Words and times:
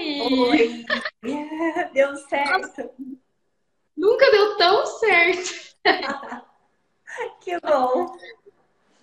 Oi! 0.00 0.20
Oi! 0.22 0.84
Deu 1.92 2.16
certo? 2.16 2.90
Nunca 3.94 4.30
deu 4.30 4.56
tão 4.56 4.86
certo. 4.86 5.70
Que 7.40 7.58
bom! 7.60 8.16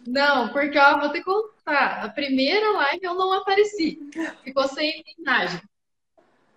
Não, 0.07 0.52
porque 0.54 0.79
ó, 0.79 0.99
vou 0.99 1.12
te 1.12 1.21
contar. 1.21 2.05
A 2.05 2.10
primeira 2.10 2.71
live 2.71 3.04
eu 3.04 3.13
não 3.13 3.33
apareci. 3.33 3.99
Ficou 4.44 4.68
sem 4.70 5.04
imagem. 5.20 5.62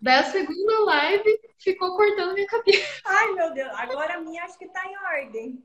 Daí 0.00 0.21
a 0.21 0.25
segunda 0.25 0.84
live 0.84 1.41
ficou 1.59 1.96
cortando 1.96 2.32
minha 2.32 2.46
cabeça. 2.46 3.02
Ai, 3.04 3.32
meu 3.32 3.52
Deus! 3.52 3.72
Agora 3.75 4.14
a 4.14 4.20
minha 4.20 4.45
acho 4.45 4.57
que 4.57 4.68
tá 4.68 4.86
em 4.86 4.96
ordem. 4.96 5.64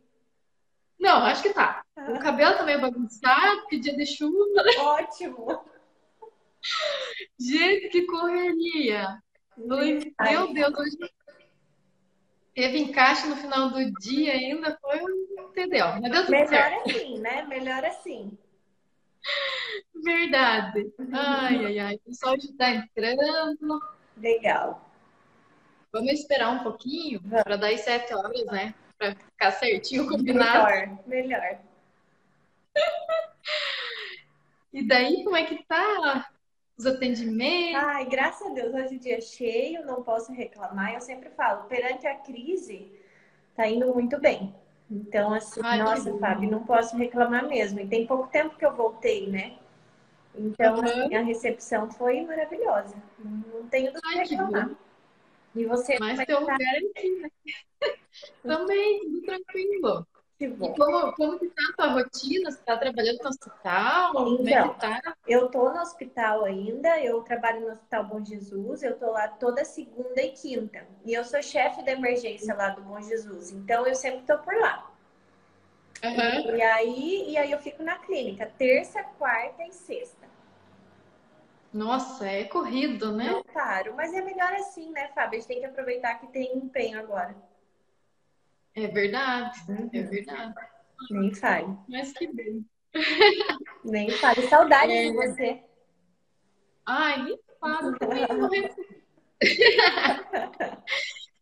Não, 0.99 1.23
acho 1.23 1.43
que 1.43 1.53
tá. 1.53 1.85
O 1.95 2.19
cabelo 2.19 2.57
tá 2.57 2.63
meio 2.63 2.81
bagunçado, 2.81 3.61
porque 3.61 3.79
dia 3.79 3.95
de 3.95 4.05
chuva. 4.07 4.63
Ótimo! 4.79 5.63
Gente, 7.39 7.89
que 7.89 8.05
correria! 8.05 9.21
Falei, 9.55 10.13
Meu 10.21 10.53
Deus, 10.53 10.77
hoje 10.77 10.97
teve 12.53 12.79
encaixe 12.79 13.27
no 13.27 13.35
final 13.35 13.69
do 13.69 13.91
dia 13.99 14.33
ainda, 14.33 14.77
foi 14.81 15.01
um 15.01 15.49
entendeu? 15.49 15.87
Mas 16.01 16.11
deu 16.11 16.21
tudo 16.21 16.31
Melhor 16.31 16.47
certo. 16.49 16.89
assim, 16.89 17.19
né? 17.19 17.41
Melhor 17.43 17.85
assim. 17.85 18.37
Verdade. 20.03 20.93
Ai, 21.13 21.65
ai, 21.65 21.79
ai. 21.79 21.95
O 21.95 21.99
pessoal 21.99 22.39
já 22.39 22.49
tá 22.57 22.69
entrando. 22.71 23.81
Legal. 24.17 24.89
Vamos 25.91 26.11
esperar 26.11 26.49
um 26.49 26.63
pouquinho 26.63 27.21
para 27.23 27.55
dar 27.55 27.71
as 27.71 27.81
sete 27.81 28.13
horas, 28.13 28.45
né? 28.45 28.75
Para 28.97 29.15
ficar 29.15 29.51
certinho 29.51 30.07
combinado. 30.07 30.65
Melhor, 31.07 31.07
melhor. 31.07 31.59
E 34.73 34.85
daí, 34.85 35.23
como 35.23 35.37
é 35.37 35.45
que 35.45 35.63
tá 35.63 36.29
os 36.77 36.85
atendimentos? 36.85 37.81
Ai, 37.83 38.05
graças 38.05 38.47
a 38.47 38.53
Deus, 38.53 38.73
hoje 38.73 38.95
o 38.95 38.99
dia 38.99 39.17
é 39.17 39.21
cheio, 39.21 39.85
não 39.85 40.03
posso 40.03 40.31
reclamar. 40.31 40.93
Eu 40.93 41.01
sempre 41.01 41.29
falo, 41.31 41.63
perante 41.65 42.07
a 42.07 42.15
crise, 42.15 42.91
tá 43.55 43.67
indo 43.67 43.93
muito 43.93 44.19
bem. 44.19 44.53
Então, 44.89 45.33
assim, 45.33 45.61
Ai, 45.63 45.79
nossa. 45.79 46.11
Fábio, 46.19 46.49
não 46.49 46.63
posso 46.65 46.95
reclamar 46.95 47.47
mesmo. 47.47 47.79
E 47.79 47.87
tem 47.87 48.05
pouco 48.05 48.27
tempo 48.27 48.55
que 48.57 48.65
eu 48.65 48.75
voltei, 48.75 49.27
né? 49.29 49.57
Então, 50.35 50.75
Uhum. 50.75 50.83
assim, 50.83 51.15
a 51.15 51.21
recepção 51.23 51.89
foi 51.91 52.21
maravilhosa. 52.21 52.95
Não 53.19 53.67
tenho 53.69 53.93
do 53.93 54.01
que 54.01 54.17
reclamar. 54.17 54.69
E 55.55 55.65
você, 55.65 55.97
Mas 55.99 56.25
teu 56.25 56.39
lugar 56.41 56.59
é 56.61 56.77
aqui, 56.79 57.11
né? 57.21 57.29
Também, 58.43 58.99
tudo 59.01 59.21
tranquilo. 59.23 60.07
Que 60.37 60.45
E 60.45 60.49
bom. 60.49 60.73
como, 60.73 61.13
como 61.13 61.39
que 61.39 61.47
tá 61.47 61.61
a 61.69 61.73
tua 61.75 61.93
rotina? 61.93 62.51
Você 62.51 62.61
tá 62.63 62.77
trabalhando 62.77 63.19
no 63.23 63.29
hospital? 63.29 64.27
É 64.27 64.29
Então, 64.29 64.73
tá? 64.75 65.01
Eu 65.27 65.49
tô 65.49 65.69
no 65.71 65.81
hospital 65.81 66.43
ainda, 66.45 66.99
eu 66.99 67.21
trabalho 67.21 67.61
no 67.61 67.71
Hospital 67.71 68.03
Bom 68.05 68.23
Jesus, 68.23 68.83
eu 68.83 68.97
tô 68.97 69.11
lá 69.11 69.27
toda 69.27 69.63
segunda 69.65 70.21
e 70.21 70.31
quinta. 70.31 70.85
E 71.05 71.13
eu 71.13 71.23
sou 71.23 71.41
chefe 71.41 71.83
da 71.83 71.93
emergência 71.93 72.53
lá 72.53 72.69
do 72.69 72.81
Bom 72.83 73.01
Jesus, 73.01 73.51
então 73.51 73.87
eu 73.87 73.95
sempre 73.95 74.25
tô 74.25 74.37
por 74.39 74.53
lá. 74.55 74.91
Aham. 76.03 76.55
E 76.55 76.61
aí, 76.61 77.31
e 77.31 77.37
aí 77.37 77.51
eu 77.51 77.59
fico 77.59 77.81
na 77.81 77.97
clínica, 77.97 78.45
terça, 78.57 79.03
quarta 79.17 79.63
e 79.63 79.71
sexta. 79.71 80.25
Nossa, 81.73 82.25
é 82.27 82.43
corrido, 82.45 83.11
né? 83.11 83.25
Não 83.31 83.43
paro, 83.43 83.95
mas 83.95 84.13
é 84.13 84.21
melhor 84.21 84.53
assim, 84.53 84.91
né, 84.91 85.09
Fábio? 85.09 85.37
A 85.37 85.41
gente 85.41 85.47
tem 85.47 85.59
que 85.59 85.65
aproveitar 85.65 86.15
que 86.15 86.27
tem 86.27 86.55
empenho 86.55 86.99
agora. 86.99 87.35
É 88.75 88.87
verdade, 88.87 89.57
é 89.69 89.71
Uhum. 89.71 89.89
verdade. 90.09 90.53
Nem 91.09 91.33
fale, 91.33 91.77
Mas 91.87 92.11
que 92.13 92.27
bem. 92.33 92.65
nem 93.83 94.09
fale. 94.11 94.41
Saudade 94.47 94.91
É. 94.91 95.09
de 95.09 95.15
você. 95.15 95.63
Ai, 96.85 97.25
fala 97.59 97.97
também. 97.97 98.27
não. 98.27 98.49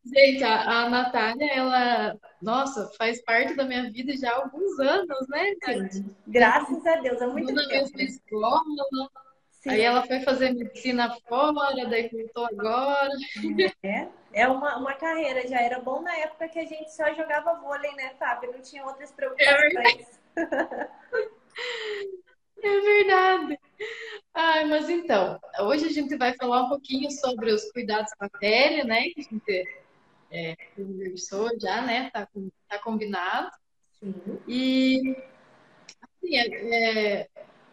Gente, 0.06 0.44
a, 0.44 0.84
a 0.84 0.90
Natália, 0.90 1.50
ela, 1.54 2.20
nossa, 2.42 2.92
faz 2.98 3.24
parte 3.24 3.56
da 3.56 3.64
minha 3.64 3.90
vida 3.90 4.16
já 4.18 4.32
há 4.32 4.36
alguns 4.44 4.78
anos, 4.80 5.28
né? 5.30 5.54
Sim. 5.92 6.14
Graças 6.28 6.86
a 6.86 6.96
Deus, 6.98 7.22
é 7.22 7.28
muito 7.28 7.48
Tudo 7.48 7.56
na 7.62 7.68
tempo. 7.70 7.84
mesma 7.98 8.02
escola. 8.04 8.62
Sim. 9.64 9.70
Aí 9.70 9.82
ela 9.82 10.06
foi 10.06 10.20
fazer 10.20 10.54
medicina 10.54 11.16
fora, 11.26 11.88
daí 11.88 12.10
voltou 12.10 12.46
agora. 12.46 13.10
É, 13.82 14.10
é 14.34 14.48
uma, 14.50 14.76
uma 14.76 14.94
carreira, 14.94 15.48
já 15.48 15.62
era 15.62 15.80
bom 15.80 16.02
na 16.02 16.14
época 16.18 16.50
que 16.50 16.60
a 16.60 16.66
gente 16.66 16.94
só 16.94 17.14
jogava 17.14 17.54
vôlei, 17.62 17.94
né, 17.94 18.14
Fábio? 18.20 18.52
Não 18.52 18.62
tinha 18.62 18.86
outras 18.86 19.14
preocupações. 19.14 20.20
É 22.62 22.80
verdade. 22.82 23.60
Ai, 24.34 24.66
mas 24.66 24.90
então, 24.90 25.40
hoje 25.62 25.86
a 25.86 25.92
gente 25.92 26.18
vai 26.18 26.34
falar 26.36 26.64
um 26.64 26.70
pouquinho 26.70 27.10
sobre 27.10 27.52
os 27.52 27.72
cuidados 27.72 28.12
com 28.20 28.26
a 28.26 28.30
pele, 28.30 28.84
né? 28.84 29.04
Que 29.12 29.22
a 29.22 29.24
gente 29.24 29.70
é, 30.30 30.56
conversou 30.76 31.50
já, 31.58 31.82
né? 31.82 32.10
Tá, 32.12 32.28
tá 32.68 32.80
combinado. 32.80 33.50
Sim. 34.00 34.14
E 34.46 35.16
assim, 36.02 36.36
é- 36.36 36.76
é, 37.22 37.30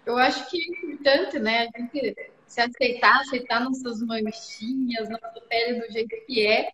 eu 0.06 0.16
acho 0.16 0.48
que 0.50 0.58
é 0.60 0.66
importante, 0.68 1.38
né? 1.38 1.68
A 1.74 1.78
gente 1.78 2.16
se 2.46 2.60
aceitar, 2.60 3.20
aceitar 3.20 3.60
nossas 3.60 4.02
manchinhas, 4.02 5.08
nossa 5.08 5.40
pele 5.48 5.80
do 5.80 5.92
jeito 5.92 6.16
que 6.26 6.46
é, 6.46 6.70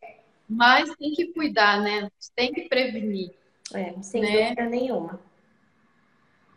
mas 0.48 0.94
tem 0.96 1.12
que 1.12 1.32
cuidar, 1.32 1.82
né? 1.82 2.08
Tem 2.34 2.52
que 2.52 2.68
prevenir. 2.68 3.32
É, 3.74 4.00
sem 4.02 4.22
Né? 4.22 4.42
dúvida 4.44 4.66
nenhuma. 4.66 5.20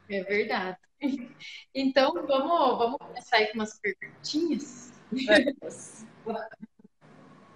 É 0.09 0.23
verdade. 0.23 0.77
Então, 1.73 2.13
vamos, 2.13 2.77
vamos 2.77 2.97
começar 2.97 3.37
aí 3.37 3.47
com 3.47 3.53
umas 3.59 3.79
perguntinhas. 3.79 4.91
Vamos. 5.11 6.05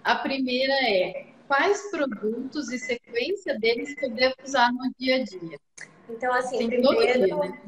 A 0.02 0.16
primeira 0.16 0.72
é: 0.88 1.26
quais 1.48 1.90
produtos 1.90 2.70
e 2.70 2.78
sequência 2.78 3.58
deles 3.58 3.94
que 3.94 4.04
eu 4.06 4.10
devo 4.10 4.34
usar 4.44 4.72
no 4.72 4.90
dia 4.98 5.16
a 5.16 5.24
dia? 5.24 5.58
Então, 6.08 6.32
assim, 6.32 6.68
Tem 6.68 6.82
todo 6.82 6.98
dia, 7.00 7.12
primeiro, 7.12 7.38
né? 7.38 7.62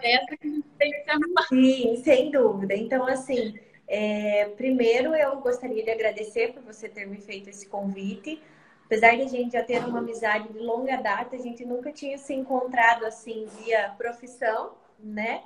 Festa 0.00 0.36
que 0.36 0.64
tem 0.78 0.90
que 0.90 1.10
arrumar. 1.10 1.46
sim, 1.48 2.02
sem 2.02 2.30
dúvida. 2.30 2.74
Então, 2.74 3.06
assim, 3.06 3.54
é, 3.86 4.46
primeiro 4.56 5.14
eu 5.14 5.40
gostaria 5.40 5.82
de 5.82 5.90
agradecer 5.90 6.52
por 6.52 6.62
você 6.62 6.88
ter 6.88 7.06
me 7.06 7.20
feito 7.20 7.50
esse 7.50 7.66
convite. 7.66 8.42
Apesar 8.86 9.14
de 9.14 9.22
a 9.22 9.28
gente 9.28 9.52
já 9.52 9.62
ter 9.62 9.78
uma 9.84 9.98
amizade 9.98 10.52
de 10.52 10.58
longa 10.58 10.96
data, 10.96 11.36
a 11.36 11.38
gente 11.38 11.64
nunca 11.64 11.92
tinha 11.92 12.18
se 12.18 12.34
encontrado 12.34 13.04
assim 13.04 13.46
via 13.58 13.94
profissão, 13.96 14.74
né? 14.98 15.42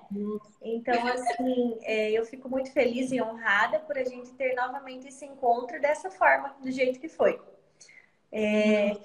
Então, 0.63 1.07
assim, 1.09 1.79
é, 1.83 2.11
eu 2.11 2.25
fico 2.25 2.49
muito 2.49 2.73
feliz 2.73 3.13
e 3.13 3.21
honrada 3.21 3.81
por 3.81 3.99
a 3.99 4.05
gente 4.05 4.31
ter 4.33 4.55
novamente 4.55 5.09
esse 5.09 5.25
encontro 5.25 5.81
dessa 5.81 6.11
forma, 6.11 6.55
do 6.61 6.71
jeito 6.71 6.99
que 6.99 7.09
foi. 7.09 7.39
É, 8.37 8.97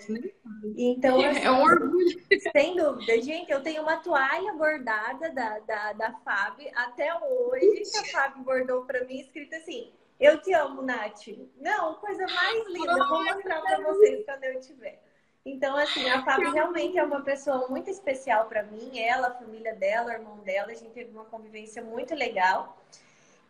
então, 0.75 1.23
assim, 1.23 1.45
É 1.45 1.51
um 1.51 1.61
orgulho. 1.61 2.19
sem 2.51 2.75
dúvida. 2.75 3.21
Gente, 3.21 3.51
eu 3.51 3.61
tenho 3.61 3.83
uma 3.83 3.97
toalha 3.97 4.53
bordada 4.53 5.31
da, 5.31 5.59
da, 5.59 5.93
da 5.93 6.13
Fábio 6.25 6.67
até 6.73 7.13
hoje, 7.13 7.83
que 7.91 7.97
a 7.99 8.05
Fábio 8.05 8.43
bordou 8.43 8.85
pra 8.85 9.03
mim, 9.03 9.19
escrito 9.19 9.53
assim: 9.53 9.91
Eu 10.19 10.41
te 10.41 10.51
amo, 10.51 10.81
Nath. 10.81 11.27
Não, 11.61 11.93
coisa 11.95 12.25
mais 12.25 12.67
linda. 12.69 13.07
Vou 13.07 13.23
mostrar 13.23 13.61
pra 13.61 13.79
vocês 13.81 14.25
quando 14.25 14.43
eu 14.45 14.59
tiver. 14.61 14.99
Então, 15.45 15.77
assim, 15.77 16.09
a 16.09 16.25
Fábio 16.25 16.51
realmente 16.51 16.97
é 16.97 17.03
uma 17.03 17.21
pessoa 17.21 17.67
muito 17.67 17.87
especial 17.91 18.45
pra 18.45 18.63
mim. 18.63 18.99
Ela, 18.99 19.27
a 19.27 19.35
família 19.35 19.75
dela, 19.75 20.09
o 20.09 20.13
irmão 20.13 20.37
dela, 20.39 20.71
a 20.71 20.75
gente 20.75 20.89
teve 20.89 21.11
uma 21.11 21.25
convivência 21.25 21.83
muito 21.83 22.15
legal. 22.15 22.81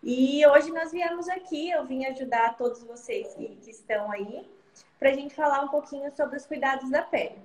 E 0.03 0.45
hoje 0.45 0.71
nós 0.71 0.91
viemos 0.91 1.29
aqui, 1.29 1.69
eu 1.71 1.85
vim 1.85 2.05
ajudar 2.05 2.57
todos 2.57 2.83
vocês 2.83 3.33
que, 3.33 3.55
que 3.57 3.71
estão 3.71 4.11
aí, 4.11 4.45
para 4.97 5.09
a 5.09 5.13
gente 5.13 5.33
falar 5.33 5.61
um 5.61 5.69
pouquinho 5.69 6.11
sobre 6.11 6.37
os 6.37 6.45
cuidados 6.45 6.89
da 6.89 7.01
pele. 7.01 7.39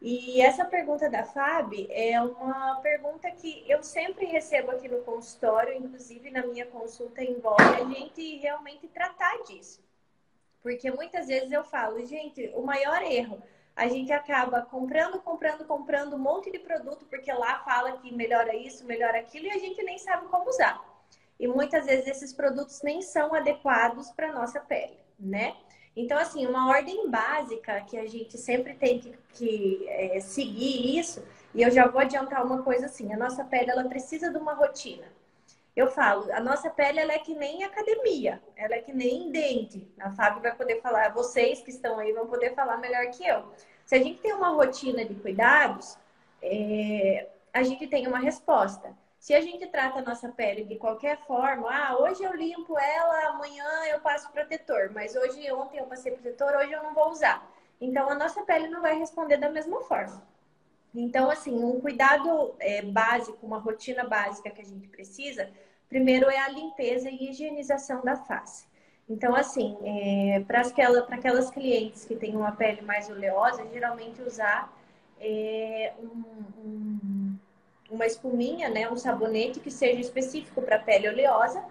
E 0.00 0.42
essa 0.42 0.64
pergunta 0.64 1.08
da 1.08 1.24
Fábio 1.24 1.86
é 1.90 2.20
uma 2.20 2.78
pergunta 2.82 3.30
que 3.30 3.64
eu 3.66 3.82
sempre 3.82 4.26
recebo 4.26 4.70
aqui 4.70 4.86
no 4.86 5.02
consultório, 5.02 5.72
inclusive 5.72 6.30
na 6.30 6.46
minha 6.46 6.66
consulta 6.66 7.24
envolve 7.24 7.62
a 7.62 7.84
gente 7.84 8.36
realmente 8.36 8.86
tratar 8.88 9.42
disso. 9.44 9.82
Porque 10.62 10.90
muitas 10.90 11.26
vezes 11.26 11.50
eu 11.50 11.64
falo, 11.64 12.04
gente, 12.04 12.52
o 12.54 12.62
maior 12.62 13.02
erro, 13.02 13.42
a 13.74 13.88
gente 13.88 14.12
acaba 14.12 14.62
comprando, 14.62 15.20
comprando, 15.20 15.64
comprando 15.64 16.16
um 16.16 16.18
monte 16.18 16.50
de 16.50 16.58
produto, 16.58 17.06
porque 17.06 17.32
lá 17.32 17.60
fala 17.60 17.96
que 17.98 18.14
melhora 18.14 18.54
isso, 18.54 18.84
melhora 18.84 19.18
aquilo, 19.18 19.46
e 19.46 19.50
a 19.50 19.58
gente 19.58 19.82
nem 19.82 19.98
sabe 19.98 20.28
como 20.28 20.48
usar. 20.48 20.82
E 21.40 21.48
muitas 21.48 21.86
vezes 21.86 22.06
esses 22.06 22.32
produtos 22.32 22.82
nem 22.82 23.02
são 23.02 23.34
adequados 23.34 24.10
para 24.10 24.32
nossa 24.32 24.60
pele, 24.60 24.98
né? 25.18 25.56
Então, 25.96 26.18
assim, 26.18 26.46
uma 26.46 26.68
ordem 26.68 27.08
básica 27.08 27.80
que 27.82 27.96
a 27.96 28.06
gente 28.06 28.36
sempre 28.36 28.74
tem 28.74 28.98
que, 28.98 29.14
que 29.32 29.88
é, 29.88 30.20
seguir 30.20 30.98
isso, 30.98 31.24
e 31.54 31.62
eu 31.62 31.70
já 31.70 31.86
vou 31.86 32.00
adiantar 32.00 32.44
uma 32.44 32.62
coisa 32.62 32.86
assim, 32.86 33.12
a 33.12 33.16
nossa 33.16 33.44
pele, 33.44 33.70
ela 33.70 33.84
precisa 33.84 34.30
de 34.30 34.36
uma 34.36 34.54
rotina. 34.54 35.06
Eu 35.76 35.88
falo, 35.88 36.32
a 36.32 36.40
nossa 36.40 36.70
pele, 36.70 37.00
ela 37.00 37.12
é 37.12 37.18
que 37.18 37.34
nem 37.34 37.64
academia, 37.64 38.42
ela 38.56 38.74
é 38.74 38.80
que 38.80 38.92
nem 38.92 39.30
dente. 39.30 39.88
A 39.98 40.10
Fábio 40.10 40.42
vai 40.42 40.54
poder 40.54 40.80
falar, 40.80 41.12
vocês 41.12 41.60
que 41.60 41.70
estão 41.70 41.98
aí 41.98 42.12
vão 42.12 42.26
poder 42.26 42.54
falar 42.54 42.76
melhor 42.78 43.06
que 43.10 43.26
eu. 43.26 43.44
Se 43.84 43.94
a 43.94 43.98
gente 43.98 44.20
tem 44.20 44.32
uma 44.32 44.50
rotina 44.50 45.04
de 45.04 45.14
cuidados, 45.14 45.96
é, 46.42 47.28
a 47.52 47.62
gente 47.62 47.86
tem 47.86 48.06
uma 48.06 48.18
resposta. 48.18 48.96
Se 49.24 49.32
a 49.32 49.40
gente 49.40 49.66
trata 49.68 50.00
a 50.00 50.02
nossa 50.02 50.28
pele 50.28 50.64
de 50.64 50.76
qualquer 50.76 51.16
forma, 51.16 51.66
ah, 51.74 51.96
hoje 51.96 52.22
eu 52.22 52.34
limpo 52.34 52.78
ela, 52.78 53.30
amanhã 53.30 53.64
eu 53.90 53.98
passo 54.00 54.30
protetor, 54.30 54.90
mas 54.92 55.16
hoje, 55.16 55.50
ontem 55.50 55.78
eu 55.78 55.86
passei 55.86 56.12
protetor, 56.12 56.54
hoje 56.54 56.70
eu 56.70 56.82
não 56.82 56.92
vou 56.92 57.08
usar. 57.08 57.42
Então, 57.80 58.10
a 58.10 58.14
nossa 58.14 58.42
pele 58.42 58.68
não 58.68 58.82
vai 58.82 58.98
responder 58.98 59.38
da 59.38 59.48
mesma 59.48 59.80
forma. 59.84 60.22
Então, 60.94 61.30
assim, 61.30 61.54
um 61.54 61.80
cuidado 61.80 62.54
é, 62.60 62.82
básico, 62.82 63.38
uma 63.46 63.56
rotina 63.56 64.04
básica 64.04 64.50
que 64.50 64.60
a 64.60 64.66
gente 64.66 64.88
precisa, 64.88 65.48
primeiro 65.88 66.28
é 66.28 66.40
a 66.40 66.50
limpeza 66.50 67.08
e 67.08 67.30
higienização 67.30 68.04
da 68.04 68.16
face. 68.16 68.66
Então, 69.08 69.34
assim, 69.34 69.74
é, 69.84 70.40
para 70.46 70.60
aquela, 70.60 70.98
aquelas 71.10 71.48
clientes 71.48 72.04
que 72.04 72.14
têm 72.14 72.36
uma 72.36 72.52
pele 72.52 72.82
mais 72.82 73.08
oleosa, 73.08 73.66
geralmente 73.72 74.20
usar 74.20 74.70
é, 75.18 75.94
um, 75.98 76.24
um, 76.58 77.23
uma 77.90 78.06
espuminha, 78.06 78.68
né, 78.68 78.90
um 78.90 78.96
sabonete 78.96 79.60
que 79.60 79.70
seja 79.70 80.00
específico 80.00 80.62
para 80.62 80.78
pele 80.78 81.08
oleosa 81.08 81.64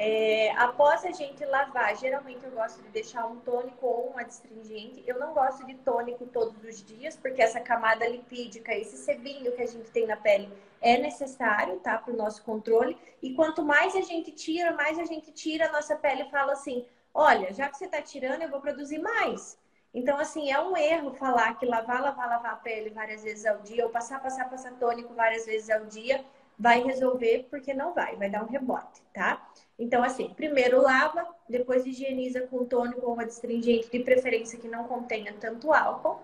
é, 0.00 0.52
após 0.52 1.04
a 1.04 1.10
gente 1.10 1.44
lavar, 1.44 1.96
geralmente 1.96 2.44
eu 2.44 2.52
gosto 2.52 2.80
de 2.80 2.88
deixar 2.90 3.26
um 3.26 3.40
tônico 3.40 3.84
ou 3.84 4.12
um 4.12 4.18
adstringente. 4.18 5.02
Eu 5.04 5.18
não 5.18 5.34
gosto 5.34 5.66
de 5.66 5.74
tônico 5.74 6.24
todos 6.26 6.62
os 6.62 6.84
dias, 6.84 7.16
porque 7.16 7.42
essa 7.42 7.58
camada 7.58 8.06
lipídica, 8.06 8.72
esse 8.72 8.96
sebinho 8.96 9.50
que 9.50 9.60
a 9.60 9.66
gente 9.66 9.90
tem 9.90 10.06
na 10.06 10.16
pele 10.16 10.48
é 10.80 10.96
necessário, 10.98 11.80
tá? 11.80 11.98
Para 11.98 12.14
o 12.14 12.16
nosso 12.16 12.44
controle. 12.44 12.96
E 13.20 13.34
quanto 13.34 13.64
mais 13.64 13.96
a 13.96 14.00
gente 14.00 14.30
tira, 14.30 14.70
mais 14.72 15.00
a 15.00 15.04
gente 15.04 15.32
tira, 15.32 15.66
a 15.66 15.72
nossa 15.72 15.96
pele 15.96 16.30
fala 16.30 16.52
assim: 16.52 16.86
olha, 17.12 17.52
já 17.52 17.68
que 17.68 17.76
você 17.76 17.86
está 17.86 18.00
tirando, 18.00 18.42
eu 18.42 18.50
vou 18.50 18.60
produzir 18.60 18.98
mais. 18.98 19.57
Então, 19.92 20.18
assim, 20.18 20.50
é 20.50 20.60
um 20.60 20.76
erro 20.76 21.14
falar 21.14 21.54
que 21.58 21.66
lavar, 21.66 22.02
lavar, 22.02 22.28
lavar 22.28 22.52
a 22.52 22.56
pele 22.56 22.90
várias 22.90 23.22
vezes 23.22 23.46
ao 23.46 23.58
dia, 23.58 23.84
ou 23.84 23.90
passar, 23.90 24.20
passar, 24.20 24.48
passar 24.48 24.72
tônico 24.74 25.14
várias 25.14 25.46
vezes 25.46 25.70
ao 25.70 25.86
dia, 25.86 26.24
vai 26.58 26.82
resolver, 26.82 27.46
porque 27.50 27.72
não 27.72 27.94
vai, 27.94 28.16
vai 28.16 28.28
dar 28.28 28.42
um 28.42 28.48
rebote, 28.48 29.00
tá? 29.14 29.48
Então, 29.78 30.02
assim, 30.02 30.34
primeiro 30.34 30.82
lava, 30.82 31.26
depois 31.48 31.86
higieniza 31.86 32.40
com 32.48 32.64
tônico 32.64 33.06
ou 33.06 33.18
adstringente, 33.20 33.88
de 33.90 34.00
preferência 34.00 34.58
que 34.58 34.66
não 34.66 34.84
contenha 34.84 35.32
tanto 35.38 35.72
álcool. 35.72 36.20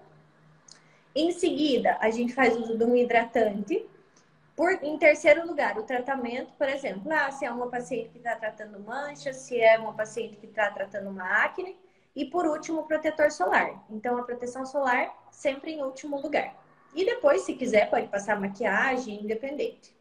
Em 1.15 1.31
seguida, 1.31 1.97
a 2.01 2.11
gente 2.11 2.35
faz 2.35 2.57
uso 2.57 2.77
de 2.77 2.85
um 2.85 2.97
hidratante. 2.97 3.87
Por, 4.57 4.73
em 4.83 4.99
terceiro 4.99 5.47
lugar, 5.47 5.79
o 5.79 5.85
tratamento, 5.85 6.53
por 6.59 6.69
exemplo, 6.69 7.11
ah, 7.13 7.31
se 7.31 7.45
é 7.45 7.51
uma 7.51 7.69
paciente 7.69 8.11
que 8.11 8.19
está 8.19 8.35
tratando 8.35 8.81
manchas, 8.81 9.37
se 9.37 9.61
é 9.61 9.79
uma 9.79 9.93
paciente 9.93 10.37
que 10.37 10.47
está 10.47 10.71
tratando 10.71 11.11
uma 11.11 11.45
acne. 11.45 11.77
E 12.15 12.25
por 12.25 12.47
último, 12.47 12.81
o 12.81 12.87
protetor 12.87 13.31
solar. 13.31 13.85
Então, 13.91 14.17
a 14.17 14.23
proteção 14.23 14.65
solar 14.65 15.13
sempre 15.31 15.73
em 15.73 15.83
último 15.83 16.21
lugar. 16.21 16.55
E 16.95 17.05
depois, 17.05 17.43
se 17.43 17.55
quiser, 17.55 17.91
pode 17.91 18.07
passar 18.07 18.41
maquiagem, 18.41 19.23
independente. 19.23 19.95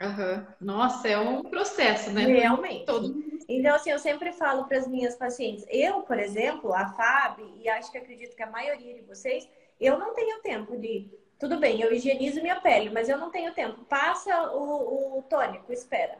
Uhum. 0.00 0.46
Nossa, 0.60 1.08
é 1.08 1.18
um 1.18 1.42
processo, 1.42 2.10
né? 2.10 2.24
Realmente. 2.24 2.86
Todo... 2.86 3.14
Então, 3.48 3.74
assim, 3.74 3.90
eu 3.90 3.98
sempre 3.98 4.32
falo 4.32 4.64
para 4.64 4.78
as 4.78 4.86
minhas 4.86 5.14
pacientes, 5.16 5.64
eu, 5.68 6.02
por 6.02 6.18
exemplo, 6.18 6.72
a 6.72 6.88
Fábio, 6.88 7.52
e 7.56 7.68
acho 7.68 7.90
que 7.90 7.98
acredito 7.98 8.36
que 8.36 8.42
a 8.42 8.50
maioria 8.50 8.94
de 8.94 9.02
vocês, 9.02 9.48
eu 9.80 9.98
não 9.98 10.14
tenho 10.14 10.40
tempo 10.40 10.76
de. 10.76 11.08
Tudo 11.38 11.58
bem, 11.58 11.80
eu 11.80 11.92
higienizo 11.92 12.40
minha 12.40 12.60
pele, 12.60 12.88
mas 12.90 13.08
eu 13.08 13.18
não 13.18 13.30
tenho 13.30 13.52
tempo. 13.52 13.84
Passa 13.84 14.52
o, 14.52 15.18
o 15.18 15.22
tônico, 15.22 15.72
espera. 15.72 16.16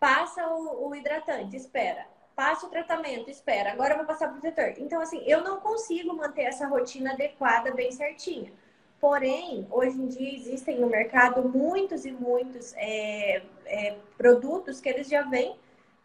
Passa 0.00 0.46
o, 0.48 0.88
o 0.88 0.94
hidratante, 0.94 1.54
espera. 1.54 2.06
Passa 2.38 2.66
o 2.66 2.70
tratamento, 2.70 3.28
espera. 3.28 3.72
Agora 3.72 3.94
eu 3.94 3.96
vou 3.96 4.06
passar 4.06 4.28
o 4.28 4.32
protetor. 4.34 4.74
Então, 4.78 5.00
assim, 5.00 5.20
eu 5.26 5.42
não 5.42 5.58
consigo 5.58 6.14
manter 6.14 6.42
essa 6.42 6.68
rotina 6.68 7.14
adequada, 7.14 7.72
bem 7.72 7.90
certinha. 7.90 8.52
Porém, 9.00 9.66
hoje 9.72 10.00
em 10.00 10.06
dia 10.06 10.36
existem 10.36 10.78
no 10.78 10.86
mercado 10.86 11.48
muitos 11.48 12.04
e 12.04 12.12
muitos 12.12 12.74
é, 12.76 13.42
é, 13.66 13.96
produtos 14.16 14.80
que 14.80 14.88
eles 14.88 15.08
já 15.08 15.22
vêm 15.22 15.56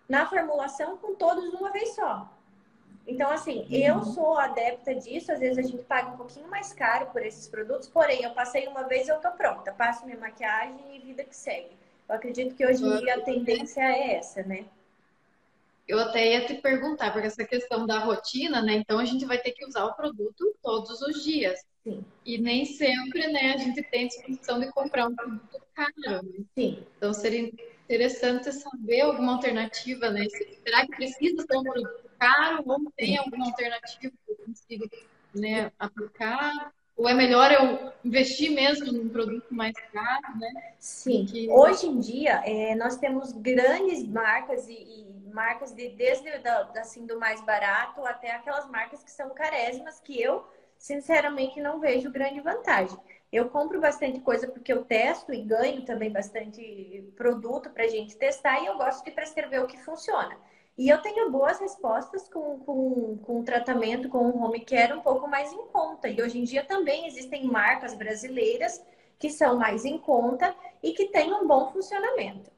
na 0.09 0.25
formulação 0.25 0.97
com 0.97 1.13
todos 1.13 1.51
de 1.51 1.55
uma 1.55 1.71
vez 1.71 1.93
só. 1.93 2.27
Então, 3.05 3.29
assim, 3.29 3.59
uhum. 3.59 3.67
eu 3.69 4.03
sou 4.03 4.35
adepta 4.35 4.95
disso. 4.95 5.31
Às 5.31 5.39
vezes 5.39 5.59
a 5.59 5.61
gente 5.61 5.83
paga 5.83 6.09
um 6.09 6.17
pouquinho 6.17 6.47
mais 6.47 6.73
caro 6.73 7.11
por 7.11 7.23
esses 7.23 7.47
produtos, 7.47 7.87
porém, 7.87 8.23
eu 8.23 8.31
passei 8.31 8.67
uma 8.67 8.81
vez 8.85 9.07
eu 9.07 9.19
tô 9.19 9.29
pronta. 9.33 9.71
Passo 9.71 10.03
minha 10.03 10.17
maquiagem 10.17 10.95
e 10.95 10.99
vida 10.99 11.23
que 11.23 11.35
segue. 11.35 11.77
Eu 12.09 12.15
acredito 12.15 12.55
que 12.55 12.65
hoje 12.65 12.83
em 12.83 12.97
dia 12.97 13.17
a 13.17 13.21
tendência 13.21 13.81
é 13.81 14.15
essa, 14.15 14.41
né? 14.41 14.65
Eu 15.87 15.99
até 15.99 16.31
ia 16.31 16.45
te 16.45 16.55
perguntar, 16.55 17.11
porque 17.11 17.27
essa 17.27 17.43
questão 17.43 17.85
da 17.85 17.99
rotina, 17.99 18.61
né? 18.61 18.75
Então 18.75 18.99
a 18.99 19.05
gente 19.05 19.25
vai 19.25 19.37
ter 19.37 19.51
que 19.51 19.65
usar 19.65 19.85
o 19.85 19.93
produto 19.95 20.55
todos 20.61 21.01
os 21.01 21.23
dias. 21.23 21.59
Sim. 21.83 22.05
E 22.25 22.37
nem 22.37 22.63
sempre, 22.65 23.27
né, 23.27 23.53
a 23.53 23.57
gente 23.57 23.83
tem 23.83 24.07
disposição 24.07 24.59
de 24.59 24.71
comprar 24.71 25.07
um 25.07 25.15
produto 25.15 25.61
caro. 25.75 26.23
Né? 26.23 26.45
Sim. 26.55 26.83
Então 26.97 27.13
seria 27.13 27.51
interessante 27.83 28.51
saber 28.53 29.01
alguma 29.01 29.33
alternativa, 29.33 30.09
né? 30.09 30.25
Será 30.65 30.85
que 30.85 30.95
precisa 30.95 31.45
ter 31.45 31.57
um 31.57 31.63
produto 31.63 32.09
caro 32.17 32.63
ou 32.65 32.91
tem 32.95 33.17
alguma 33.17 33.45
alternativa 33.45 34.13
que 34.25 34.31
eu 34.31 34.37
consiga 34.37 34.85
né, 35.35 35.71
aplicar? 35.77 36.73
Ou 36.95 37.09
é 37.09 37.13
melhor 37.13 37.51
eu 37.51 37.91
investir 38.05 38.51
mesmo 38.51 38.91
num 38.91 39.09
produto 39.09 39.53
mais 39.53 39.73
caro, 39.91 40.37
né? 40.39 40.73
Sim. 40.79 41.25
Que... 41.25 41.49
Hoje 41.49 41.87
em 41.87 41.99
dia, 41.99 42.41
é, 42.45 42.75
nós 42.75 42.97
temos 42.97 43.31
grandes 43.31 44.07
marcas 44.07 44.67
e, 44.67 44.73
e 44.73 45.13
marcas 45.33 45.73
de 45.73 45.89
desde 45.89 46.37
da, 46.39 46.69
assim, 46.77 47.05
do 47.05 47.19
mais 47.19 47.41
barato 47.41 48.05
até 48.05 48.31
aquelas 48.31 48.69
marcas 48.69 49.03
que 49.03 49.11
são 49.11 49.31
carésimas 49.31 49.99
que 49.99 50.21
eu 50.21 50.45
sinceramente 50.77 51.59
não 51.61 51.79
vejo 51.79 52.11
grande 52.11 52.41
vantagem. 52.41 52.97
Eu 53.31 53.49
compro 53.49 53.81
bastante 53.81 54.19
coisa 54.19 54.47
porque 54.47 54.71
eu 54.71 54.85
testo 54.85 55.33
e 55.33 55.41
ganho 55.41 55.83
também 55.83 56.11
bastante 56.11 57.11
produto 57.15 57.71
para 57.71 57.85
a 57.85 57.87
gente 57.87 58.15
testar 58.15 58.61
e 58.61 58.67
eu 58.67 58.77
gosto 58.77 59.03
de 59.03 59.09
prescrever 59.09 59.63
o 59.63 59.67
que 59.67 59.77
funciona. 59.79 60.37
E 60.75 60.89
eu 60.89 61.01
tenho 61.01 61.29
boas 61.29 61.59
respostas 61.59 62.27
com, 62.27 62.59
com, 62.59 63.17
com 63.19 63.43
tratamento 63.43 64.09
com 64.09 64.29
o 64.29 64.43
home 64.43 64.65
care 64.65 64.93
um 64.93 65.01
pouco 65.01 65.27
mais 65.27 65.51
em 65.51 65.67
conta. 65.67 66.09
E 66.09 66.21
hoje 66.21 66.39
em 66.39 66.43
dia 66.43 66.65
também 66.65 67.05
existem 67.05 67.45
marcas 67.45 67.93
brasileiras 67.93 68.83
que 69.19 69.29
são 69.29 69.57
mais 69.57 69.85
em 69.85 69.97
conta 69.97 70.55
e 70.81 70.93
que 70.93 71.09
têm 71.09 71.31
um 71.33 71.47
bom 71.47 71.71
funcionamento. 71.71 72.51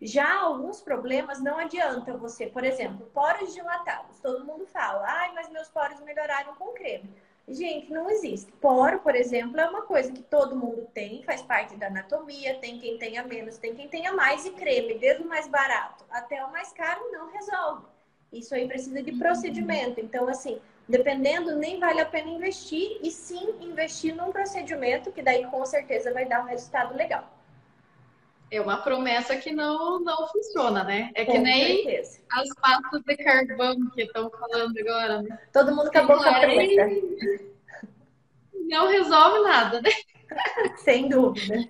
Já 0.00 0.40
alguns 0.40 0.80
problemas 0.82 1.40
não 1.40 1.56
adianta 1.56 2.16
você, 2.16 2.46
por 2.48 2.64
exemplo, 2.64 3.06
poros 3.14 3.54
dilatados. 3.54 4.18
Todo 4.18 4.44
mundo 4.44 4.66
fala, 4.66 5.04
ai, 5.06 5.32
mas 5.32 5.48
meus 5.48 5.68
poros 5.68 6.00
melhoraram 6.00 6.54
com 6.56 6.74
creme. 6.74 7.14
Gente, 7.48 7.92
não 7.92 8.10
existe. 8.10 8.50
Poro, 8.60 8.98
por 8.98 9.14
exemplo, 9.14 9.60
é 9.60 9.68
uma 9.68 9.82
coisa 9.82 10.10
que 10.10 10.22
todo 10.22 10.56
mundo 10.56 10.88
tem, 10.92 11.22
faz 11.22 11.42
parte 11.42 11.76
da 11.76 11.86
anatomia, 11.86 12.58
tem 12.58 12.78
quem 12.78 12.98
tenha 12.98 13.22
menos, 13.22 13.56
tem 13.56 13.72
quem 13.74 13.88
tenha 13.88 14.12
mais, 14.12 14.44
e 14.44 14.50
creme, 14.50 14.98
desde 14.98 15.22
o 15.22 15.28
mais 15.28 15.46
barato 15.46 16.04
até 16.10 16.44
o 16.44 16.50
mais 16.50 16.72
caro, 16.72 17.00
não 17.12 17.30
resolve. 17.30 17.86
Isso 18.32 18.52
aí 18.52 18.66
precisa 18.66 19.00
de 19.00 19.12
procedimento. 19.12 20.00
Então, 20.00 20.26
assim, 20.28 20.60
dependendo, 20.88 21.54
nem 21.54 21.78
vale 21.78 22.00
a 22.00 22.06
pena 22.06 22.28
investir, 22.28 22.98
e 23.00 23.12
sim 23.12 23.54
investir 23.60 24.14
num 24.14 24.32
procedimento 24.32 25.12
que 25.12 25.22
daí 25.22 25.46
com 25.46 25.64
certeza 25.64 26.12
vai 26.12 26.26
dar 26.26 26.42
um 26.42 26.48
resultado 26.48 26.96
legal 26.96 27.35
é 28.50 28.60
uma 28.60 28.78
promessa 28.78 29.36
que 29.36 29.52
não, 29.52 30.00
não 30.00 30.28
funciona, 30.28 30.84
né? 30.84 31.10
É 31.14 31.24
que 31.24 31.38
nem 31.38 31.82
certeza. 31.82 32.20
as 32.30 32.48
pastas 32.54 33.02
de 33.02 33.16
carvão 33.16 33.76
que 33.90 34.02
estão 34.02 34.30
falando 34.30 34.78
agora, 34.78 35.22
né? 35.22 35.38
Todo 35.52 35.74
mundo 35.74 35.88
acabou 35.88 36.16
com 36.16 36.28
a 36.28 36.40
preta. 36.40 36.88
Não 38.68 38.88
resolve 38.88 39.40
nada, 39.40 39.80
né? 39.80 39.90
Sem 40.78 41.08
dúvida. 41.08 41.68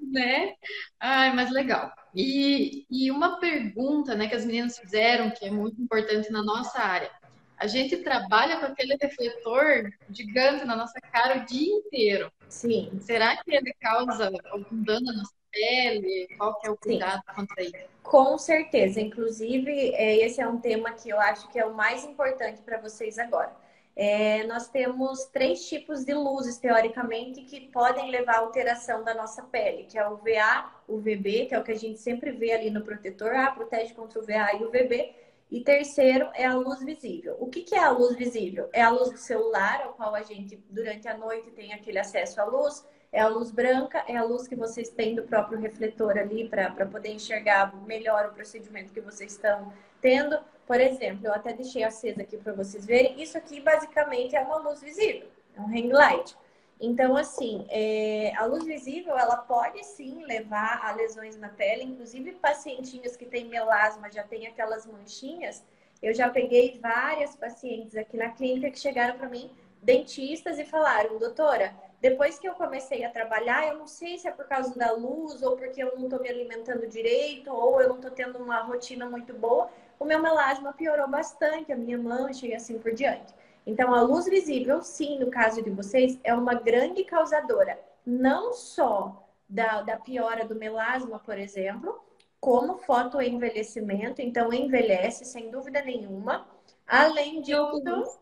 Né? 0.00 0.54
Ai, 0.98 1.34
mas 1.34 1.50
legal. 1.50 1.92
E, 2.14 2.86
e 2.90 3.10
uma 3.10 3.38
pergunta 3.38 4.14
né, 4.14 4.26
que 4.28 4.34
as 4.34 4.44
meninas 4.44 4.78
fizeram, 4.78 5.30
que 5.30 5.44
é 5.44 5.50
muito 5.50 5.80
importante 5.80 6.30
na 6.30 6.42
nossa 6.42 6.80
área. 6.80 7.10
A 7.58 7.66
gente 7.66 7.96
trabalha 7.98 8.58
com 8.60 8.66
aquele 8.66 8.96
refletor 9.00 9.90
gigante 10.10 10.64
na 10.64 10.76
nossa 10.76 10.98
cara 11.12 11.42
o 11.42 11.44
dia 11.44 11.74
inteiro. 11.74 12.32
Sim. 12.48 12.98
Será 13.00 13.36
que 13.36 13.52
ele 13.52 13.74
causa 13.80 14.30
algum 14.50 14.82
dano 14.82 15.06
na 15.06 15.12
nossa 15.14 15.34
pele? 15.50 16.28
Qual 16.36 16.58
que 16.58 16.66
é 16.66 16.70
o 16.70 16.76
cuidado 16.76 17.22
Sim. 17.26 17.34
contra 17.34 17.62
isso? 17.62 17.88
Com 18.02 18.38
certeza. 18.38 19.00
Inclusive, 19.00 19.94
é, 19.94 20.16
esse 20.24 20.40
é 20.40 20.48
um 20.48 20.58
tema 20.58 20.92
que 20.92 21.10
eu 21.10 21.20
acho 21.20 21.48
que 21.50 21.58
é 21.58 21.66
o 21.66 21.74
mais 21.74 22.04
importante 22.04 22.62
para 22.62 22.78
vocês 22.78 23.18
agora. 23.18 23.54
É, 23.94 24.44
nós 24.44 24.68
temos 24.68 25.24
três 25.24 25.68
tipos 25.68 26.04
de 26.04 26.14
luzes, 26.14 26.56
teoricamente, 26.56 27.42
que 27.42 27.62
podem 27.72 28.10
levar 28.12 28.36
à 28.36 28.38
alteração 28.38 29.02
da 29.02 29.12
nossa 29.12 29.42
pele, 29.42 29.84
que 29.84 29.98
é 29.98 30.08
o 30.08 30.16
VA, 30.16 30.70
o 30.86 30.98
VB, 30.98 31.46
que 31.46 31.54
é 31.54 31.58
o 31.58 31.64
que 31.64 31.72
a 31.72 31.76
gente 31.76 31.98
sempre 31.98 32.30
vê 32.30 32.52
ali 32.52 32.70
no 32.70 32.82
protetor. 32.82 33.34
Ah, 33.34 33.50
protege 33.50 33.92
contra 33.94 34.20
o 34.20 34.24
VA 34.24 34.56
e 34.58 34.64
o 34.64 34.70
VB. 34.70 35.12
E 35.50 35.60
terceiro 35.62 36.30
é 36.34 36.44
a 36.44 36.54
luz 36.54 36.84
visível. 36.84 37.36
O 37.40 37.48
que, 37.48 37.62
que 37.62 37.74
é 37.74 37.80
a 37.80 37.90
luz 37.90 38.16
visível? 38.16 38.68
É 38.72 38.82
a 38.82 38.90
luz 38.90 39.10
do 39.10 39.18
celular, 39.18 39.82
ao 39.82 39.94
qual 39.94 40.14
a 40.14 40.22
gente, 40.22 40.62
durante 40.70 41.08
a 41.08 41.16
noite, 41.16 41.50
tem 41.50 41.72
aquele 41.72 41.98
acesso 41.98 42.40
à 42.40 42.44
luz 42.44 42.86
é 43.12 43.20
a 43.20 43.28
luz 43.28 43.50
branca, 43.50 44.04
é 44.06 44.16
a 44.16 44.22
luz 44.22 44.46
que 44.46 44.54
vocês 44.54 44.90
têm 44.90 45.14
do 45.14 45.22
próprio 45.22 45.58
refletor 45.58 46.18
ali 46.18 46.48
para 46.48 46.86
poder 46.86 47.10
enxergar 47.10 47.74
melhor 47.86 48.26
o 48.26 48.34
procedimento 48.34 48.92
que 48.92 49.00
vocês 49.00 49.32
estão 49.32 49.72
tendo. 50.00 50.38
Por 50.66 50.80
exemplo, 50.80 51.26
eu 51.26 51.32
até 51.32 51.52
deixei 51.52 51.82
acesa 51.82 52.22
aqui 52.22 52.36
para 52.36 52.52
vocês 52.52 52.84
verem. 52.84 53.20
Isso 53.20 53.38
aqui 53.38 53.60
basicamente 53.60 54.36
é 54.36 54.40
uma 54.40 54.58
luz 54.58 54.82
visível, 54.82 55.28
é 55.56 55.60
um 55.60 55.68
ring 55.68 55.90
light. 55.90 56.36
Então, 56.80 57.16
assim, 57.16 57.66
é, 57.70 58.32
a 58.36 58.44
luz 58.44 58.64
visível, 58.64 59.18
ela 59.18 59.36
pode 59.36 59.82
sim 59.84 60.22
levar 60.24 60.80
a 60.84 60.92
lesões 60.92 61.36
na 61.36 61.48
pele, 61.48 61.82
inclusive 61.82 62.32
pacientinhos 62.34 63.16
que 63.16 63.26
têm 63.26 63.46
melasma, 63.46 64.10
já 64.12 64.22
tem 64.22 64.46
aquelas 64.46 64.86
manchinhas. 64.86 65.64
Eu 66.00 66.14
já 66.14 66.28
peguei 66.28 66.78
várias 66.80 67.34
pacientes 67.34 67.96
aqui 67.96 68.16
na 68.16 68.30
clínica 68.30 68.70
que 68.70 68.78
chegaram 68.78 69.18
para 69.18 69.28
mim, 69.28 69.50
dentistas, 69.82 70.56
e 70.58 70.64
falaram, 70.64 71.18
doutora, 71.18 71.74
depois 72.00 72.38
que 72.38 72.48
eu 72.48 72.54
comecei 72.54 73.04
a 73.04 73.10
trabalhar, 73.10 73.66
eu 73.66 73.78
não 73.78 73.86
sei 73.86 74.18
se 74.18 74.28
é 74.28 74.30
por 74.30 74.46
causa 74.46 74.76
da 74.78 74.92
luz, 74.92 75.42
ou 75.42 75.56
porque 75.56 75.82
eu 75.82 75.96
não 75.96 76.04
estou 76.04 76.20
me 76.20 76.28
alimentando 76.28 76.86
direito, 76.86 77.52
ou 77.52 77.80
eu 77.80 77.88
não 77.88 77.96
estou 77.96 78.10
tendo 78.10 78.38
uma 78.38 78.60
rotina 78.60 79.08
muito 79.08 79.34
boa, 79.34 79.68
o 79.98 80.04
meu 80.04 80.20
melasma 80.22 80.72
piorou 80.72 81.08
bastante, 81.08 81.72
a 81.72 81.76
minha 81.76 81.98
mancha 81.98 82.46
e 82.46 82.54
assim 82.54 82.78
por 82.78 82.92
diante. 82.92 83.34
Então, 83.66 83.92
a 83.92 84.00
luz 84.00 84.26
visível, 84.26 84.80
sim, 84.82 85.18
no 85.18 85.30
caso 85.30 85.62
de 85.62 85.70
vocês, 85.70 86.18
é 86.22 86.32
uma 86.32 86.54
grande 86.54 87.02
causadora, 87.04 87.78
não 88.06 88.52
só 88.52 89.28
da, 89.48 89.82
da 89.82 89.96
piora 89.96 90.44
do 90.44 90.54
melasma, 90.54 91.18
por 91.18 91.38
exemplo, 91.38 92.00
como 92.40 92.78
fotoenvelhecimento, 92.78 94.22
então 94.22 94.52
envelhece 94.52 95.24
sem 95.24 95.50
dúvida 95.50 95.82
nenhuma. 95.82 96.46
Além 96.86 97.42
disso, 97.42 98.18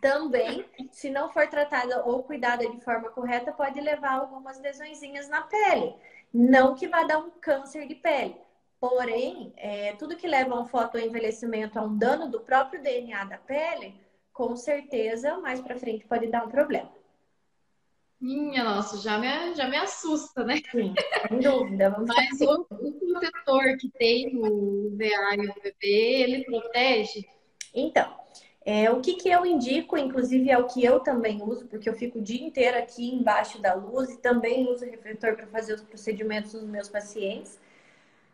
também, 0.00 0.64
se 0.90 1.10
não 1.10 1.30
for 1.32 1.46
tratada 1.46 2.04
ou 2.04 2.22
cuidada 2.22 2.68
de 2.68 2.80
forma 2.80 3.08
correta, 3.10 3.52
pode 3.52 3.80
levar 3.80 4.12
algumas 4.12 4.60
lesõezinhas 4.60 5.28
na 5.28 5.42
pele. 5.42 5.94
Não 6.32 6.74
que 6.74 6.88
vá 6.88 7.04
dar 7.04 7.18
um 7.18 7.30
câncer 7.30 7.86
de 7.86 7.94
pele. 7.94 8.36
Porém, 8.78 9.52
é, 9.56 9.92
tudo 9.94 10.16
que 10.16 10.26
leva 10.26 10.54
a 10.54 10.60
um 10.60 10.66
fotoenvelhecimento, 10.66 11.78
a 11.78 11.82
um 11.82 11.96
dano 11.96 12.28
do 12.28 12.40
próprio 12.40 12.82
DNA 12.82 13.24
da 13.24 13.38
pele, 13.38 13.94
com 14.32 14.54
certeza, 14.54 15.38
mais 15.38 15.60
para 15.60 15.78
frente 15.78 16.06
pode 16.06 16.26
dar 16.26 16.44
um 16.44 16.50
problema. 16.50 16.92
Minha 18.20 18.64
nossa, 18.64 18.98
já 18.98 19.18
me, 19.18 19.54
já 19.54 19.68
me 19.68 19.76
assusta, 19.76 20.42
né? 20.42 20.56
Sim, 20.70 20.94
sem 21.28 21.38
dúvida. 21.38 21.90
Mas 22.06 22.40
o, 22.40 22.66
o, 22.70 22.92
protetor 22.92 23.76
que 23.78 23.90
tem 23.90 24.36
o 24.36 24.96
VA 24.96 25.36
e 25.36 25.46
o 25.46 25.54
VB, 25.54 25.86
ele 25.86 26.44
protege? 26.44 27.26
Então, 27.74 28.25
é, 28.68 28.90
o 28.90 29.00
que, 29.00 29.14
que 29.14 29.28
eu 29.28 29.46
indico, 29.46 29.96
inclusive 29.96 30.50
é 30.50 30.58
o 30.58 30.66
que 30.66 30.84
eu 30.84 30.98
também 30.98 31.40
uso, 31.40 31.66
porque 31.66 31.88
eu 31.88 31.94
fico 31.94 32.18
o 32.18 32.20
dia 32.20 32.44
inteiro 32.44 32.76
aqui 32.76 33.14
embaixo 33.14 33.62
da 33.62 33.72
luz 33.74 34.10
e 34.10 34.18
também 34.18 34.68
uso 34.68 34.84
refletor 34.84 35.36
para 35.36 35.46
fazer 35.46 35.74
os 35.74 35.82
procedimentos 35.82 36.50
dos 36.50 36.64
meus 36.64 36.88
pacientes, 36.88 37.60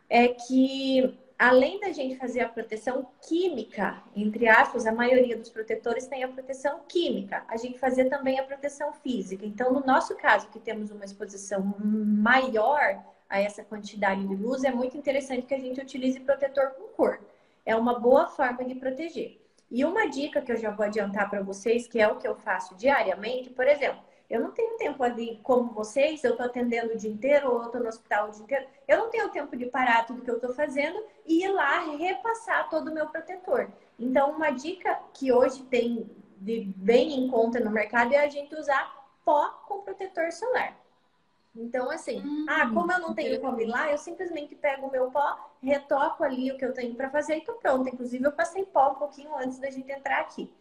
é 0.09 0.29
que 0.29 1.19
além 1.39 1.79
da 1.81 1.93
gente 1.93 2.17
fazer 2.17 2.41
a 2.41 2.49
proteção 2.49 3.07
química, 3.21 4.03
entre 4.17 4.49
aspas, 4.49 4.87
a 4.87 4.93
maioria 4.93 5.37
dos 5.37 5.51
protetores 5.51 6.07
tem 6.07 6.25
a 6.25 6.29
proteção 6.29 6.81
química, 6.89 7.45
a 7.47 7.59
gente 7.59 7.79
fazer 7.79 8.07
também 8.07 8.39
a 8.39 8.43
proteção 8.43 8.91
física. 8.91 9.45
Então, 9.45 9.71
no 9.71 9.85
nosso 9.85 10.17
caso, 10.17 10.49
que 10.49 10.59
temos 10.59 10.91
uma 10.91 11.05
exposição 11.05 11.75
maior 11.79 13.05
a 13.29 13.39
essa 13.39 13.63
quantidade 13.63 14.27
de 14.27 14.35
luz, 14.35 14.65
é 14.65 14.71
muito 14.71 14.97
interessante 14.97 15.47
que 15.47 15.55
a 15.55 15.61
gente 15.61 15.79
utilize 15.79 16.19
protetor 16.21 16.71
com 16.71 16.89
cor. 16.97 17.21
É 17.67 17.77
uma 17.77 18.01
boa 18.01 18.29
forma 18.29 18.65
de 18.65 18.75
proteger. 18.77 19.42
E 19.73 19.87
uma 19.87 20.07
dica 20.07 20.43
que 20.43 20.53
eu 20.53 20.57
já 20.59 20.71
vou 20.71 20.85
adiantar 20.85 21.31
para 21.31 21.41
vocês, 21.41 21.89
que 21.89 21.99
é 21.99 22.07
o 22.07 22.17
que 22.17 22.29
eu 22.29 22.37
faço 22.37 22.75
diariamente, 22.75 23.49
por 23.49 23.67
exemplo, 23.67 24.03
eu 24.29 24.39
não 24.39 24.51
tenho 24.51 24.77
tempo 24.77 25.03
ali 25.03 25.41
como 25.43 25.73
vocês, 25.73 26.23
eu 26.23 26.33
estou 26.33 26.45
atendendo 26.45 26.93
o 26.93 26.97
dia 26.97 27.11
inteiro 27.11 27.51
ou 27.51 27.61
eu 27.61 27.67
estou 27.67 27.81
no 27.81 27.89
hospital 27.89 28.29
o 28.29 28.31
dia 28.33 28.43
inteiro. 28.43 28.67
Eu 28.87 28.99
não 28.99 29.09
tenho 29.09 29.31
tempo 29.31 29.57
de 29.57 29.65
parar 29.65 30.07
tudo 30.07 30.21
que 30.21 30.31
eu 30.31 30.37
estou 30.37 30.53
fazendo 30.53 31.03
e 31.25 31.43
ir 31.43 31.49
lá 31.49 31.81
repassar 31.97 32.69
todo 32.69 32.91
o 32.91 32.95
meu 32.95 33.07
protetor. 33.07 33.71
Então, 33.99 34.33
uma 34.33 34.51
dica 34.51 34.99
que 35.15 35.33
hoje 35.33 35.63
tem 35.65 36.07
de 36.37 36.65
bem 36.77 37.25
em 37.25 37.29
conta 37.29 37.59
no 37.59 37.71
mercado 37.71 38.13
é 38.13 38.19
a 38.19 38.29
gente 38.29 38.55
usar 38.55 38.93
pó 39.25 39.49
com 39.67 39.81
protetor 39.81 40.31
solar. 40.33 40.77
Então, 41.57 41.91
assim, 41.91 42.21
hum, 42.21 42.45
ah, 42.47 42.69
como 42.69 42.93
eu 42.93 42.99
não 42.99 43.15
tenho 43.15 43.41
como 43.41 43.59
ir 43.59 43.67
lá, 43.67 43.91
eu 43.91 43.97
simplesmente 43.97 44.55
pego 44.55 44.87
o 44.87 44.91
meu 44.91 45.11
pó, 45.11 45.52
retoco 45.63 46.25
ali 46.25 46.51
o 46.51 46.59
que 46.59 46.65
eu 46.65 46.73
tenho 46.73 46.95
para 46.95 47.11
fazer 47.11 47.37
e 47.37 47.45
tô 47.45 47.55
pronta. 47.55 47.89
Inclusive, 47.89 48.25
eu 48.25 48.33
passei 48.33 48.65
pó 48.65 48.93
um 48.93 48.95
pouquinho 48.97 49.35
antes 49.37 49.59
da 49.59 49.71
gente 49.71 49.91
entrar 49.91 50.21
aqui. 50.21 50.53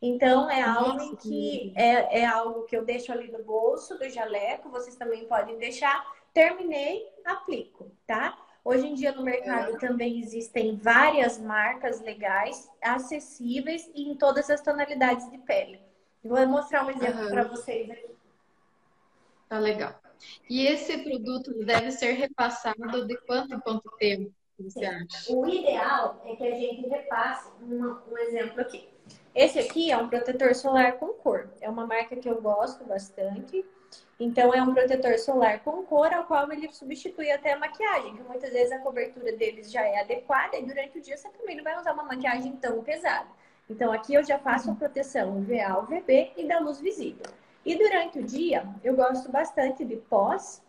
Então, 0.00 0.48
é 0.48 0.62
algo 0.62 1.16
que 1.16 1.72
é, 1.76 2.20
é 2.20 2.24
algo 2.24 2.62
que 2.64 2.76
eu 2.76 2.84
deixo 2.84 3.10
ali 3.12 3.30
no 3.30 3.42
bolso 3.42 3.98
do 3.98 4.08
jaleco, 4.08 4.70
vocês 4.70 4.96
também 4.96 5.26
podem 5.26 5.58
deixar. 5.58 6.06
Terminei, 6.32 7.08
aplico, 7.24 7.90
tá? 8.06 8.38
Hoje 8.64 8.86
em 8.86 8.94
dia 8.94 9.12
no 9.12 9.22
mercado 9.22 9.76
é. 9.76 9.78
também 9.78 10.20
existem 10.20 10.76
várias 10.76 11.38
marcas 11.38 12.00
legais, 12.00 12.70
acessíveis 12.82 13.90
e 13.94 14.08
em 14.08 14.14
todas 14.14 14.48
as 14.50 14.60
tonalidades 14.60 15.28
de 15.30 15.38
pele. 15.38 15.80
Vou 16.22 16.46
mostrar 16.46 16.84
um 16.84 16.90
exemplo 16.90 17.24
uhum. 17.24 17.30
para 17.30 17.44
vocês 17.44 17.90
aqui. 17.90 18.10
Tá 19.48 19.58
legal. 19.58 19.98
E 20.50 20.66
esse 20.66 20.98
produto 20.98 21.64
deve 21.64 21.90
ser 21.92 22.12
repassado 22.12 23.06
de 23.06 23.16
quanto 23.22 23.54
em 23.54 23.60
quanto 23.60 23.90
tempo? 23.98 24.32
O 25.30 25.46
ideal 25.48 26.20
é 26.24 26.34
que 26.34 26.46
a 26.46 26.54
gente 26.54 26.88
repasse 26.88 27.50
um, 27.62 27.96
um 28.10 28.18
exemplo 28.18 28.60
aqui. 28.60 28.88
Esse 29.34 29.58
aqui 29.58 29.90
é 29.90 29.96
um 29.96 30.08
protetor 30.08 30.54
solar 30.54 30.94
com 30.98 31.08
cor. 31.08 31.48
É 31.60 31.68
uma 31.68 31.86
marca 31.86 32.16
que 32.16 32.28
eu 32.28 32.40
gosto 32.40 32.84
bastante. 32.84 33.64
Então, 34.18 34.52
é 34.52 34.60
um 34.60 34.74
protetor 34.74 35.16
solar 35.18 35.60
com 35.60 35.84
cor, 35.84 36.12
ao 36.12 36.24
qual 36.24 36.50
ele 36.50 36.70
substitui 36.72 37.30
até 37.30 37.52
a 37.52 37.58
maquiagem, 37.58 38.16
que 38.16 38.22
muitas 38.24 38.52
vezes 38.52 38.72
a 38.72 38.80
cobertura 38.80 39.32
deles 39.32 39.70
já 39.70 39.82
é 39.82 40.00
adequada 40.00 40.56
e 40.56 40.64
durante 40.64 40.98
o 40.98 41.00
dia 41.00 41.16
você 41.16 41.28
também 41.28 41.56
não 41.56 41.62
vai 41.62 41.78
usar 41.78 41.92
uma 41.92 42.02
maquiagem 42.02 42.56
tão 42.56 42.82
pesada. 42.82 43.28
Então, 43.70 43.92
aqui 43.92 44.14
eu 44.14 44.24
já 44.24 44.38
faço 44.38 44.70
a 44.70 44.74
proteção 44.74 45.38
UVA, 45.38 45.78
UVB 45.78 46.32
e 46.36 46.48
da 46.48 46.58
luz 46.58 46.80
visível. 46.80 47.26
E 47.64 47.76
durante 47.76 48.18
o 48.18 48.24
dia, 48.24 48.66
eu 48.82 48.96
gosto 48.96 49.30
bastante 49.30 49.84
de 49.84 49.96
pós. 49.96 50.62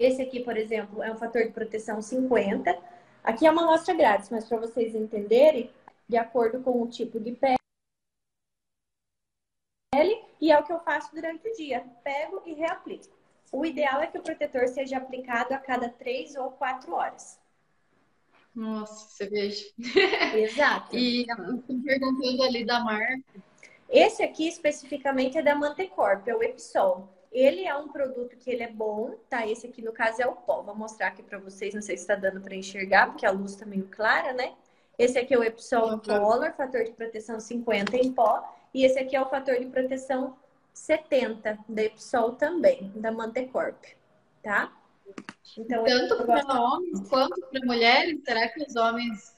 Esse 0.00 0.22
aqui, 0.22 0.40
por 0.40 0.56
exemplo, 0.56 1.02
é 1.02 1.12
um 1.12 1.18
fator 1.18 1.44
de 1.44 1.50
proteção 1.50 2.00
50. 2.00 2.74
Aqui 3.22 3.46
é 3.46 3.50
uma 3.50 3.64
amostra 3.64 3.92
grátis, 3.92 4.30
mas 4.30 4.48
para 4.48 4.56
vocês 4.56 4.94
entenderem, 4.94 5.70
de 6.08 6.16
acordo 6.16 6.62
com 6.62 6.80
o 6.82 6.88
tipo 6.88 7.20
de 7.20 7.32
pele, 7.32 7.58
e 10.40 10.50
é 10.50 10.58
o 10.58 10.64
que 10.64 10.72
eu 10.72 10.80
faço 10.80 11.14
durante 11.14 11.46
o 11.46 11.52
dia. 11.54 11.84
Pego 12.02 12.40
e 12.46 12.54
reaplico. 12.54 13.14
O 13.52 13.66
ideal 13.66 14.00
é 14.00 14.06
que 14.06 14.16
o 14.16 14.22
protetor 14.22 14.68
seja 14.68 14.96
aplicado 14.96 15.52
a 15.52 15.58
cada 15.58 15.90
três 15.90 16.34
ou 16.34 16.50
quatro 16.52 16.94
horas. 16.94 17.38
Nossa, 18.54 19.06
você 19.06 19.28
veja. 19.28 19.66
Exato. 20.34 20.96
e 20.96 21.26
perguntando 21.84 22.42
ali 22.42 22.64
da 22.64 22.80
marca. 22.80 23.22
Esse 23.86 24.22
aqui 24.22 24.48
especificamente 24.48 25.36
é 25.36 25.42
da 25.42 25.54
Mantecorp, 25.54 26.26
é 26.26 26.34
o 26.34 26.42
Episol. 26.42 27.19
Ele 27.30 27.64
é 27.64 27.74
um 27.76 27.88
produto 27.88 28.36
que 28.36 28.50
ele 28.50 28.62
é 28.62 28.70
bom, 28.70 29.14
tá? 29.28 29.46
Esse 29.46 29.66
aqui 29.66 29.80
no 29.80 29.92
caso 29.92 30.20
é 30.20 30.26
o 30.26 30.34
pó. 30.34 30.62
Vou 30.62 30.74
mostrar 30.74 31.08
aqui 31.08 31.22
para 31.22 31.38
vocês, 31.38 31.74
não 31.74 31.82
sei 31.82 31.96
se 31.96 32.02
está 32.02 32.16
dando 32.16 32.40
para 32.40 32.56
enxergar, 32.56 33.06
porque 33.06 33.24
a 33.24 33.30
luz 33.30 33.54
tá 33.54 33.64
meio 33.64 33.86
clara, 33.88 34.32
né? 34.32 34.54
Esse 34.98 35.18
aqui 35.18 35.32
é 35.32 35.38
o 35.38 35.44
Epsol 35.44 36.00
Color, 36.00 36.52
fator 36.52 36.84
de 36.84 36.92
proteção 36.92 37.38
50 37.38 37.96
em 37.96 38.12
pó. 38.12 38.42
E 38.74 38.84
esse 38.84 38.98
aqui 38.98 39.14
é 39.14 39.22
o 39.22 39.28
fator 39.28 39.58
de 39.58 39.66
proteção 39.66 40.36
70 40.74 41.58
da 41.68 41.82
Epsol 41.82 42.32
também, 42.32 42.92
da 42.96 43.10
Mantecorp, 43.10 43.82
tá? 44.42 44.72
Então, 45.56 45.84
Tanto 45.84 46.24
para 46.24 46.60
homens 46.60 47.08
quanto 47.08 47.40
para 47.48 47.66
mulheres, 47.66 48.20
será 48.24 48.48
que 48.48 48.62
os 48.62 48.76
homens 48.76 49.36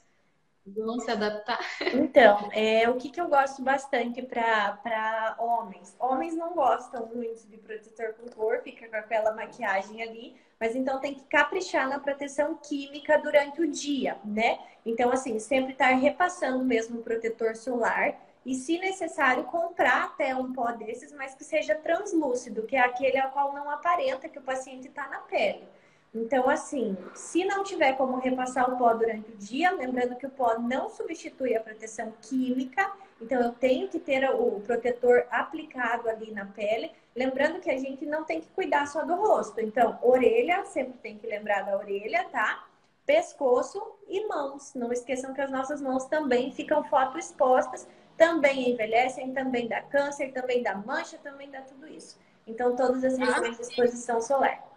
vão 0.65 0.99
se 0.99 1.11
adaptar? 1.11 1.59
Então, 1.93 2.49
é, 2.53 2.89
o 2.89 2.95
que, 2.95 3.09
que 3.09 3.19
eu 3.19 3.27
gosto 3.27 3.61
bastante 3.61 4.21
para 4.21 5.35
homens? 5.39 5.95
Homens 5.99 6.35
não 6.35 6.53
gostam 6.53 7.05
muito 7.07 7.45
de 7.47 7.57
protetor 7.57 8.13
com 8.13 8.29
cor, 8.29 8.61
fica 8.63 8.87
com 8.87 8.95
aquela 8.95 9.33
maquiagem 9.33 10.01
ali, 10.01 10.35
mas 10.59 10.75
então 10.75 10.99
tem 10.99 11.13
que 11.13 11.23
caprichar 11.25 11.87
na 11.89 11.99
proteção 11.99 12.55
química 12.55 13.17
durante 13.17 13.61
o 13.61 13.69
dia, 13.69 14.17
né? 14.23 14.59
Então, 14.85 15.11
assim, 15.11 15.37
sempre 15.39 15.73
estar 15.73 15.89
tá 15.89 15.95
repassando 15.95 16.63
mesmo 16.63 16.99
o 16.99 17.03
protetor 17.03 17.55
solar 17.55 18.17
e, 18.45 18.55
se 18.55 18.77
necessário, 18.77 19.43
comprar 19.45 20.05
até 20.05 20.35
um 20.35 20.51
pó 20.53 20.71
desses, 20.71 21.11
mas 21.13 21.35
que 21.35 21.43
seja 21.43 21.75
translúcido, 21.75 22.63
que 22.63 22.75
é 22.75 22.79
aquele 22.79 23.17
ao 23.17 23.31
qual 23.31 23.53
não 23.53 23.69
aparenta 23.69 24.29
que 24.29 24.39
o 24.39 24.43
paciente 24.43 24.87
está 24.87 25.07
na 25.07 25.19
pele. 25.19 25.67
Então, 26.13 26.47
assim, 26.47 26.95
se 27.15 27.43
não 27.43 27.63
tiver 27.63 27.93
como 27.93 28.19
repassar 28.19 28.71
o 28.71 28.77
pó 28.77 28.93
durante 28.93 29.31
o 29.31 29.37
dia, 29.37 29.71
lembrando 29.71 30.15
que 30.15 30.27
o 30.27 30.29
pó 30.29 30.59
não 30.59 30.87
substitui 30.89 31.55
a 31.55 31.59
proteção 31.59 32.13
química, 32.21 32.91
então 33.19 33.41
eu 33.41 33.51
tenho 33.53 33.87
que 33.87 33.99
ter 33.99 34.29
o 34.29 34.59
protetor 34.59 35.25
aplicado 35.31 36.07
ali 36.07 36.31
na 36.31 36.45
pele. 36.45 36.91
Lembrando 37.15 37.59
que 37.59 37.69
a 37.69 37.77
gente 37.77 38.05
não 38.05 38.23
tem 38.23 38.41
que 38.41 38.49
cuidar 38.49 38.85
só 38.85 39.03
do 39.03 39.15
rosto. 39.15 39.59
Então, 39.59 39.97
orelha, 40.01 40.63
sempre 40.65 40.97
tem 40.99 41.17
que 41.17 41.25
lembrar 41.25 41.63
da 41.63 41.77
orelha, 41.77 42.27
tá? 42.31 42.63
Pescoço 43.05 43.81
e 44.07 44.27
mãos. 44.27 44.73
Não 44.75 44.91
esqueçam 44.91 45.33
que 45.33 45.41
as 45.41 45.51
nossas 45.51 45.81
mãos 45.81 46.05
também 46.05 46.51
ficam 46.51 46.83
fotoexpostas 46.83 47.87
também 48.17 48.71
envelhecem, 48.71 49.33
também 49.33 49.67
dá 49.67 49.81
câncer, 49.81 50.31
também 50.31 50.61
dá 50.61 50.75
mancha, 50.75 51.17
também 51.17 51.49
dá 51.49 51.61
tudo 51.61 51.87
isso. 51.87 52.19
Então, 52.45 52.75
todas 52.75 53.03
as 53.03 53.17
regiões 53.17 53.57
de 53.57 53.63
exposição 53.63 54.21
solar. 54.21 54.72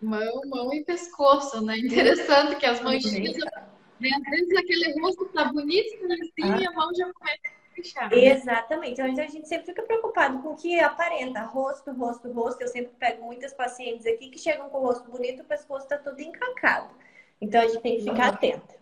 Mão, 0.00 0.40
mão 0.46 0.72
e 0.72 0.82
pescoço, 0.84 1.64
né? 1.64 1.78
Interessante 1.78 2.56
que 2.56 2.66
as 2.66 2.80
manchinhas, 2.80 3.36
né? 3.36 4.10
às 4.14 4.30
vezes 4.30 4.56
aquele 4.56 5.00
rosto 5.00 5.26
tá 5.26 5.44
bonito, 5.52 6.04
assim, 6.12 6.42
ah. 6.42 6.58
e 6.58 6.66
a 6.66 6.72
mão 6.72 6.94
já 6.94 7.12
começa 7.12 7.40
a 7.44 7.74
fechar. 7.74 8.12
Exatamente. 8.12 9.00
Então 9.00 9.24
a 9.24 9.28
gente 9.28 9.46
sempre 9.46 9.66
fica 9.66 9.82
preocupado 9.82 10.42
com 10.42 10.50
o 10.50 10.56
que 10.56 10.80
aparenta, 10.80 11.42
rosto, 11.42 11.92
rosto, 11.92 12.32
rosto. 12.32 12.62
Eu 12.62 12.68
sempre 12.68 12.92
pego 12.98 13.24
muitas 13.24 13.52
pacientes 13.52 14.06
aqui 14.06 14.30
que 14.30 14.38
chegam 14.38 14.70
com 14.70 14.78
o 14.78 14.86
rosto 14.86 15.10
bonito, 15.10 15.42
o 15.42 15.46
pescoço 15.46 15.84
está 15.84 15.98
todo 15.98 16.18
encacado. 16.18 16.94
Então 17.40 17.60
a 17.60 17.66
gente 17.66 17.82
tem 17.82 17.96
que 17.98 18.04
ficar 18.04 18.28
uhum. 18.28 18.34
atenta. 18.34 18.80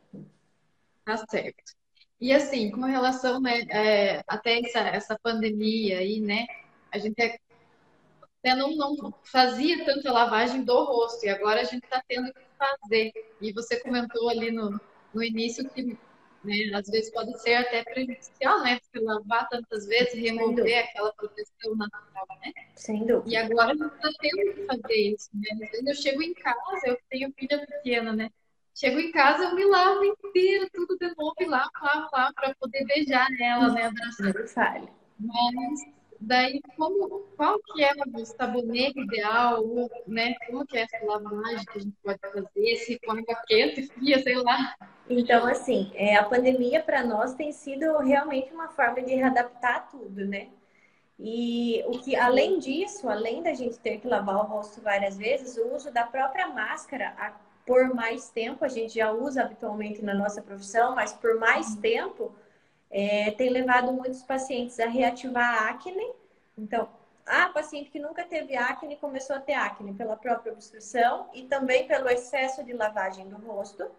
Tá 1.04 1.16
certo. 1.28 1.78
E 2.20 2.32
assim, 2.32 2.70
com 2.70 2.82
relação, 2.82 3.40
né, 3.40 3.60
é, 3.70 4.22
até 4.26 4.60
essa, 4.60 4.80
essa 4.80 5.18
pandemia 5.22 5.98
aí, 5.98 6.20
né, 6.20 6.46
a 6.92 6.98
gente 6.98 7.20
até 8.40 8.54
não, 8.54 8.75
não 8.76 9.14
fazia 9.25 9.85
tanta 9.85 10.12
lavagem 10.12 10.62
do 10.62 10.85
rosto, 10.85 11.25
e 11.26 11.28
agora 11.28 11.61
a 11.61 11.64
gente 11.64 11.85
está 11.85 12.02
tendo 12.09 12.33
que 12.33 12.40
fazer. 12.57 13.12
E 13.40 13.52
você 13.52 13.80
comentou 13.80 14.28
ali 14.28 14.50
no, 14.50 14.80
no 15.12 15.23
início 15.23 15.68
que 15.71 15.99
né, 16.45 16.54
às 16.73 16.87
vezes 16.88 17.11
pode 17.11 17.37
ser 17.40 17.54
até 17.54 17.83
prejudicial, 17.83 18.62
né? 18.62 18.78
Se 18.80 19.00
lavar 19.00 19.49
tantas 19.49 19.87
vezes, 19.87 20.14
remover 20.14 20.85
aquela 20.85 21.12
proteção 21.12 21.75
natural, 21.76 22.26
né? 22.45 22.52
Sem 22.76 23.04
dúvida. 23.04 23.28
E 23.28 23.37
agora 23.37 23.73
a 23.73 23.75
gente 23.75 23.95
está 23.95 24.11
tendo 24.21 24.54
que 24.54 24.66
fazer 24.66 24.95
isso, 24.95 25.30
né? 25.35 25.49
Às 25.52 25.71
vezes 25.71 25.87
eu 25.87 25.95
chego 25.95 26.23
em 26.23 26.35
casa, 26.35 26.87
eu 26.87 26.99
tenho 27.11 27.33
filha 27.37 27.66
pequena, 27.66 28.12
né? 28.12 28.30
Chego 28.73 29.00
em 29.00 29.11
casa, 29.11 29.45
eu 29.45 29.57
me 29.57 29.64
lavo 29.64 30.04
inteira, 30.04 30.68
tudo 30.73 30.97
de 30.97 31.12
novo, 31.16 31.35
e 31.40 31.47
lavo, 31.47 31.71
lavo, 31.83 32.09
lavo, 32.12 32.35
para 32.35 32.54
poder 32.54 32.85
beijar 32.85 33.28
nela, 33.33 33.73
né? 33.73 33.87
Abraçar. 33.87 34.83
Mas 35.18 35.98
daí, 36.20 36.60
como, 36.76 37.20
qual 37.37 37.58
que 37.60 37.82
é 37.82 37.92
o 38.14 38.25
sabonete 38.25 39.00
ideal, 39.00 39.64
né? 40.06 40.34
Como 40.46 40.66
que 40.66 40.76
é 40.76 40.82
essa 40.82 41.04
lavagem 41.04 41.64
que 41.64 41.78
a 41.78 41.80
gente 41.80 41.96
pode 42.02 42.18
fazer? 42.20 42.76
Se 42.76 42.98
com 43.00 43.12
água 43.12 43.42
quente, 43.46 43.87
fria, 43.88 44.22
sei 44.22 44.37
lá. 44.37 44.75
Então, 45.08 45.46
assim, 45.46 45.90
é, 45.94 46.16
a 46.16 46.25
pandemia 46.25 46.82
para 46.82 47.04
nós 47.04 47.34
tem 47.34 47.52
sido 47.52 47.98
realmente 47.98 48.52
uma 48.52 48.68
forma 48.68 49.00
de 49.02 49.14
readaptar 49.14 49.88
tudo, 49.90 50.25
né? 50.26 50.48
E 51.18 51.82
o 51.87 51.98
que, 51.98 52.14
além 52.14 52.58
disso, 52.58 53.08
além 53.08 53.42
da 53.42 53.52
gente 53.52 53.78
ter 53.78 53.98
que 53.98 54.06
lavar 54.06 54.37
o 54.37 54.46
rosto 54.46 54.80
várias 54.80 55.16
vezes, 55.16 55.56
o 55.56 55.75
uso 55.75 55.92
da 55.92 56.04
própria 56.04 56.46
máscara 56.48 57.14
por 57.66 57.92
mais 57.94 58.30
tempo, 58.30 58.64
a 58.64 58.68
gente 58.68 58.94
já 58.94 59.12
usa 59.12 59.42
habitualmente 59.42 60.02
na 60.02 60.14
nossa 60.14 60.40
profissão, 60.40 60.94
mas 60.94 61.12
por 61.12 61.38
mais 61.38 61.75
uhum. 61.75 61.80
tempo, 61.82 62.34
é, 62.90 63.30
tem 63.33 63.50
levado 63.50 63.92
muitos 63.92 64.23
pacientes 64.23 64.78
a 64.80 64.87
reativar 64.87 65.62
a 65.62 65.68
acne. 65.71 66.12
Então, 66.57 66.88
a 67.26 67.49
paciente 67.50 67.90
que 67.90 67.99
nunca 67.99 68.25
teve 68.25 68.57
acne 68.57 68.97
começou 68.97 69.37
a 69.37 69.40
ter 69.40 69.52
acne 69.52 69.92
pela 69.92 70.16
própria 70.16 70.52
obstrução 70.52 71.28
e 71.35 71.42
também 71.42 71.87
pelo 71.87 72.09
excesso 72.09 72.64
de 72.64 72.73
lavagem 72.73 73.28
do 73.28 73.37
rosto. 73.37 73.90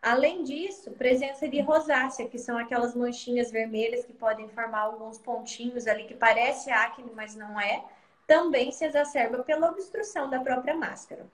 Além 0.00 0.42
disso, 0.42 0.90
presença 0.92 1.48
de 1.48 1.60
rosácea, 1.60 2.28
que 2.28 2.38
são 2.38 2.58
aquelas 2.58 2.94
manchinhas 2.94 3.50
vermelhas 3.50 4.04
que 4.04 4.12
podem 4.12 4.48
formar 4.48 4.80
alguns 4.80 5.18
pontinhos 5.18 5.86
ali 5.86 6.04
que 6.04 6.14
parece 6.14 6.70
acne, 6.70 7.10
mas 7.14 7.34
não 7.34 7.58
é, 7.58 7.82
também 8.26 8.70
se 8.72 8.84
exacerba 8.84 9.42
pela 9.42 9.70
obstrução 9.70 10.28
da 10.28 10.40
própria 10.40 10.74
máscara. 10.74 11.26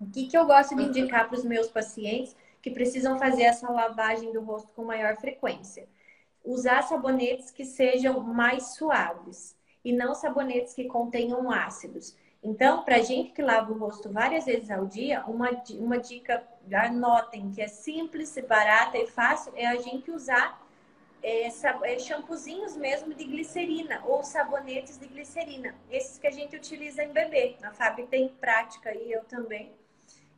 O 0.00 0.10
que, 0.10 0.26
que 0.26 0.36
eu 0.36 0.46
gosto 0.46 0.74
de 0.74 0.82
indicar 0.82 1.28
para 1.28 1.38
os 1.38 1.44
meus 1.44 1.68
pacientes 1.68 2.36
que 2.60 2.70
precisam 2.70 3.18
fazer 3.18 3.44
essa 3.44 3.70
lavagem 3.70 4.32
do 4.32 4.42
rosto 4.42 4.72
com 4.72 4.84
maior 4.84 5.16
frequência? 5.16 5.86
Usar 6.44 6.82
sabonetes 6.82 7.50
que 7.50 7.64
sejam 7.64 8.20
mais 8.20 8.74
suaves 8.74 9.56
e 9.84 9.92
não 9.92 10.14
sabonetes 10.14 10.74
que 10.74 10.84
contenham 10.84 11.50
ácidos. 11.50 12.16
Então, 12.42 12.82
para 12.82 13.00
gente 13.00 13.30
que 13.32 13.40
lava 13.40 13.72
o 13.72 13.78
rosto 13.78 14.10
várias 14.10 14.44
vezes 14.46 14.68
ao 14.70 14.84
dia, 14.86 15.24
uma, 15.26 15.50
uma 15.78 15.98
dica, 15.98 16.42
anotem, 16.72 17.50
que 17.52 17.62
é 17.62 17.68
simples, 17.68 18.36
barata 18.48 18.98
e 18.98 19.06
fácil, 19.06 19.52
é 19.54 19.66
a 19.66 19.76
gente 19.76 20.10
usar 20.10 20.60
é, 21.22 21.46
é, 21.46 21.98
shampoozinhos 22.00 22.76
mesmo 22.76 23.14
de 23.14 23.24
glicerina 23.24 24.02
ou 24.04 24.24
sabonetes 24.24 24.98
de 24.98 25.06
glicerina. 25.06 25.74
Esses 25.88 26.18
que 26.18 26.26
a 26.26 26.32
gente 26.32 26.56
utiliza 26.56 27.04
em 27.04 27.12
bebê. 27.12 27.56
A 27.62 27.70
Fábio 27.70 28.08
tem 28.08 28.28
prática 28.28 28.92
e 28.92 29.12
eu 29.12 29.22
também. 29.24 29.72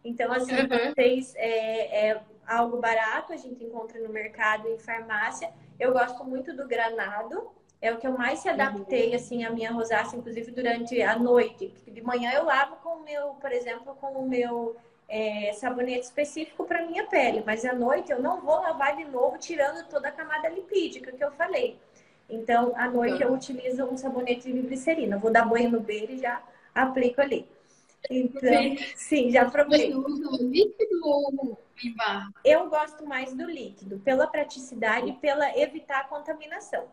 Então, 0.05 0.31
assim, 0.33 0.53
uhum. 0.53 0.93
vocês 0.95 1.35
é, 1.37 2.09
é, 2.09 2.21
algo 2.47 2.77
barato, 2.77 3.33
a 3.33 3.37
gente 3.37 3.65
encontra 3.65 3.99
no 4.01 4.11
mercado, 4.11 4.69
em 4.69 4.79
farmácia. 4.79 5.51
Eu 5.81 5.93
gosto 5.93 6.23
muito 6.25 6.55
do 6.55 6.69
granado, 6.69 7.51
é 7.81 7.93
o 7.93 7.97
que 7.97 8.07
eu 8.07 8.13
mais 8.13 8.41
se 8.41 8.49
adaptei, 8.49 9.11
uhum. 9.11 9.17
assim, 9.17 9.45
a 9.45 9.51
minha 9.51 9.73
rosácea, 9.73 10.17
inclusive 10.17 10.51
durante 10.51 11.01
a 11.03 11.19
noite. 11.19 11.73
De 11.87 12.03
manhã 12.03 12.33
eu 12.33 12.45
lavo 12.45 12.77
com 12.77 12.97
o 12.97 13.03
meu, 13.03 13.29
por 13.41 13.51
exemplo, 13.51 13.95
com 14.01 14.09
o 14.09 14.29
meu 14.29 14.77
é, 15.09 15.53
sabonete 15.55 16.05
específico 16.05 16.65
para 16.65 16.87
minha 16.87 17.07
pele, 17.07 17.43
mas 17.45 17.65
à 17.65 17.73
noite 17.73 18.13
eu 18.13 18.21
não 18.21 18.41
vou 18.41 18.61
lavar 18.61 18.97
de 18.97 19.05
novo, 19.05 19.39
tirando 19.39 19.87
toda 19.89 20.09
a 20.09 20.13
camada 20.13 20.49
lipídica 20.49 21.13
que 21.13 21.25
eu 21.25 21.31
falei. 21.33 21.79
Então, 22.29 22.73
à 22.77 22.89
noite 22.89 23.23
eu 23.23 23.33
utilizo 23.33 23.85
um 23.85 23.97
sabonete 23.97 24.51
de 24.51 24.61
glicerina. 24.61 25.19
vou 25.19 25.31
dar 25.31 25.45
banho 25.45 25.71
no 25.71 25.81
beiro 25.81 26.13
e 26.13 26.19
já 26.19 26.43
aplico 26.75 27.21
ali. 27.21 27.47
Então, 28.11 28.77
sim, 28.95 29.31
já 29.31 29.51
provei. 29.51 29.93
Você 29.93 29.97
usa 29.97 30.29
o 30.29 30.37
líquido 30.37 31.01
ou 31.03 31.59
em 31.83 31.95
barra? 31.95 32.33
Eu 32.45 32.69
gosto 32.69 33.07
mais 33.07 33.35
do 33.35 33.45
líquido, 33.45 33.99
pela 34.01 34.27
praticidade 34.27 35.09
e 35.09 35.13
pela 35.15 35.57
evitar 35.59 36.01
a 36.01 36.05
contaminação. 36.05 36.87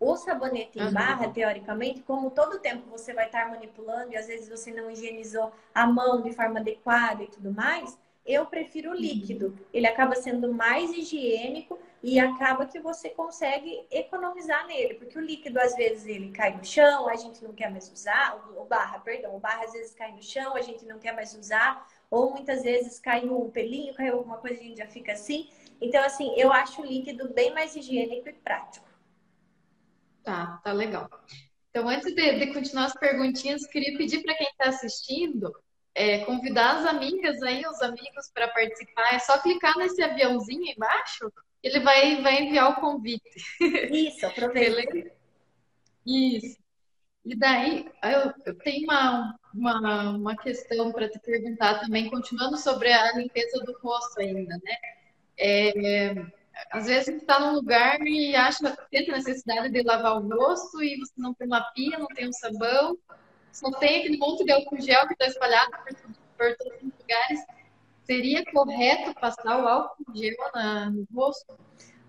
O 0.00 0.16
sabonete 0.16 0.80
em 0.80 0.92
barra, 0.92 1.28
teoricamente, 1.28 2.02
como 2.02 2.30
todo 2.30 2.58
tempo 2.58 2.90
você 2.90 3.14
vai 3.14 3.26
estar 3.26 3.48
manipulando 3.48 4.12
e 4.12 4.16
às 4.16 4.26
vezes 4.26 4.48
você 4.48 4.72
não 4.72 4.90
higienizou 4.90 5.52
a 5.72 5.86
mão 5.86 6.22
de 6.22 6.32
forma 6.32 6.58
adequada 6.58 7.22
e 7.22 7.28
tudo 7.28 7.52
mais, 7.52 7.96
eu 8.24 8.46
prefiro 8.46 8.90
o 8.90 8.94
líquido. 8.94 9.58
Ele 9.72 9.86
acaba 9.86 10.14
sendo 10.14 10.52
mais 10.52 10.90
higiênico 10.90 11.78
e 12.02 12.18
acaba 12.18 12.66
que 12.66 12.80
você 12.80 13.10
consegue 13.10 13.84
economizar 13.90 14.66
nele, 14.66 14.94
porque 14.94 15.16
o 15.16 15.20
líquido 15.20 15.60
às 15.60 15.74
vezes 15.76 16.06
ele 16.06 16.30
cai 16.30 16.56
no 16.56 16.64
chão, 16.64 17.08
a 17.08 17.14
gente 17.14 17.42
não 17.44 17.52
quer 17.52 17.70
mais 17.70 17.90
usar, 17.90 18.36
o 18.56 18.64
barra, 18.64 18.98
perdão, 18.98 19.36
o 19.36 19.38
barra 19.38 19.64
às 19.64 19.72
vezes 19.72 19.94
cai 19.94 20.10
no 20.10 20.22
chão, 20.22 20.56
a 20.56 20.62
gente 20.62 20.84
não 20.84 20.98
quer 20.98 21.14
mais 21.14 21.32
usar, 21.34 21.86
ou 22.10 22.30
muitas 22.32 22.62
vezes 22.62 22.98
cai 22.98 23.24
um 23.28 23.48
pelinho, 23.50 23.94
cai 23.94 24.08
alguma 24.08 24.38
coisa, 24.38 24.60
a 24.60 24.62
gente 24.64 24.78
já 24.78 24.86
fica 24.86 25.12
assim. 25.12 25.48
Então, 25.80 26.02
assim, 26.04 26.34
eu 26.36 26.52
acho 26.52 26.82
o 26.82 26.84
líquido 26.84 27.32
bem 27.32 27.54
mais 27.54 27.76
higiênico 27.76 28.28
e 28.28 28.32
prático. 28.32 28.86
Tá, 30.24 30.60
tá 30.62 30.72
legal. 30.72 31.08
Então, 31.70 31.88
antes 31.88 32.14
de, 32.14 32.38
de 32.38 32.52
continuar 32.52 32.86
as 32.86 32.94
perguntinhas, 32.94 33.66
queria 33.66 33.96
pedir 33.96 34.22
para 34.22 34.34
quem 34.34 34.48
está 34.48 34.68
assistindo 34.68 35.52
é, 35.94 36.24
convidar 36.24 36.78
as 36.78 36.86
amigas 36.86 37.42
aí, 37.42 37.66
os 37.66 37.80
amigos 37.82 38.30
para 38.32 38.48
participar. 38.48 39.14
É 39.14 39.18
só 39.18 39.38
clicar 39.38 39.76
nesse 39.76 40.02
aviãozinho 40.02 40.72
embaixo, 40.72 41.32
ele 41.62 41.80
vai, 41.80 42.20
vai 42.22 42.42
enviar 42.42 42.70
o 42.70 42.80
convite. 42.80 43.30
Isso, 43.60 44.26
aproveita. 44.26 45.10
Isso. 46.04 46.60
E 47.24 47.36
daí, 47.36 47.88
eu, 48.02 48.34
eu 48.44 48.58
tenho 48.58 48.84
uma, 48.84 49.38
uma, 49.54 50.10
uma 50.10 50.36
questão 50.36 50.90
para 50.90 51.08
te 51.08 51.20
perguntar 51.20 51.80
também, 51.80 52.10
continuando 52.10 52.56
sobre 52.58 52.92
a 52.92 53.16
limpeza 53.16 53.62
do 53.64 53.78
rosto 53.78 54.20
ainda, 54.20 54.58
né? 54.64 54.76
É, 55.38 56.14
às 56.70 56.86
vezes 56.86 57.04
você 57.04 57.12
está 57.12 57.38
num 57.38 57.54
lugar 57.54 58.00
e 58.02 58.34
acha, 58.34 58.76
tenta 58.90 59.12
a 59.12 59.16
necessidade 59.16 59.70
de 59.70 59.82
lavar 59.82 60.16
o 60.16 60.28
rosto 60.28 60.82
e 60.82 60.98
você 60.98 61.12
não 61.16 61.32
tem 61.32 61.46
uma 61.46 61.62
pia, 61.72 61.96
não 61.96 62.08
tem 62.08 62.28
um 62.28 62.32
sabão, 62.32 62.98
só 63.52 63.70
tem 63.72 64.00
aquele 64.00 64.16
monte 64.16 64.44
de 64.44 64.52
álcool 64.52 64.80
gel 64.80 65.06
que 65.06 65.12
está 65.12 65.26
espalhado 65.26 65.70
por, 65.70 65.94
por, 66.38 66.56
todos 66.56 66.82
os 66.82 66.92
lugares. 66.98 67.44
Seria 68.04 68.44
correto 68.50 69.14
passar 69.20 69.62
o 69.62 69.68
álcool 69.68 70.04
gel 70.14 70.34
na, 70.54 70.90
no 70.90 71.06
rosto? 71.14 71.56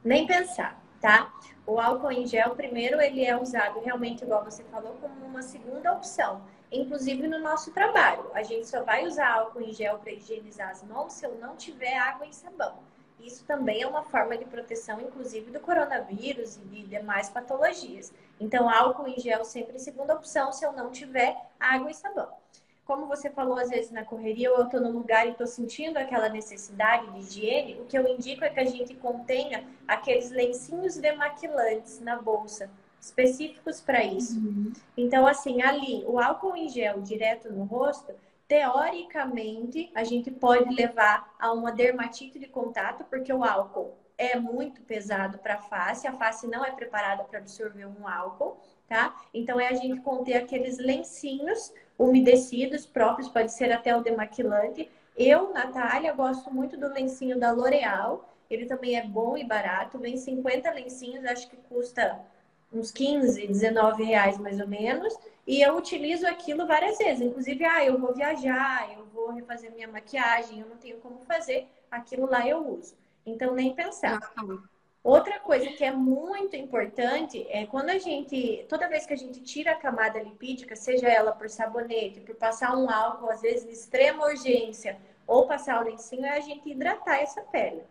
Nem 0.03 0.25
pensar, 0.25 0.81
tá? 0.99 1.31
O 1.67 1.79
álcool 1.79 2.11
em 2.11 2.25
gel, 2.25 2.55
primeiro, 2.55 2.99
ele 2.99 3.23
é 3.23 3.37
usado 3.37 3.79
realmente, 3.81 4.23
igual 4.23 4.43
você 4.43 4.63
falou, 4.65 4.95
como 4.95 5.25
uma 5.25 5.41
segunda 5.41 5.93
opção. 5.93 6.41
Inclusive 6.71 7.27
no 7.27 7.39
nosso 7.39 7.71
trabalho. 7.71 8.31
A 8.33 8.41
gente 8.41 8.67
só 8.67 8.83
vai 8.83 9.05
usar 9.05 9.31
álcool 9.31 9.61
em 9.61 9.71
gel 9.71 9.99
para 9.99 10.11
higienizar 10.11 10.71
as 10.71 10.83
mãos 10.83 11.13
se 11.13 11.25
eu 11.25 11.35
não 11.35 11.55
tiver 11.55 11.95
água 11.95 12.25
e 12.25 12.33
sabão. 12.33 12.79
Isso 13.23 13.45
também 13.45 13.81
é 13.81 13.87
uma 13.87 14.03
forma 14.03 14.37
de 14.37 14.43
proteção, 14.43 14.99
inclusive, 14.99 15.49
do 15.49 15.59
coronavírus 15.59 16.57
e 16.57 16.59
de 16.59 16.83
demais 16.83 17.29
patologias. 17.29 18.13
Então, 18.39 18.69
álcool 18.69 19.07
em 19.07 19.19
gel 19.19 19.45
sempre 19.45 19.79
segunda 19.79 20.13
opção 20.13 20.51
se 20.51 20.65
eu 20.65 20.73
não 20.73 20.91
tiver 20.91 21.35
água 21.59 21.89
e 21.89 21.93
sabão. 21.93 22.27
Como 22.85 23.07
você 23.07 23.29
falou, 23.29 23.57
às 23.57 23.69
vezes 23.69 23.91
na 23.91 24.03
correria, 24.03 24.51
ou 24.51 24.57
eu 24.57 24.65
estou 24.65 24.81
no 24.81 24.91
lugar 24.91 25.25
e 25.25 25.31
estou 25.31 25.47
sentindo 25.47 25.97
aquela 25.97 26.27
necessidade 26.27 27.09
de 27.11 27.19
higiene, 27.19 27.79
o 27.79 27.85
que 27.85 27.97
eu 27.97 28.05
indico 28.05 28.43
é 28.43 28.49
que 28.49 28.59
a 28.59 28.65
gente 28.65 28.93
contenha 28.95 29.65
aqueles 29.87 30.29
lencinhos 30.29 30.97
demaquilantes 30.97 32.01
na 32.01 32.21
bolsa, 32.21 32.69
específicos 32.99 33.79
para 33.79 34.03
isso. 34.03 34.37
Uhum. 34.37 34.73
Então, 34.97 35.25
assim, 35.25 35.61
ali, 35.61 36.03
o 36.05 36.19
álcool 36.19 36.57
em 36.57 36.67
gel 36.67 36.99
direto 36.99 37.51
no 37.53 37.63
rosto 37.63 38.13
teoricamente, 38.53 39.89
a 39.95 40.03
gente 40.03 40.29
pode 40.29 40.75
levar 40.75 41.33
a 41.39 41.51
uma 41.51 41.71
dermatite 41.71 42.37
de 42.37 42.45
contato, 42.45 43.03
porque 43.05 43.33
o 43.33 43.43
álcool 43.43 43.97
é 44.15 44.37
muito 44.37 44.79
pesado 44.83 45.39
para 45.39 45.55
a 45.55 45.61
face, 45.63 46.05
a 46.05 46.13
face 46.13 46.45
não 46.45 46.63
é 46.63 46.69
preparada 46.69 47.23
para 47.23 47.39
absorver 47.39 47.87
um 47.87 48.07
álcool, 48.07 48.59
tá? 48.87 49.19
Então 49.33 49.59
é 49.59 49.69
a 49.69 49.73
gente 49.73 49.99
conter 50.01 50.35
aqueles 50.35 50.77
lencinhos 50.77 51.73
umedecidos 51.97 52.85
próprios, 52.85 53.27
pode 53.27 53.51
ser 53.51 53.71
até 53.71 53.97
o 53.97 54.03
demaquilante. 54.03 54.87
Eu, 55.17 55.51
Natália, 55.51 56.13
gosto 56.13 56.53
muito 56.53 56.77
do 56.77 56.89
lencinho 56.89 57.39
da 57.39 57.51
L'Oreal. 57.51 58.29
Ele 58.51 58.67
também 58.67 58.99
é 58.99 59.03
bom 59.03 59.35
e 59.35 59.43
barato. 59.43 59.97
Vem 59.97 60.15
50 60.15 60.69
lencinhos, 60.73 61.25
acho 61.25 61.49
que 61.49 61.57
custa 61.57 62.19
uns 62.73 62.91
15, 62.91 63.47
19 63.47 64.03
reais 64.03 64.37
mais 64.37 64.59
ou 64.59 64.67
menos. 64.67 65.15
E 65.45 65.61
eu 65.61 65.75
utilizo 65.75 66.25
aquilo 66.25 66.65
várias 66.65 66.97
vezes. 66.97 67.21
Inclusive, 67.21 67.65
ah, 67.65 67.85
eu 67.85 67.99
vou 67.99 68.13
viajar, 68.13 68.89
eu 68.97 69.05
vou 69.05 69.31
refazer 69.31 69.71
minha 69.71 69.87
maquiagem, 69.87 70.59
eu 70.59 70.67
não 70.67 70.77
tenho 70.77 70.97
como 70.97 71.19
fazer. 71.25 71.67
Aquilo 71.91 72.25
lá 72.25 72.47
eu 72.47 72.65
uso. 72.65 72.95
Então, 73.25 73.53
nem 73.53 73.73
pensar. 73.73 74.19
Outra 75.03 75.37
coisa 75.39 75.69
que 75.71 75.83
é 75.83 75.91
muito 75.91 76.55
importante 76.55 77.45
é 77.49 77.65
quando 77.65 77.89
a 77.89 77.97
gente, 77.97 78.65
toda 78.69 78.87
vez 78.87 79.05
que 79.05 79.13
a 79.13 79.17
gente 79.17 79.41
tira 79.41 79.71
a 79.71 79.75
camada 79.75 80.17
lipídica, 80.17 80.77
seja 80.77 81.09
ela 81.09 81.33
por 81.33 81.49
sabonete, 81.49 82.21
por 82.21 82.35
passar 82.35 82.75
um 82.77 82.89
álcool, 82.89 83.29
às 83.29 83.41
vezes 83.41 83.65
de 83.65 83.73
extrema 83.73 84.25
urgência, 84.25 84.97
ou 85.27 85.45
passar 85.45 85.81
o 85.81 85.85
lencinho, 85.85 86.25
é 86.25 86.37
a 86.37 86.39
gente 86.39 86.69
hidratar 86.69 87.17
essa 87.17 87.41
pele. 87.41 87.83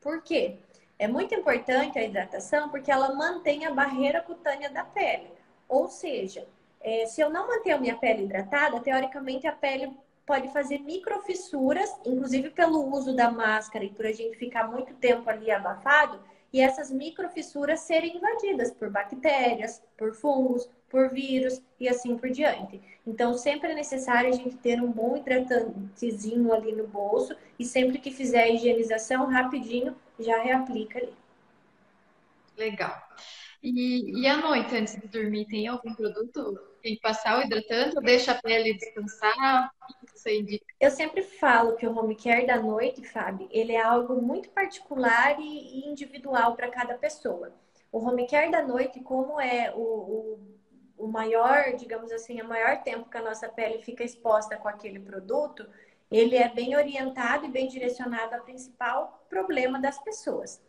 Por 0.00 0.22
quê? 0.22 0.58
É 0.98 1.06
muito 1.06 1.34
importante 1.34 1.98
a 1.98 2.04
hidratação 2.04 2.68
porque 2.70 2.90
ela 2.90 3.14
mantém 3.14 3.64
a 3.64 3.72
barreira 3.72 4.20
cutânea 4.20 4.68
da 4.68 4.82
pele. 4.82 5.30
Ou 5.68 5.88
seja, 5.88 6.46
é, 6.80 7.06
se 7.06 7.20
eu 7.20 7.30
não 7.30 7.46
manter 7.46 7.72
a 7.72 7.78
minha 7.78 7.96
pele 7.96 8.24
hidratada, 8.24 8.80
teoricamente 8.80 9.46
a 9.46 9.52
pele 9.52 9.92
pode 10.26 10.52
fazer 10.52 10.78
microfissuras, 10.80 11.90
inclusive 12.04 12.50
pelo 12.50 12.92
uso 12.92 13.14
da 13.14 13.30
máscara 13.30 13.84
e 13.84 13.90
por 13.90 14.06
a 14.06 14.12
gente 14.12 14.36
ficar 14.36 14.68
muito 14.68 14.92
tempo 14.94 15.28
ali 15.30 15.50
abafado, 15.50 16.20
e 16.52 16.60
essas 16.60 16.90
microfissuras 16.90 17.80
serem 17.80 18.16
invadidas 18.16 18.70
por 18.70 18.90
bactérias, 18.90 19.82
por 19.96 20.14
fungos, 20.14 20.68
por 20.88 21.10
vírus 21.10 21.62
e 21.78 21.88
assim 21.88 22.16
por 22.16 22.30
diante. 22.30 22.80
Então, 23.06 23.34
sempre 23.34 23.72
é 23.72 23.74
necessário 23.74 24.30
a 24.30 24.32
gente 24.32 24.56
ter 24.56 24.80
um 24.80 24.90
bom 24.90 25.16
hidratantezinho 25.16 26.52
ali 26.52 26.72
no 26.72 26.86
bolso 26.86 27.36
e 27.58 27.64
sempre 27.64 27.98
que 27.98 28.10
fizer 28.10 28.42
a 28.42 28.48
higienização, 28.48 29.26
rapidinho, 29.26 29.94
já 30.18 30.42
reaplica 30.42 30.98
ali. 30.98 31.14
Legal. 32.56 32.96
E, 33.62 34.20
e 34.20 34.26
à 34.26 34.36
noite, 34.36 34.74
antes 34.76 35.00
de 35.00 35.08
dormir, 35.08 35.46
tem 35.46 35.66
algum 35.66 35.94
produto 35.94 36.58
tem 36.82 36.94
que 36.94 37.00
passar 37.00 37.38
o 37.38 37.42
hidratante 37.42 37.96
ou 37.96 38.02
deixa 38.02 38.32
a 38.32 38.40
pele 38.40 38.74
descansar? 38.74 39.70
Eu 40.80 40.90
sempre 40.90 41.22
falo 41.22 41.76
que 41.76 41.86
o 41.86 41.96
home 41.96 42.16
care 42.16 42.46
da 42.46 42.60
noite, 42.60 43.04
Fábio, 43.04 43.48
ele 43.50 43.72
é 43.72 43.82
algo 43.82 44.20
muito 44.20 44.48
particular 44.50 45.36
e 45.38 45.88
individual 45.88 46.54
para 46.54 46.68
cada 46.68 46.94
pessoa. 46.94 47.52
O 47.90 47.98
home 47.98 48.26
care 48.26 48.50
da 48.50 48.62
noite, 48.62 49.00
como 49.00 49.40
é 49.40 49.72
o, 49.74 49.78
o, 49.78 50.40
o 50.98 51.06
maior, 51.08 51.74
digamos 51.76 52.12
assim, 52.12 52.40
o 52.40 52.48
maior 52.48 52.82
tempo 52.82 53.08
que 53.08 53.16
a 53.16 53.22
nossa 53.22 53.48
pele 53.48 53.82
fica 53.82 54.04
exposta 54.04 54.56
com 54.56 54.68
aquele 54.68 55.00
produto, 55.00 55.66
ele 56.10 56.36
é 56.36 56.48
bem 56.48 56.76
orientado 56.76 57.44
e 57.44 57.50
bem 57.50 57.68
direcionado 57.68 58.34
ao 58.34 58.42
principal 58.42 59.24
problema 59.28 59.80
das 59.80 59.98
pessoas. 59.98 60.60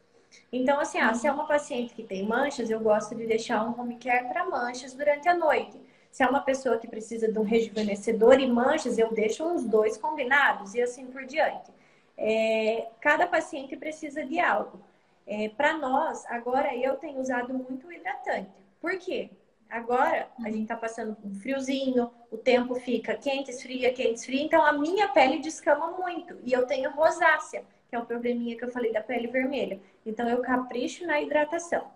Então, 0.52 0.80
assim, 0.80 1.00
ah, 1.00 1.14
se 1.14 1.28
é 1.28 1.32
uma 1.32 1.48
paciente 1.48 1.94
que 1.94 2.04
tem 2.04 2.26
manchas, 2.26 2.70
eu 2.70 2.80
gosto 2.80 3.16
de 3.16 3.26
deixar 3.26 3.64
um 3.64 3.80
home 3.80 3.98
care 3.98 4.28
para 4.28 4.46
manchas 4.46 4.94
durante 4.94 5.28
a 5.28 5.36
noite. 5.36 5.80
Se 6.12 6.24
é 6.24 6.28
uma 6.28 6.42
pessoa 6.42 6.78
que 6.78 6.88
precisa 6.88 7.32
de 7.32 7.38
um 7.38 7.44
rejuvenescedor 7.44 8.40
e 8.40 8.48
manchas, 8.48 8.98
eu 8.98 9.14
deixo 9.14 9.44
uns 9.44 9.64
dois 9.64 9.98
combinados 9.98 10.74
e 10.74 10.82
assim 10.82 11.06
por 11.08 11.26
diante. 11.26 11.72
É, 12.18 12.88
cada 13.00 13.28
paciente 13.28 13.76
precisa 13.78 14.26
de 14.26 14.40
algo. 14.40 14.80
É, 15.26 15.50
para 15.50 15.78
nós, 15.78 16.26
agora 16.26 16.76
eu 16.76 16.96
tenho 16.98 17.20
usado 17.20 17.54
muito 17.54 17.92
hidratante. 17.92 18.50
Por 18.82 18.98
quê? 18.98 19.30
Agora 19.70 20.28
a 20.44 20.50
gente 20.50 20.64
está 20.64 20.76
passando 20.76 21.16
um 21.24 21.36
friozinho, 21.36 22.10
o 22.32 22.38
tempo 22.38 22.76
fica 22.76 23.16
quente, 23.16 23.52
esfria, 23.52 23.94
quente, 23.94 24.16
esfria, 24.16 24.42
então 24.42 24.66
a 24.66 24.74
minha 24.74 25.10
pele 25.10 25.40
descama 25.40 25.92
muito 25.92 26.38
e 26.44 26.52
eu 26.52 26.66
tenho 26.66 26.90
rosácea 26.92 27.64
que 27.90 27.96
é 27.96 28.00
o 28.00 28.06
probleminha 28.06 28.56
que 28.56 28.64
eu 28.64 28.72
falei 28.72 28.94
da 28.94 29.02
pele 29.02 29.28
vermelha. 29.28 29.82
Então, 30.06 30.30
eu 30.30 30.42
capricho 30.42 31.06
na 31.06 31.20
hidratação. 31.20 31.90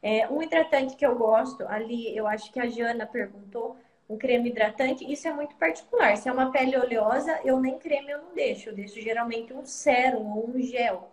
É, 0.00 0.28
um 0.28 0.40
hidratante 0.40 0.96
que 0.96 1.04
eu 1.04 1.16
gosto, 1.16 1.66
ali, 1.66 2.16
eu 2.16 2.26
acho 2.26 2.50
que 2.52 2.60
a 2.60 2.68
Jana 2.68 3.04
perguntou, 3.04 3.76
um 4.08 4.16
creme 4.16 4.48
hidratante, 4.48 5.10
isso 5.10 5.28
é 5.28 5.32
muito 5.32 5.56
particular. 5.56 6.16
Se 6.16 6.28
é 6.28 6.32
uma 6.32 6.50
pele 6.50 6.76
oleosa, 6.76 7.40
eu 7.44 7.60
nem 7.60 7.78
creme 7.78 8.10
eu 8.10 8.22
não 8.22 8.34
deixo. 8.34 8.70
Eu 8.70 8.74
deixo 8.74 9.00
geralmente 9.00 9.52
um 9.52 9.66
sérum 9.66 10.36
ou 10.36 10.50
um 10.50 10.60
gel. 10.60 11.10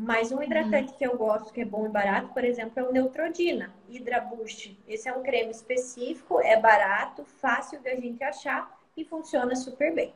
Mas 0.00 0.30
um 0.30 0.40
hidratante 0.40 0.92
uhum. 0.92 0.96
que 0.96 1.04
eu 1.04 1.16
gosto, 1.16 1.52
que 1.52 1.60
é 1.60 1.64
bom 1.64 1.84
e 1.84 1.88
barato, 1.88 2.32
por 2.32 2.44
exemplo, 2.44 2.78
é 2.78 2.82
o 2.84 2.92
Neutrodina 2.92 3.74
Hydra 3.90 4.20
Boost. 4.20 4.78
Esse 4.86 5.08
é 5.08 5.12
um 5.12 5.24
creme 5.24 5.50
específico, 5.50 6.40
é 6.40 6.56
barato, 6.56 7.24
fácil 7.24 7.80
de 7.80 7.88
a 7.88 7.96
gente 7.96 8.22
achar 8.22 8.78
e 8.96 9.04
funciona 9.04 9.56
super 9.56 9.92
bem. 9.92 10.14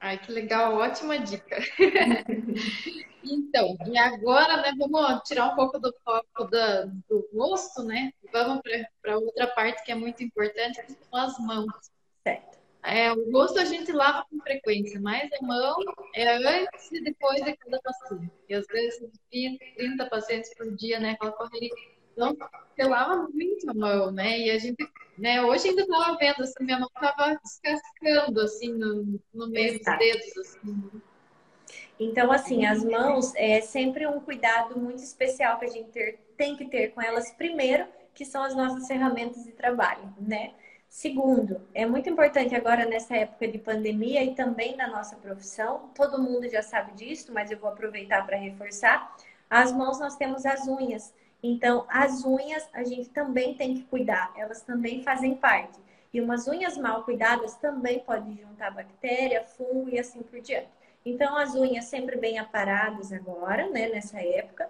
Ai, 0.00 0.16
que 0.16 0.32
legal, 0.32 0.76
ótima 0.76 1.18
dica. 1.18 1.58
então, 3.22 3.76
e 3.86 3.98
agora, 3.98 4.56
né, 4.62 4.72
vamos 4.78 5.22
tirar 5.24 5.52
um 5.52 5.54
pouco 5.54 5.78
do 5.78 5.92
foco 6.02 6.44
da, 6.44 6.86
do 6.86 7.28
rosto, 7.34 7.82
né? 7.82 8.12
Vamos 8.32 8.62
para 9.02 9.18
outra 9.18 9.46
parte 9.48 9.84
que 9.84 9.92
é 9.92 9.94
muito 9.94 10.22
importante, 10.22 10.82
que 10.84 10.92
são 10.92 11.20
as 11.20 11.38
mãos. 11.38 11.90
Certo. 12.22 12.57
É, 12.90 13.12
o 13.12 13.30
rosto 13.30 13.58
a 13.58 13.64
gente 13.64 13.92
lava 13.92 14.24
com 14.30 14.40
frequência, 14.40 15.00
mas 15.00 15.30
a 15.32 15.46
mão 15.46 15.76
é 16.14 16.36
antes 16.36 16.90
e 16.92 17.02
depois 17.02 17.44
de 17.44 17.56
cada 17.56 17.80
paciente. 17.80 18.32
E 18.48 18.54
às 18.54 18.66
vezes 18.66 19.10
20, 19.32 19.74
30 19.76 20.06
pacientes 20.06 20.54
por 20.54 20.74
dia, 20.74 20.98
né? 20.98 21.10
Aquela 21.12 21.32
correria 21.32 21.70
então, 22.18 22.36
você 22.74 22.82
lava 22.82 23.28
muito 23.32 23.70
a 23.70 23.74
mão, 23.74 24.10
né? 24.10 24.40
E 24.40 24.50
a 24.50 24.58
gente, 24.58 24.84
né, 25.16 25.40
hoje 25.40 25.68
ainda 25.68 25.82
estava 25.82 26.16
vendo, 26.16 26.42
assim, 26.42 26.64
minha 26.64 26.80
mão 26.80 26.90
estava 26.92 27.38
descascando, 27.44 28.40
assim, 28.40 28.72
no, 28.72 29.20
no 29.32 29.48
meio 29.48 29.74
Exato. 29.74 29.98
dos 29.98 30.06
dedos, 30.06 30.38
assim. 30.38 30.90
Então, 32.00 32.32
assim, 32.32 32.66
as 32.66 32.82
mãos 32.82 33.32
é 33.36 33.60
sempre 33.60 34.04
um 34.04 34.18
cuidado 34.18 34.76
muito 34.76 34.98
especial 34.98 35.60
que 35.60 35.66
a 35.66 35.68
gente 35.68 35.90
ter, 35.90 36.18
tem 36.36 36.56
que 36.56 36.64
ter 36.64 36.88
com 36.88 37.00
elas, 37.00 37.30
primeiro, 37.32 37.86
que 38.12 38.24
são 38.24 38.42
as 38.42 38.54
nossas 38.54 38.88
ferramentas 38.88 39.44
de 39.44 39.52
trabalho, 39.52 40.12
né? 40.18 40.54
Segundo, 40.88 41.60
é 41.74 41.84
muito 41.84 42.08
importante 42.08 42.54
agora 42.54 42.86
nessa 42.86 43.14
época 43.14 43.46
de 43.46 43.58
pandemia 43.58 44.24
e 44.24 44.34
também 44.34 44.74
na 44.74 44.88
nossa 44.88 45.16
profissão, 45.16 45.90
todo 45.94 46.20
mundo 46.20 46.48
já 46.48 46.62
sabe 46.62 46.92
disso, 46.92 47.32
mas 47.32 47.50
eu 47.50 47.58
vou 47.58 47.68
aproveitar 47.68 48.26
para 48.26 48.38
reforçar. 48.38 49.14
As 49.50 49.70
mãos 49.70 50.00
nós 50.00 50.16
temos 50.16 50.46
as 50.46 50.66
unhas. 50.66 51.12
Então, 51.42 51.86
as 51.88 52.24
unhas 52.24 52.68
a 52.72 52.82
gente 52.82 53.10
também 53.10 53.54
tem 53.54 53.74
que 53.74 53.82
cuidar, 53.82 54.32
elas 54.36 54.62
também 54.62 55.02
fazem 55.02 55.34
parte. 55.34 55.78
E 56.12 56.20
umas 56.20 56.48
unhas 56.48 56.76
mal 56.76 57.04
cuidadas 57.04 57.54
também 57.56 58.00
podem 58.00 58.36
juntar 58.38 58.70
bactéria, 58.70 59.44
fungo 59.44 59.90
e 59.90 59.98
assim 59.98 60.22
por 60.22 60.40
diante. 60.40 60.68
Então, 61.04 61.36
as 61.36 61.54
unhas 61.54 61.84
sempre 61.84 62.16
bem 62.16 62.38
aparadas 62.38 63.12
agora, 63.12 63.68
né, 63.68 63.88
nessa 63.88 64.20
época. 64.20 64.68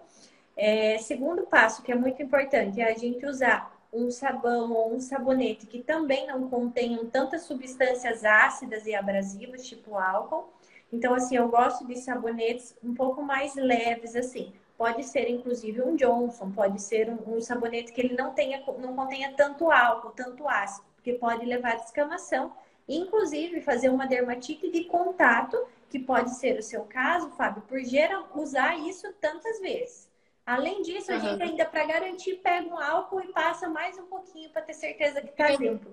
É, 0.56 0.98
segundo 0.98 1.46
passo, 1.46 1.82
que 1.82 1.92
é 1.92 1.94
muito 1.94 2.20
importante, 2.20 2.80
é 2.80 2.92
a 2.92 2.98
gente 2.98 3.24
usar 3.24 3.77
um 3.92 4.10
sabão 4.10 4.72
ou 4.72 4.94
um 4.94 5.00
sabonete 5.00 5.66
que 5.66 5.82
também 5.82 6.26
não 6.26 6.48
contenham 6.48 7.06
tantas 7.06 7.42
substâncias 7.42 8.24
ácidas 8.24 8.86
e 8.86 8.94
abrasivas, 8.94 9.66
tipo 9.66 9.96
álcool. 9.96 10.52
Então, 10.92 11.14
assim, 11.14 11.36
eu 11.36 11.48
gosto 11.48 11.86
de 11.86 11.96
sabonetes 11.96 12.74
um 12.82 12.94
pouco 12.94 13.22
mais 13.22 13.54
leves, 13.54 14.16
assim, 14.16 14.52
Pode 14.78 15.02
ser, 15.02 15.28
inclusive, 15.28 15.82
um 15.82 15.96
Johnson, 15.96 16.52
pode 16.52 16.80
ser 16.80 17.10
um, 17.10 17.34
um 17.36 17.40
sabonete 17.40 17.92
que 17.92 18.00
ele 18.00 18.14
não, 18.14 18.32
tenha, 18.32 18.62
não 18.78 18.94
contenha 18.94 19.34
tanto 19.36 19.72
álcool, 19.72 20.12
tanto 20.12 20.46
ácido, 20.46 20.86
porque 20.94 21.14
pode 21.14 21.44
levar 21.44 21.72
a 21.72 21.78
descamação, 21.78 22.54
inclusive 22.88 23.60
fazer 23.60 23.88
uma 23.88 24.06
dermatite 24.06 24.70
de 24.70 24.84
contato, 24.84 25.58
que 25.90 25.98
pode 25.98 26.36
ser 26.36 26.56
o 26.60 26.62
seu 26.62 26.84
caso, 26.84 27.28
Fábio, 27.30 27.62
por 27.62 27.80
geral, 27.80 28.28
usar 28.36 28.78
isso 28.78 29.12
tantas 29.20 29.58
vezes. 29.58 30.07
Além 30.48 30.80
disso, 30.80 31.12
a 31.12 31.16
uhum. 31.16 31.20
gente 31.20 31.42
ainda, 31.42 31.66
para 31.66 31.84
garantir, 31.84 32.36
pega 32.36 32.66
um 32.66 32.78
álcool 32.78 33.20
e 33.20 33.30
passa 33.34 33.68
mais 33.68 33.98
um 33.98 34.06
pouquinho 34.06 34.48
para 34.48 34.62
ter 34.62 34.72
certeza 34.72 35.20
que 35.20 35.28
está 35.28 35.50
limpo. 35.50 35.90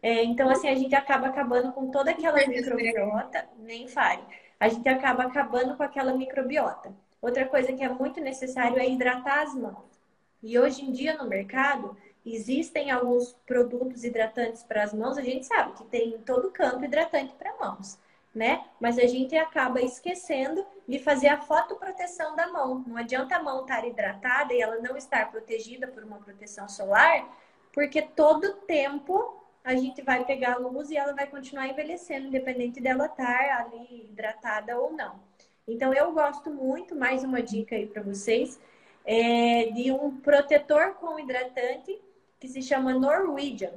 É, 0.00 0.22
então, 0.22 0.48
assim, 0.48 0.68
a 0.68 0.76
gente 0.76 0.94
acaba 0.94 1.26
acabando 1.26 1.72
com 1.72 1.90
toda 1.90 2.12
aquela 2.12 2.38
microbiota, 2.46 3.48
nem 3.58 3.88
fale. 3.88 4.22
A 4.60 4.68
gente 4.68 4.88
acaba 4.88 5.24
acabando 5.24 5.76
com 5.76 5.82
aquela 5.82 6.14
microbiota. 6.14 6.94
Outra 7.20 7.44
coisa 7.46 7.72
que 7.72 7.82
é 7.82 7.88
muito 7.88 8.20
necessário 8.20 8.78
é 8.78 8.88
hidratar 8.88 9.42
as 9.42 9.56
mãos. 9.56 10.00
E 10.40 10.56
hoje 10.56 10.84
em 10.84 10.92
dia 10.92 11.16
no 11.16 11.28
mercado 11.28 11.96
existem 12.24 12.92
alguns 12.92 13.32
produtos 13.44 14.04
hidratantes 14.04 14.62
para 14.62 14.84
as 14.84 14.94
mãos. 14.94 15.18
A 15.18 15.22
gente 15.22 15.46
sabe 15.46 15.72
que 15.72 15.84
tem 15.86 16.14
em 16.14 16.18
todo 16.18 16.52
canto 16.52 16.84
hidratante 16.84 17.34
para 17.34 17.56
mãos, 17.56 17.98
né? 18.34 18.64
Mas 18.80 18.98
a 18.98 19.06
gente 19.06 19.36
acaba 19.36 19.80
esquecendo 19.80 20.64
de 20.86 20.98
fazer 20.98 21.28
a 21.28 21.40
fotoproteção 21.40 22.36
da 22.36 22.48
mão. 22.48 22.84
Não 22.86 22.96
adianta 22.96 23.36
a 23.36 23.42
mão 23.42 23.62
estar 23.62 23.86
hidratada 23.86 24.54
e 24.54 24.60
ela 24.60 24.78
não 24.78 24.96
estar 24.96 25.30
protegida 25.30 25.86
por 25.88 26.04
uma 26.04 26.18
proteção 26.18 26.68
solar, 26.68 27.28
porque 27.72 28.02
todo 28.02 28.54
tempo 28.66 29.36
a 29.62 29.74
gente 29.74 30.00
vai 30.02 30.24
pegar 30.24 30.54
a 30.54 30.58
luz 30.58 30.90
e 30.90 30.96
ela 30.96 31.12
vai 31.12 31.26
continuar 31.26 31.68
envelhecendo, 31.68 32.28
independente 32.28 32.80
dela 32.80 33.06
estar 33.06 33.60
ali 33.60 34.06
hidratada 34.10 34.78
ou 34.78 34.92
não. 34.92 35.20
Então, 35.68 35.92
eu 35.92 36.12
gosto 36.12 36.50
muito, 36.50 36.96
mais 36.96 37.22
uma 37.22 37.42
dica 37.42 37.76
aí 37.76 37.86
para 37.86 38.02
vocês, 38.02 38.58
é 39.04 39.70
de 39.70 39.92
um 39.92 40.16
protetor 40.16 40.94
com 40.94 41.18
hidratante 41.18 42.00
que 42.38 42.48
se 42.48 42.62
chama 42.62 42.94
Norwegian. 42.94 43.74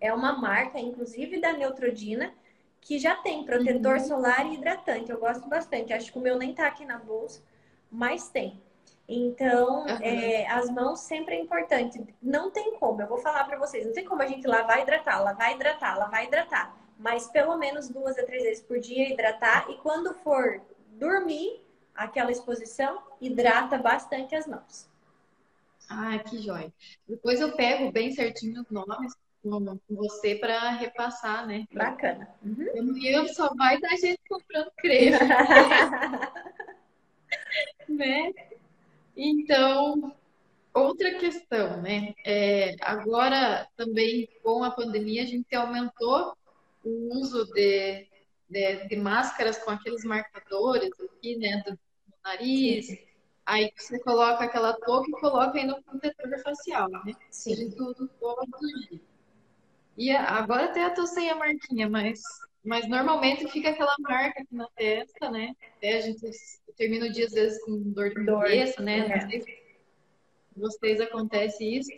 É 0.00 0.12
uma 0.12 0.38
marca, 0.38 0.78
inclusive 0.78 1.40
da 1.40 1.52
Neutrodina, 1.52 2.32
que 2.80 2.98
já 2.98 3.16
tem 3.16 3.44
protetor 3.44 3.98
uhum. 3.98 4.04
solar 4.04 4.46
e 4.46 4.54
hidratante. 4.54 5.10
Eu 5.10 5.18
gosto 5.18 5.48
bastante. 5.48 5.92
Acho 5.92 6.10
que 6.12 6.18
o 6.18 6.22
meu 6.22 6.38
nem 6.38 6.54
tá 6.54 6.66
aqui 6.66 6.84
na 6.84 6.98
bolsa, 6.98 7.42
mas 7.90 8.28
tem. 8.28 8.60
Então, 9.12 9.86
uhum. 9.86 9.98
é, 10.00 10.46
as 10.48 10.70
mãos 10.70 11.00
sempre 11.00 11.34
é 11.34 11.40
importante. 11.40 12.02
Não 12.22 12.50
tem 12.50 12.78
como, 12.78 13.02
eu 13.02 13.08
vou 13.08 13.18
falar 13.18 13.44
para 13.44 13.58
vocês, 13.58 13.84
não 13.84 13.92
tem 13.92 14.04
como 14.04 14.22
a 14.22 14.26
gente 14.26 14.46
lavar 14.46 14.78
e 14.78 14.82
hidratar, 14.82 15.20
lavar 15.20 15.50
e 15.50 15.56
hidratar, 15.56 15.98
lavar 15.98 16.22
e 16.22 16.28
hidratar. 16.28 16.76
Mas 16.96 17.26
pelo 17.26 17.56
menos 17.56 17.88
duas 17.88 18.16
a 18.18 18.24
três 18.24 18.44
vezes 18.44 18.62
por 18.62 18.78
dia 18.78 19.08
hidratar. 19.08 19.68
E 19.68 19.76
quando 19.78 20.14
for 20.14 20.60
dormir, 20.92 21.60
aquela 21.94 22.30
exposição, 22.30 23.02
hidrata 23.20 23.78
bastante 23.78 24.36
as 24.36 24.46
mãos. 24.46 24.88
Ah, 25.88 26.18
que 26.20 26.38
jóia. 26.38 26.72
Depois 27.08 27.40
eu 27.40 27.56
pego 27.56 27.90
bem 27.90 28.12
certinho 28.12 28.62
os 28.62 28.70
nomes 28.70 29.12
com 29.42 29.78
você 29.96 30.34
para 30.34 30.70
repassar, 30.70 31.46
né? 31.46 31.66
Bacana. 31.72 32.28
Uhum. 32.42 32.98
Eu 33.02 33.28
só 33.28 33.54
vai 33.54 33.80
dar 33.80 33.96
gente 33.96 34.20
comprando 34.28 34.70
creme. 34.76 35.16
né? 37.88 38.32
Então, 39.16 40.14
outra 40.74 41.14
questão, 41.14 41.80
né? 41.80 42.14
É, 42.24 42.76
agora 42.80 43.68
também 43.76 44.28
com 44.42 44.62
a 44.62 44.70
pandemia 44.70 45.22
a 45.22 45.26
gente 45.26 45.54
aumentou 45.54 46.36
o 46.84 47.18
uso 47.18 47.44
de, 47.52 48.06
de, 48.48 48.88
de 48.88 48.96
máscaras 48.96 49.58
com 49.58 49.70
aqueles 49.70 50.04
marcadores 50.04 50.90
aqui, 51.00 51.36
né? 51.36 51.62
Do, 51.66 51.72
do 51.72 52.14
nariz. 52.24 52.88
Aí 53.46 53.72
você 53.76 53.98
coloca 53.98 54.44
aquela 54.44 54.74
touca 54.74 55.08
e 55.08 55.20
coloca 55.20 55.58
aí 55.58 55.66
no 55.66 55.82
protetor 55.82 56.38
facial, 56.42 56.88
né? 56.88 57.14
Sim. 57.30 57.52
A 57.52 57.56
gente 57.56 57.82
usa 57.82 58.08
todo 58.20 58.46
dia. 58.88 59.09
E 59.96 60.10
agora 60.10 60.64
até 60.64 60.84
eu 60.84 60.94
tô 60.94 61.06
sem 61.06 61.30
a 61.30 61.34
marquinha, 61.34 61.88
mas, 61.88 62.20
mas 62.64 62.88
normalmente 62.88 63.48
fica 63.48 63.70
aquela 63.70 63.94
marca 64.00 64.42
aqui 64.42 64.54
na 64.54 64.68
testa, 64.76 65.30
né? 65.30 65.54
Até 65.76 65.98
a 65.98 66.00
gente 66.00 66.20
termina 66.76 67.06
o 67.06 67.12
dia 67.12 67.26
às 67.26 67.32
vezes 67.32 67.62
com 67.64 67.76
dor 67.92 68.10
de 68.10 68.24
cabeça, 68.24 68.82
né? 68.82 68.98
É. 68.98 69.08
Não 69.08 69.30
sei 69.30 69.40
se 69.42 69.60
vocês 70.56 71.00
acontece 71.00 71.64
isso. 71.64 71.90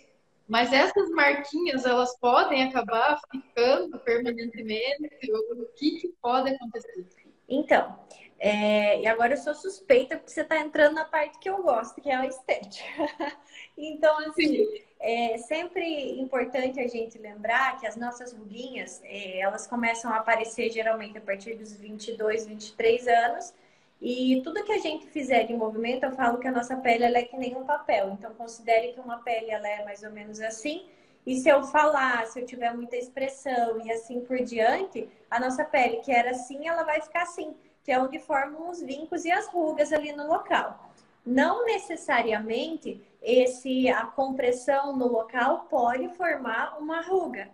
Mas 0.49 0.73
essas 0.73 1.09
marquinhas, 1.11 1.87
elas 1.87 2.19
podem 2.19 2.65
acabar 2.65 3.19
ficando 3.31 3.99
permanentemente? 4.01 5.09
O 5.31 5.67
que, 5.77 6.01
que 6.01 6.09
pode 6.21 6.51
acontecer? 6.51 7.07
Então, 7.49 7.99
é, 8.45 9.01
e 9.01 9.07
agora 9.07 9.35
eu 9.35 9.37
sou 9.37 9.55
suspeita 9.55 10.17
porque 10.17 10.33
você 10.33 10.41
está 10.41 10.59
entrando 10.59 10.95
na 10.95 11.05
parte 11.05 11.39
que 11.39 11.49
eu 11.49 11.63
gosto, 11.63 12.01
que 12.01 12.11
é 12.11 12.17
a 12.17 12.27
estética. 12.27 12.85
então, 13.79 14.19
assim, 14.19 14.67
é 14.99 15.39
sempre 15.39 16.21
importante 16.21 16.81
a 16.81 16.89
gente 16.89 17.19
lembrar 17.19 17.79
que 17.79 17.87
as 17.87 17.95
nossas 17.95 18.33
ruguinhas, 18.33 19.01
é, 19.05 19.39
elas 19.39 19.69
começam 19.69 20.13
a 20.13 20.17
aparecer 20.17 20.71
geralmente 20.71 21.19
a 21.19 21.21
partir 21.21 21.55
dos 21.55 21.73
22, 21.77 22.47
23 22.47 23.07
anos. 23.07 23.55
E 24.01 24.41
tudo 24.43 24.65
que 24.65 24.73
a 24.73 24.79
gente 24.79 25.07
fizer 25.07 25.45
de 25.45 25.55
movimento, 25.55 26.03
eu 26.03 26.11
falo 26.11 26.39
que 26.39 26.49
a 26.49 26.53
nossa 26.53 26.77
pele 26.77 27.05
ela 27.05 27.19
é 27.19 27.23
que 27.23 27.37
nem 27.37 27.57
um 27.57 27.65
papel. 27.65 28.11
Então, 28.19 28.35
considere 28.35 28.93
que 28.93 28.99
uma 28.99 29.19
pele 29.19 29.53
ela 29.53 29.69
é 29.69 29.85
mais 29.85 30.03
ou 30.03 30.11
menos 30.11 30.41
assim. 30.41 30.85
E 31.25 31.37
se 31.37 31.49
eu 31.49 31.63
falar, 31.65 32.27
se 32.27 32.41
eu 32.41 32.47
tiver 32.47 32.75
muita 32.75 32.97
expressão 32.97 33.81
e 33.85 33.93
assim 33.93 34.21
por 34.21 34.39
diante, 34.43 35.09
a 35.31 35.39
nossa 35.39 35.65
pele 35.65 35.99
que 35.99 36.11
era 36.11 36.31
assim, 36.31 36.67
ela 36.67 36.83
vai 36.83 37.01
ficar 37.01 37.23
assim 37.23 37.55
que 37.85 37.91
é 37.91 37.99
onde 37.99 38.19
formam 38.19 38.71
os 38.71 38.81
vincos 38.81 39.25
e 39.25 39.33
as 39.33 39.49
rugas 39.49 39.93
ali 39.93 40.13
no 40.13 40.27
local. 40.27 40.91
Não 41.25 41.65
necessariamente 41.65 43.01
esse 43.21 43.89
a 43.89 44.07
compressão 44.07 44.97
no 44.97 45.07
local 45.07 45.67
pode 45.71 46.09
formar 46.11 46.79
uma 46.79 47.01
ruga. 47.01 47.51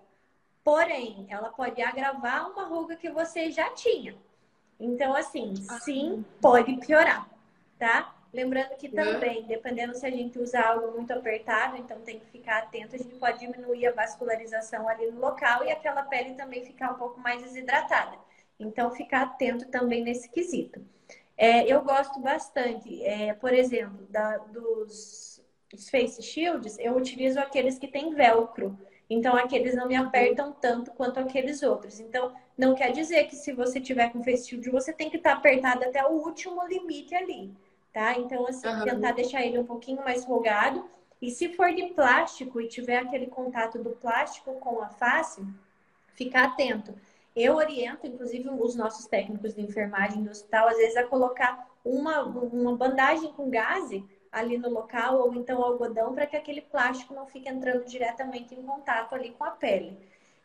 Porém, 0.64 1.26
ela 1.31 1.50
pode 1.50 1.81
agravar 1.83 2.50
uma 2.50 2.64
ruga 2.64 2.96
que 2.96 3.11
você 3.11 3.50
já 3.50 3.70
tinha. 3.70 4.14
Então, 4.78 5.14
assim, 5.14 5.54
ah. 5.68 5.81
sim, 5.81 6.24
pode 6.40 6.76
piorar, 6.76 7.28
tá? 7.78 8.14
Lembrando 8.32 8.76
que 8.76 8.88
também, 8.88 9.44
dependendo 9.44 9.94
se 9.94 10.04
a 10.04 10.10
gente 10.10 10.38
usar 10.38 10.66
algo 10.66 10.92
muito 10.92 11.12
apertado, 11.12 11.76
então 11.78 12.00
tem 12.00 12.18
que 12.18 12.26
ficar 12.26 12.58
atento, 12.58 12.94
a 12.94 12.98
gente 12.98 13.14
pode 13.14 13.38
diminuir 13.38 13.86
a 13.86 13.92
vascularização 13.92 14.86
ali 14.86 15.10
no 15.10 15.18
local 15.18 15.64
e 15.64 15.70
aquela 15.70 16.02
pele 16.02 16.34
também 16.34 16.64
ficar 16.64 16.92
um 16.92 16.98
pouco 16.98 17.18
mais 17.18 17.42
desidratada. 17.42 18.18
Então, 18.60 18.90
ficar 18.90 19.22
atento 19.22 19.66
também 19.68 20.02
nesse 20.02 20.28
quesito. 20.28 20.84
É, 21.36 21.64
eu 21.72 21.82
gosto 21.82 22.20
bastante, 22.20 23.02
é, 23.04 23.32
por 23.32 23.52
exemplo, 23.54 24.06
da, 24.10 24.38
dos, 24.38 25.40
dos 25.70 25.88
face 25.88 26.20
shields, 26.20 26.76
eu 26.78 26.96
utilizo 26.96 27.38
aqueles 27.38 27.78
que 27.78 27.88
têm 27.88 28.14
velcro. 28.14 28.76
Então, 29.08 29.36
aqueles 29.36 29.74
não 29.74 29.88
me 29.88 29.96
apertam 29.96 30.52
tanto 30.52 30.90
quanto 30.90 31.18
aqueles 31.18 31.62
outros. 31.62 31.98
Então, 31.98 32.34
não 32.58 32.74
quer 32.74 32.92
dizer 32.92 33.24
que 33.24 33.36
se 33.36 33.52
você 33.52 33.80
tiver 33.80 34.10
com 34.10 34.22
face 34.22 34.48
shield, 34.48 34.68
você 34.68 34.92
tem 34.92 35.08
que 35.08 35.16
estar 35.16 35.30
tá 35.30 35.36
apertado 35.36 35.84
até 35.84 36.04
o 36.04 36.10
último 36.10 36.66
limite 36.66 37.14
ali, 37.14 37.54
tá? 37.98 38.16
Então, 38.16 38.46
assim, 38.46 38.68
uhum. 38.68 38.84
tentar 38.84 39.11
deixar 39.11 39.44
ele 39.44 39.58
um 39.58 39.64
pouquinho 39.64 40.04
mais 40.04 40.24
folgado. 40.24 40.84
E 41.20 41.32
se 41.32 41.52
for 41.54 41.74
de 41.74 41.87
plástico 41.87 42.61
e 42.61 42.68
tiver 42.68 42.98
aquele 42.98 43.26
contato 43.26 43.82
do 43.82 43.90
plástico 43.90 44.52
com 44.61 44.80
a 44.80 44.88
face, 44.88 45.44
ficar 46.14 46.44
atento. 46.44 46.94
Eu 47.34 47.56
oriento, 47.56 48.06
inclusive, 48.06 48.48
os 48.50 48.76
nossos 48.76 49.06
técnicos 49.06 49.52
de 49.52 49.62
enfermagem 49.62 50.22
do 50.22 50.30
hospital, 50.30 50.68
às 50.68 50.76
vezes, 50.76 50.96
a 50.96 51.02
colocar 51.02 51.68
uma, 51.84 52.22
uma 52.22 52.76
bandagem 52.76 53.32
com 53.32 53.50
gaze 53.50 54.04
ali 54.30 54.56
no 54.58 54.68
local, 54.68 55.18
ou 55.18 55.34
então 55.34 55.61
algodão, 55.61 56.14
para 56.14 56.26
que 56.26 56.37
aquele 56.37 56.61
plástico 56.61 57.14
não 57.14 57.26
fique 57.26 57.48
entrando 57.48 57.84
diretamente 57.84 58.54
em 58.54 58.62
contato 58.62 59.12
ali 59.14 59.30
com 59.30 59.42
a 59.42 59.50
pele. 59.50 59.98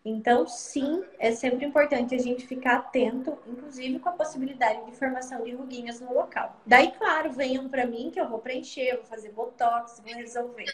Então, 0.06 0.46
sim, 0.46 1.02
é 1.18 1.32
sempre 1.32 1.66
importante 1.66 2.14
a 2.14 2.18
gente 2.18 2.46
ficar 2.46 2.76
atento, 2.76 3.38
inclusive 3.48 4.00
com 4.00 4.10
a 4.10 4.14
possibilidade 4.14 4.86
de 4.86 4.92
formação 4.98 5.42
de 5.44 5.54
ruguinhas 5.54 6.02
no 6.02 6.14
local. 6.14 6.60
Daí, 6.66 6.92
claro, 6.92 7.32
venham 7.32 7.70
para 7.70 7.86
mim 7.86 8.12
que 8.12 8.20
eu 8.20 8.28
vou 8.28 8.40
preencher, 8.40 8.98
vou 8.98 9.06
fazer 9.06 9.32
botox, 9.32 10.02
vou 10.06 10.14
resolver. 10.14 10.66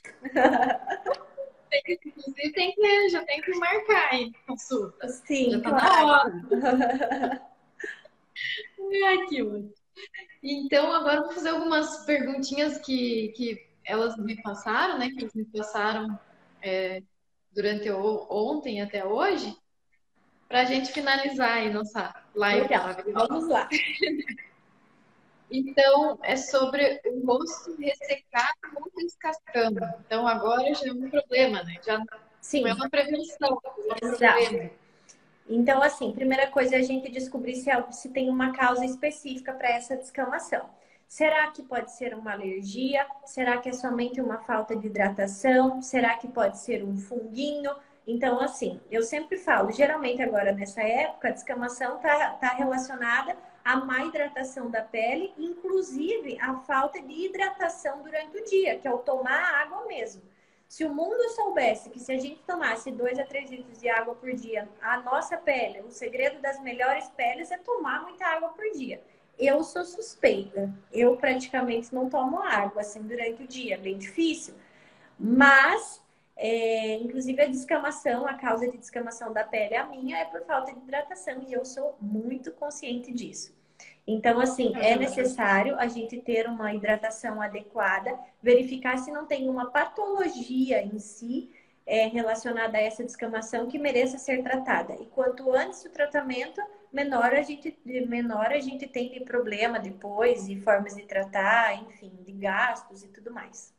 Inclusive, 2.03 2.51
tem 2.53 2.73
que, 2.73 3.09
já 3.09 3.23
tem 3.23 3.41
que 3.41 3.55
marcar 3.55 4.09
aí 4.11 4.31
consulta. 4.47 5.07
Sim, 5.07 5.51
já 5.51 5.61
tá 5.61 5.69
claro. 5.69 6.31
é 8.91 9.13
aquilo. 9.13 9.71
Então, 10.41 10.91
agora 10.91 11.21
vou 11.21 11.33
fazer 11.33 11.49
algumas 11.49 12.05
perguntinhas 12.05 12.79
que, 12.79 13.27
que 13.35 13.67
elas 13.85 14.17
me 14.17 14.41
passaram, 14.41 14.97
né? 14.97 15.09
Que 15.09 15.21
eles 15.25 15.33
me 15.35 15.45
passaram 15.45 16.19
é, 16.63 17.03
durante 17.51 17.89
o, 17.89 18.27
ontem 18.29 18.81
até 18.81 19.05
hoje, 19.05 19.55
para 20.47 20.61
a 20.61 20.65
gente 20.65 20.91
finalizar 20.91 21.57
aí 21.57 21.71
nossa 21.71 22.13
live. 22.35 22.61
Legal. 22.61 22.95
Vamos 23.13 23.47
lá. 23.47 23.69
Então, 25.51 26.19
é 26.21 26.35
sobre 26.35 27.01
o 27.05 27.25
rosto 27.25 27.75
ressecado 27.77 28.55
ou 28.75 28.91
descascando. 28.95 29.79
Então, 30.05 30.27
agora 30.27 30.73
já 30.75 30.89
é 30.89 30.91
um 30.91 31.09
problema, 31.09 31.63
né? 31.63 31.75
Já 31.83 32.03
Sim. 32.39 32.61
não 32.61 32.69
é 32.69 32.73
uma 32.73 32.89
prevenção. 32.89 33.59
É 33.99 34.05
um 34.05 34.13
Exato. 34.13 34.69
Então, 35.47 35.81
assim, 35.81 36.11
primeira 36.13 36.45
coisa 36.47 36.75
é 36.75 36.79
a 36.79 36.83
gente 36.83 37.11
descobrir 37.11 37.55
se, 37.55 37.71
é, 37.71 37.91
se 37.91 38.09
tem 38.09 38.29
uma 38.29 38.53
causa 38.53 38.85
específica 38.85 39.51
para 39.51 39.69
essa 39.69 39.97
descamação. 39.97 40.69
Será 41.09 41.47
que 41.49 41.63
pode 41.63 41.91
ser 41.91 42.13
uma 42.13 42.33
alergia? 42.33 43.03
Será 43.25 43.57
que 43.57 43.67
é 43.67 43.73
somente 43.73 44.21
uma 44.21 44.37
falta 44.37 44.75
de 44.75 44.85
hidratação? 44.85 45.81
Será 45.81 46.15
que 46.15 46.27
pode 46.27 46.59
ser 46.59 46.83
um 46.83 46.95
funguinho? 46.95 47.71
Então, 48.05 48.39
assim, 48.39 48.79
eu 48.91 49.01
sempre 49.01 49.35
falo, 49.35 49.71
geralmente 49.71 50.21
agora 50.21 50.51
nessa 50.51 50.83
época, 50.83 51.29
a 51.29 51.31
descamação 51.31 51.95
está 51.95 52.33
tá 52.33 52.49
relacionada 52.49 53.35
a 53.65 53.75
má 53.77 54.05
hidratação 54.05 54.69
da 54.69 54.83
pele, 54.83 55.33
inclusive 55.35 56.37
a 56.39 56.53
falta 56.59 57.01
de 57.01 57.25
hidratação 57.25 58.03
durante 58.03 58.37
o 58.37 58.45
dia, 58.45 58.77
que 58.77 58.87
é 58.87 58.93
o 58.93 58.99
tomar 58.99 59.63
água 59.63 59.87
mesmo. 59.87 60.21
Se 60.67 60.85
o 60.85 60.93
mundo 60.93 61.27
soubesse 61.29 61.89
que 61.89 61.99
se 61.99 62.11
a 62.11 62.19
gente 62.19 62.43
tomasse 62.43 62.91
2 62.91 63.17
a 63.17 63.25
3 63.25 63.49
litros 63.49 63.79
de 63.79 63.89
água 63.89 64.13
por 64.13 64.31
dia, 64.35 64.69
a 64.79 64.99
nossa 65.01 65.35
pele, 65.37 65.81
o 65.81 65.89
segredo 65.89 66.39
das 66.39 66.61
melhores 66.61 67.09
peles 67.09 67.49
é 67.49 67.57
tomar 67.57 68.03
muita 68.03 68.27
água 68.27 68.49
por 68.49 68.65
dia. 68.73 69.01
Eu 69.39 69.63
sou 69.63 69.85
suspeita. 69.85 70.71
Eu 70.91 71.15
praticamente 71.15 71.95
não 71.95 72.09
tomo 72.09 72.39
água 72.39 72.81
assim 72.81 73.01
durante 73.01 73.43
o 73.43 73.47
dia, 73.47 73.75
é 73.75 73.77
bem 73.77 73.97
difícil. 73.97 74.53
Mas, 75.17 76.03
é, 76.35 76.95
inclusive 76.95 77.41
a 77.41 77.47
descamação, 77.47 78.27
a 78.27 78.33
causa 78.33 78.69
de 78.69 78.77
descamação 78.77 79.31
da 79.31 79.43
pele, 79.43 79.75
a 79.75 79.85
minha, 79.85 80.17
é 80.17 80.25
por 80.25 80.41
falta 80.41 80.73
de 80.73 80.79
hidratação 80.79 81.41
e 81.47 81.53
eu 81.53 81.63
sou 81.63 81.95
muito 82.01 82.51
consciente 82.51 83.13
disso. 83.13 83.57
Então, 84.05 84.39
assim, 84.39 84.73
é 84.75 84.95
necessário 84.95 85.77
a 85.77 85.87
gente 85.87 86.17
ter 86.17 86.47
uma 86.47 86.73
hidratação 86.73 87.41
adequada, 87.41 88.17
verificar 88.41 88.97
se 88.97 89.11
não 89.11 89.25
tem 89.25 89.47
uma 89.47 89.69
patologia 89.69 90.81
em 90.81 90.97
si 90.97 91.49
é, 91.85 92.07
relacionada 92.07 92.77
a 92.77 92.81
essa 92.81 93.03
descamação 93.03 93.67
que 93.67 93.77
mereça 93.77 94.17
ser 94.17 94.41
tratada. 94.41 94.95
E 94.95 95.05
quanto 95.05 95.51
antes 95.51 95.85
o 95.85 95.89
tratamento, 95.89 96.61
menor 96.91 97.33
a 97.33 97.41
gente, 97.41 97.77
menor 97.85 98.47
a 98.47 98.59
gente 98.59 98.87
tem 98.87 99.11
de 99.11 99.21
problema 99.21 99.79
depois, 99.79 100.47
e 100.47 100.59
formas 100.59 100.95
de 100.95 101.03
tratar, 101.03 101.75
enfim, 101.83 102.11
de 102.25 102.31
gastos 102.31 103.03
e 103.03 103.07
tudo 103.09 103.31
mais. 103.31 103.73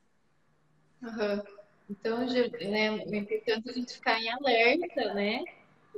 Uhum. 1.02 1.42
Então, 1.88 2.20
né, 2.20 2.98
é 3.00 3.16
importante 3.16 3.68
a 3.68 3.72
gente 3.72 3.94
ficar 3.94 4.20
em 4.20 4.30
alerta, 4.30 5.12
né? 5.14 5.42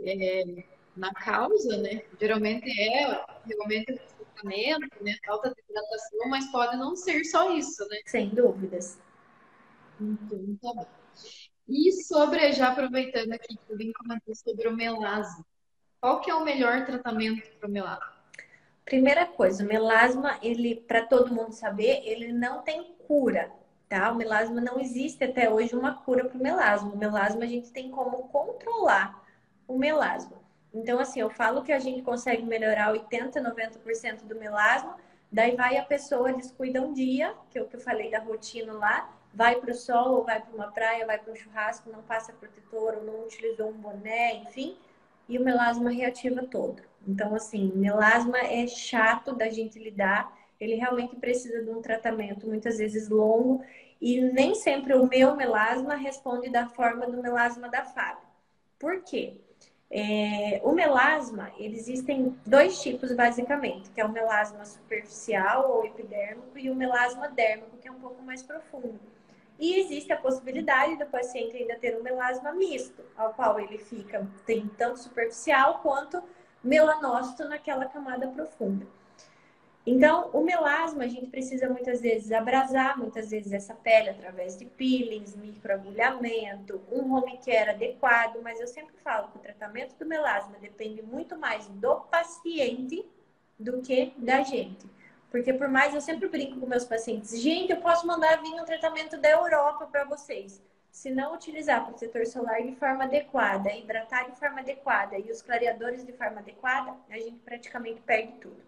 É, 0.05 0.65
na 0.97 1.13
causa, 1.13 1.77
né? 1.79 2.03
Geralmente 2.19 2.71
é 2.71 3.25
realmente 3.45 3.93
o 3.93 4.25
tratamento, 4.25 5.05
né? 5.05 5.17
Falta 5.27 5.51
de 5.51 5.61
hidratação, 5.61 6.29
mas 6.29 6.51
pode 6.51 6.77
não 6.77 6.97
ser 6.97 7.25
só 7.25 7.55
isso, 7.57 7.87
né? 7.89 7.99
Sem 8.07 8.31
dúvidas. 8.31 8.99
Então, 10.01 10.57
tá 10.63 10.75
bom. 10.75 10.87
E 11.69 11.93
sobre, 12.05 12.53
já 12.53 12.69
aproveitando 12.69 13.33
aqui 13.33 13.57
que 13.57 13.73
eu 13.73 13.77
vim 13.77 13.93
comentar 13.93 14.35
sobre 14.35 14.69
o 14.69 14.77
melasma, 14.77 15.45
qual 16.03 16.21
que 16.21 16.29
é 16.29 16.35
o 16.35 16.43
melhor 16.43 16.85
tratamento 16.85 17.49
para 17.61 17.69
o 17.69 17.71
melasma? 17.71 18.13
Primeira 18.85 19.25
coisa, 19.25 19.63
o 19.63 19.69
melasma, 19.69 20.37
ele, 20.43 20.75
para 20.75 21.07
todo 21.07 21.33
mundo 21.33 21.53
saber, 21.53 22.03
ele 22.05 22.33
não 22.33 22.61
tem 22.63 22.97
cura, 23.07 23.53
tá? 23.89 24.11
O 24.11 24.17
melasma 24.17 24.61
não 24.61 24.81
existe 24.81 25.23
até 25.23 25.49
hoje 25.49 25.77
uma 25.77 25.95
cura 25.95 26.25
para 26.25 26.37
o 26.37 26.43
melasma. 26.43 26.91
O 26.93 26.97
melasma 26.97 27.45
a 27.45 27.47
gente 27.47 27.71
tem 27.71 27.89
como 27.89 28.29
controlar 28.31 29.25
o 29.69 29.79
melasma. 29.79 30.43
Então, 30.75 30.99
assim, 30.99 31.21
eu 31.21 31.31
falo 31.31 31.63
que 31.63 31.71
a 31.71 31.79
gente 31.79 32.03
consegue 32.03 32.43
melhorar 32.43 32.93
80%, 32.93 33.35
90% 33.35 34.25
do 34.25 34.35
melasma, 34.35 34.97
daí 35.31 35.55
vai 35.55 35.77
a 35.77 35.85
pessoa, 35.85 36.33
descuida 36.33 36.83
um 36.83 36.93
dia, 36.93 37.33
que 37.49 37.61
é 37.61 37.63
o 37.63 37.69
que 37.69 37.77
eu 37.77 37.81
falei 37.81 38.11
da 38.11 38.19
rotina 38.19 38.73
lá, 38.73 39.09
vai 39.33 39.55
para 39.55 39.71
o 39.71 39.75
sol, 39.75 40.17
ou 40.17 40.25
vai 40.25 40.41
para 40.43 40.53
uma 40.53 40.73
praia, 40.73 41.07
vai 41.07 41.19
para 41.19 41.33
um 41.33 41.37
churrasco, 41.37 41.89
não 41.93 42.03
passa 42.03 42.33
protetor, 42.33 42.97
ou 42.97 43.05
não 43.05 43.23
utilizou 43.23 43.69
um 43.69 43.75
boné, 43.75 44.35
enfim, 44.39 44.77
e 45.29 45.39
o 45.39 45.45
melasma 45.45 45.91
reativa 45.91 46.43
todo. 46.43 46.83
Então, 47.07 47.35
assim, 47.35 47.73
melasma 47.75 48.39
é 48.39 48.67
chato 48.67 49.35
da 49.35 49.49
gente 49.49 49.79
lidar, 49.79 50.33
ele 50.61 50.77
realmente 50.77 51.17
precisa 51.17 51.63
de 51.63 51.71
um 51.71 51.83
tratamento 51.83 52.47
muitas 52.47 52.79
vezes 52.79 53.09
longo, 53.09 53.65
e 54.01 54.21
nem 54.21 54.55
sempre 54.55 54.95
o 54.95 55.09
meu 55.09 55.37
melasma 55.37 55.95
responde 55.95 56.51
da 56.51 56.67
forma 56.67 57.07
do 57.07 57.23
melasma 57.23 57.69
da 57.69 57.85
Fábio. 57.85 58.27
Por 58.79 59.03
quê? 59.03 59.37
É, 59.95 60.61
o 60.65 60.73
melasma, 60.73 61.53
existem 61.59 62.35
dois 62.47 62.81
tipos 62.81 63.13
basicamente, 63.13 63.91
que 63.91 64.01
é 64.01 64.05
o 64.05 64.11
melasma 64.11 64.65
superficial 64.65 65.71
ou 65.71 65.85
epidérmico 65.85 66.59
e 66.59 66.71
o 66.71 66.75
melasma 66.75 67.29
dérmico, 67.29 67.77
que 67.77 67.87
é 67.87 67.93
um 67.93 68.01
pouco 68.01 68.23
mais 68.23 68.43
profundo. 68.43 69.12
E 69.63 69.79
existe 69.79 70.13
a 70.13 70.17
possibilidade 70.17 70.97
do 70.97 71.07
paciente 71.07 71.57
ainda 71.57 71.77
ter 71.77 71.97
um 71.97 72.03
melasma 72.03 72.51
misto, 72.51 73.01
ao 73.17 73.33
qual 73.33 73.61
ele 73.61 73.79
fica, 73.79 74.29
tem 74.45 74.67
tanto 74.77 74.99
superficial 74.99 75.79
quanto 75.79 76.21
melanócito 76.65 77.49
naquela 77.49 77.87
camada 77.87 78.27
profunda. 78.27 78.85
Então, 79.87 80.31
o 80.33 80.43
melasma, 80.43 81.05
a 81.05 81.07
gente 81.07 81.29
precisa 81.29 81.69
muitas 81.69 82.01
vezes 82.01 82.33
abrasar, 82.33 82.99
muitas 82.99 83.31
vezes 83.31 83.53
essa 83.53 83.73
pele 83.73 84.11
através 84.11 84.59
de 84.59 84.65
peelings, 84.65 85.37
microagulhamento, 85.37 86.83
um 86.91 87.15
home 87.15 87.39
care 87.39 87.71
adequado, 87.71 88.41
mas 88.43 88.61
eu 88.61 88.67
sempre 88.67 88.97
falo 88.97 89.29
que 89.29 89.39
o 89.39 89.43
tratamento 89.43 89.95
do 89.97 90.05
melasma 90.05 90.59
depende 90.61 91.03
muito 91.03 91.39
mais 91.39 91.69
do 91.69 92.01
paciente 92.01 93.09
do 93.57 93.81
que 93.81 94.13
da 94.19 94.43
gente. 94.43 94.91
Porque 95.33 95.55
por 95.55 95.67
mais 95.67 95.95
eu 95.95 96.01
sempre 96.03 96.29
brinco 96.29 96.61
com 96.61 96.67
meus 96.67 96.85
pacientes, 96.85 97.41
gente, 97.41 97.73
eu 97.73 97.81
posso 97.81 98.07
mandar 98.07 98.37
vir 98.43 98.53
um 98.53 98.67
tratamento 98.67 99.17
da 99.17 99.31
Europa 99.31 99.87
para 99.87 100.05
vocês. 100.05 100.63
Se 100.91 101.11
não 101.11 101.35
utilizar 101.35 101.87
protetor 101.87 102.27
solar 102.27 102.63
de 102.63 102.77
forma 102.77 103.05
adequada, 103.05 103.75
hidratar 103.75 104.31
de 104.31 104.39
forma 104.39 104.61
adequada 104.61 105.19
e 105.19 105.31
os 105.31 105.41
clareadores 105.41 106.05
de 106.05 106.13
forma 106.13 106.41
adequada, 106.41 106.95
a 107.09 107.19
gente 107.19 107.39
praticamente 107.39 108.03
perde 108.03 108.35
tudo. 108.43 108.61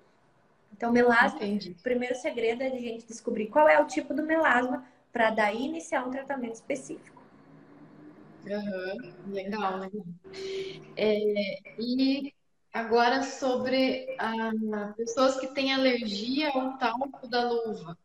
Então, 0.73 0.91
melasma, 0.91 1.37
Entendi. 1.37 1.77
o 1.79 1.83
primeiro 1.83 2.15
segredo 2.15 2.63
é 2.63 2.69
a 2.69 2.71
gente 2.71 3.07
descobrir 3.07 3.49
qual 3.49 3.69
é 3.69 3.79
o 3.79 3.87
tipo 3.87 4.15
do 4.15 4.23
melasma 4.23 4.87
para 5.13 5.31
daí 5.31 5.67
iniciar 5.67 6.03
um 6.05 6.11
tratamento 6.11 6.55
específico. 6.55 7.23
Uhum, 8.47 9.33
legal, 9.33 9.79
legal. 9.81 10.07
É, 10.97 11.59
e 11.79 12.34
agora 12.75 13.23
sobre 13.23 14.17
ah, 14.19 14.93
pessoas 14.97 15.39
que 15.39 15.47
têm 15.55 15.73
alergia 15.73 16.51
ao 16.51 16.77
talco 16.77 17.29
da 17.29 17.49
luva. 17.49 17.97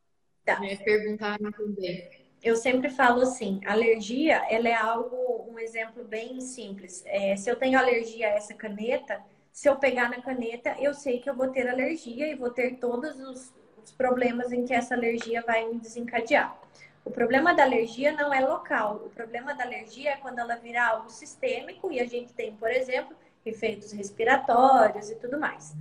Tá. 0.46 0.60
Me 0.60 0.78
perguntaram 0.78 1.52
também. 1.52 2.08
Eu 2.42 2.56
sempre 2.56 2.90
falo 2.90 3.22
assim, 3.24 3.60
alergia, 3.66 4.38
ela 4.50 4.70
é 4.70 4.74
algo, 4.74 5.46
um 5.50 5.60
exemplo 5.60 6.06
bem 6.06 6.40
simples. 6.40 7.04
É, 7.06 7.36
se 7.36 7.50
eu 7.50 7.56
tenho 7.58 7.78
alergia 7.78 8.28
a 8.28 8.32
essa 8.32 8.54
caneta, 8.54 9.22
se 9.52 9.68
eu 9.68 9.76
pegar 9.76 10.10
na 10.10 10.22
caneta, 10.22 10.76
eu 10.80 10.94
sei 10.94 11.20
que 11.20 11.30
eu 11.30 11.36
vou 11.36 11.50
ter 11.50 11.68
alergia 11.68 12.28
e 12.28 12.36
vou 12.36 12.50
ter 12.52 12.78
todos 12.78 13.20
os, 13.20 13.54
os 13.84 13.92
problemas 13.92 14.54
em 14.54 14.64
que 14.64 14.74
essa 14.74 14.94
alergia 14.94 15.42
vai 15.42 15.68
me 15.68 15.80
desencadear. 15.80 16.58
O 17.04 17.12
problema 17.12 17.54
da 17.54 17.64
alergia 17.64 18.12
não 18.14 18.34
é 18.34 18.40
local. 18.40 19.02
O 19.06 19.10
problema 19.10 19.54
da 19.54 19.64
alergia 19.64 20.12
é 20.12 20.18
quando 20.18 20.40
ela 20.40 20.56
vira 20.56 20.86
algo 20.88 21.10
sistêmico 21.10 21.92
e 21.92 22.00
a 22.00 22.06
gente 22.06 22.32
tem, 22.34 22.56
por 22.56 22.70
exemplo, 22.70 23.18
efeitos 23.46 23.92
respiratórios 23.92 25.10
e 25.10 25.16
tudo 25.16 25.40
mais. 25.40 25.76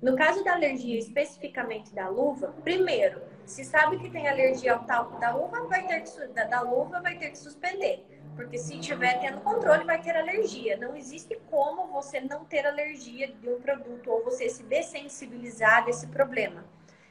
No 0.00 0.14
caso 0.14 0.44
da 0.44 0.52
alergia 0.52 0.98
especificamente 0.98 1.94
da 1.94 2.08
luva, 2.08 2.54
primeiro, 2.62 3.20
se 3.46 3.64
sabe 3.64 3.98
que 3.98 4.10
tem 4.10 4.28
alergia 4.28 4.74
ao 4.74 4.84
talco 4.84 5.18
da 5.18 5.34
uva, 5.34 5.66
vai 5.66 5.86
ter 5.86 6.02
que, 6.02 6.26
da, 6.28 6.44
da 6.44 6.60
luva, 6.60 7.00
vai 7.00 7.16
ter 7.16 7.30
que 7.30 7.38
suspender. 7.38 8.04
Porque 8.34 8.58
se 8.58 8.78
tiver 8.78 9.18
tendo 9.20 9.40
controle, 9.40 9.84
vai 9.84 10.00
ter 10.00 10.14
alergia. 10.14 10.76
Não 10.76 10.94
existe 10.94 11.40
como 11.50 11.86
você 11.86 12.20
não 12.20 12.44
ter 12.44 12.66
alergia 12.66 13.28
de 13.28 13.48
um 13.48 13.58
produto 13.60 14.10
ou 14.10 14.22
você 14.22 14.48
se 14.50 14.62
dessensibilizar 14.64 15.86
desse 15.86 16.06
problema. 16.08 16.62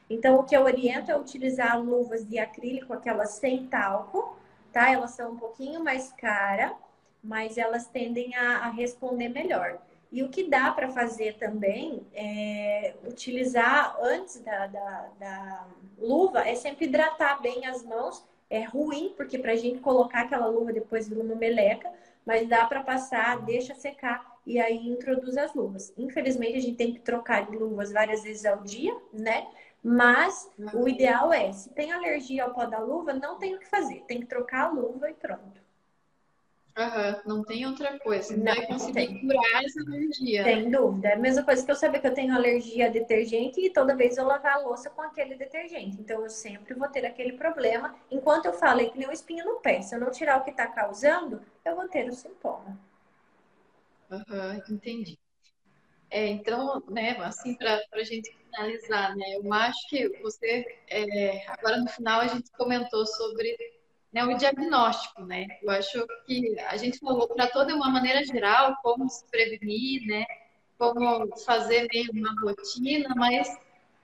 Então, 0.08 0.36
o 0.36 0.44
que 0.44 0.56
eu 0.56 0.64
oriento 0.64 1.10
é 1.10 1.18
utilizar 1.18 1.82
luvas 1.82 2.28
de 2.28 2.38
acrílico, 2.38 2.94
aquelas 2.94 3.32
sem 3.32 3.66
talco, 3.66 4.38
tá? 4.72 4.92
Elas 4.92 5.12
são 5.12 5.32
um 5.32 5.38
pouquinho 5.38 5.84
mais 5.84 6.14
caras, 6.14 6.74
mas 7.26 7.58
elas 7.58 7.88
tendem 7.88 8.36
a, 8.36 8.58
a 8.60 8.70
responder 8.70 9.30
melhor. 9.30 9.80
E 10.12 10.24
o 10.24 10.30
que 10.30 10.44
dá 10.44 10.72
para 10.72 10.90
fazer 10.90 11.38
também 11.38 12.06
é 12.14 12.94
utilizar 13.06 13.98
antes 14.02 14.40
da, 14.40 14.68
da, 14.68 15.10
da, 15.20 15.68
luva 15.98 16.48
é 16.48 16.56
sempre 16.56 16.86
hidratar 16.86 17.42
bem 17.42 17.66
as 17.66 17.84
mãos 17.84 18.24
é 18.50 18.64
ruim, 18.64 19.14
porque 19.18 19.40
para 19.40 19.54
a 19.54 19.56
gente 19.56 19.80
colocar 19.80 20.22
aquela 20.22 20.46
luva 20.46 20.72
depois 20.72 21.10
vira 21.10 21.22
uma 21.22 21.36
meleca, 21.36 21.92
mas 22.24 22.48
dá 22.48 22.66
para 22.66 22.84
passar, 22.84 23.42
deixa 23.42 23.74
secar 23.74 24.24
e 24.46 24.60
aí 24.60 24.88
introduz 24.88 25.36
as 25.36 25.54
luvas. 25.56 25.92
Infelizmente, 25.98 26.58
a 26.58 26.62
gente 26.62 26.78
tem 26.78 26.94
que 26.94 27.00
trocar 27.00 27.50
de 27.50 27.58
luvas 27.58 27.92
várias 27.92 28.22
vezes 28.24 28.46
ao 28.46 28.64
dia, 28.64 28.96
né? 29.12 29.48
Mas 29.84 30.50
o 30.74 30.88
ideal 30.88 31.34
é, 31.34 31.52
se 31.52 31.70
tem 31.72 31.92
alergia 31.92 32.44
ao 32.44 32.54
pó 32.54 32.66
da 32.66 32.80
luva, 32.80 33.14
não 33.14 33.38
tem 33.38 33.56
o 33.56 33.60
que 33.60 33.68
fazer. 33.68 34.04
Tem 34.08 34.20
que 34.20 34.28
trocar 34.28 34.68
a 34.68 34.70
luva 34.70 35.10
e 35.10 35.14
pronto. 35.14 35.65
Uhum, 36.78 37.22
não 37.26 37.44
tem 37.44 37.66
outra 37.66 37.98
coisa. 38.00 38.36
Não, 38.36 38.44
vai 38.44 38.68
conseguir 38.68 39.22
curar 39.22 39.64
essa 39.64 39.80
alergia. 39.80 40.44
Sem 40.44 40.70
dúvida. 40.70 41.08
É 41.08 41.14
a 41.14 41.18
mesma 41.18 41.44
coisa 41.44 41.66
que 41.66 41.72
eu 41.72 41.76
saber 41.76 42.00
que 42.00 42.08
eu 42.08 42.14
tenho 42.14 42.36
alergia 42.36 42.88
a 42.88 42.90
detergente 42.90 43.62
e 43.62 43.70
toda 43.70 43.96
vez 43.96 44.18
eu 44.18 44.26
lavar 44.26 44.56
a 44.56 44.60
louça 44.60 44.90
com 44.90 45.02
aquele 45.02 45.36
detergente. 45.36 45.96
Então 46.02 46.22
eu 46.22 46.30
sempre 46.30 46.74
vou 46.74 46.90
ter 46.90 47.06
aquele 47.06 47.34
problema. 47.34 47.96
Enquanto 48.12 48.48
eu 48.48 48.54
falo 48.54 48.82
é 48.82 48.90
que 48.90 48.98
nem 48.98 49.08
um 49.08 49.12
espinho 49.12 49.46
no 49.46 49.62
pé. 49.62 49.82
Se 49.82 49.96
eu 49.96 50.02
não 50.02 50.12
tirar 50.12 50.38
o 50.38 50.44
que 50.44 50.52
está 50.52 50.68
causando, 50.68 51.42
eu 51.64 51.76
vou 51.78 51.88
ter 51.88 52.10
o 52.10 52.14
sintoma. 52.14 52.78
Uhum, 54.12 54.62
entendi. 54.70 55.18
É, 56.10 56.28
então, 56.28 56.84
né, 56.90 57.18
assim, 57.22 57.56
para 57.56 57.82
a 57.94 58.04
gente 58.04 58.36
finalizar, 58.36 59.16
né, 59.16 59.38
eu 59.38 59.54
acho 59.54 59.88
que 59.90 60.10
você, 60.22 60.66
é, 60.90 61.48
agora 61.48 61.78
no 61.78 61.88
final, 61.88 62.20
a 62.20 62.28
gente 62.28 62.52
comentou 62.52 63.06
sobre 63.06 63.58
né, 64.16 64.24
o 64.24 64.38
diagnóstico, 64.38 65.26
né? 65.26 65.46
Eu 65.62 65.72
acho 65.72 66.08
que 66.26 66.58
a 66.70 66.78
gente 66.78 66.98
falou 67.00 67.28
para 67.28 67.48
toda 67.48 67.76
uma 67.76 67.90
maneira 67.90 68.24
geral 68.24 68.74
como 68.82 69.10
se 69.10 69.26
prevenir, 69.30 70.08
né? 70.08 70.26
Como 70.78 71.36
fazer 71.40 71.86
mesmo 71.94 72.22
uma 72.22 72.34
rotina, 72.42 73.14
mas 73.14 73.54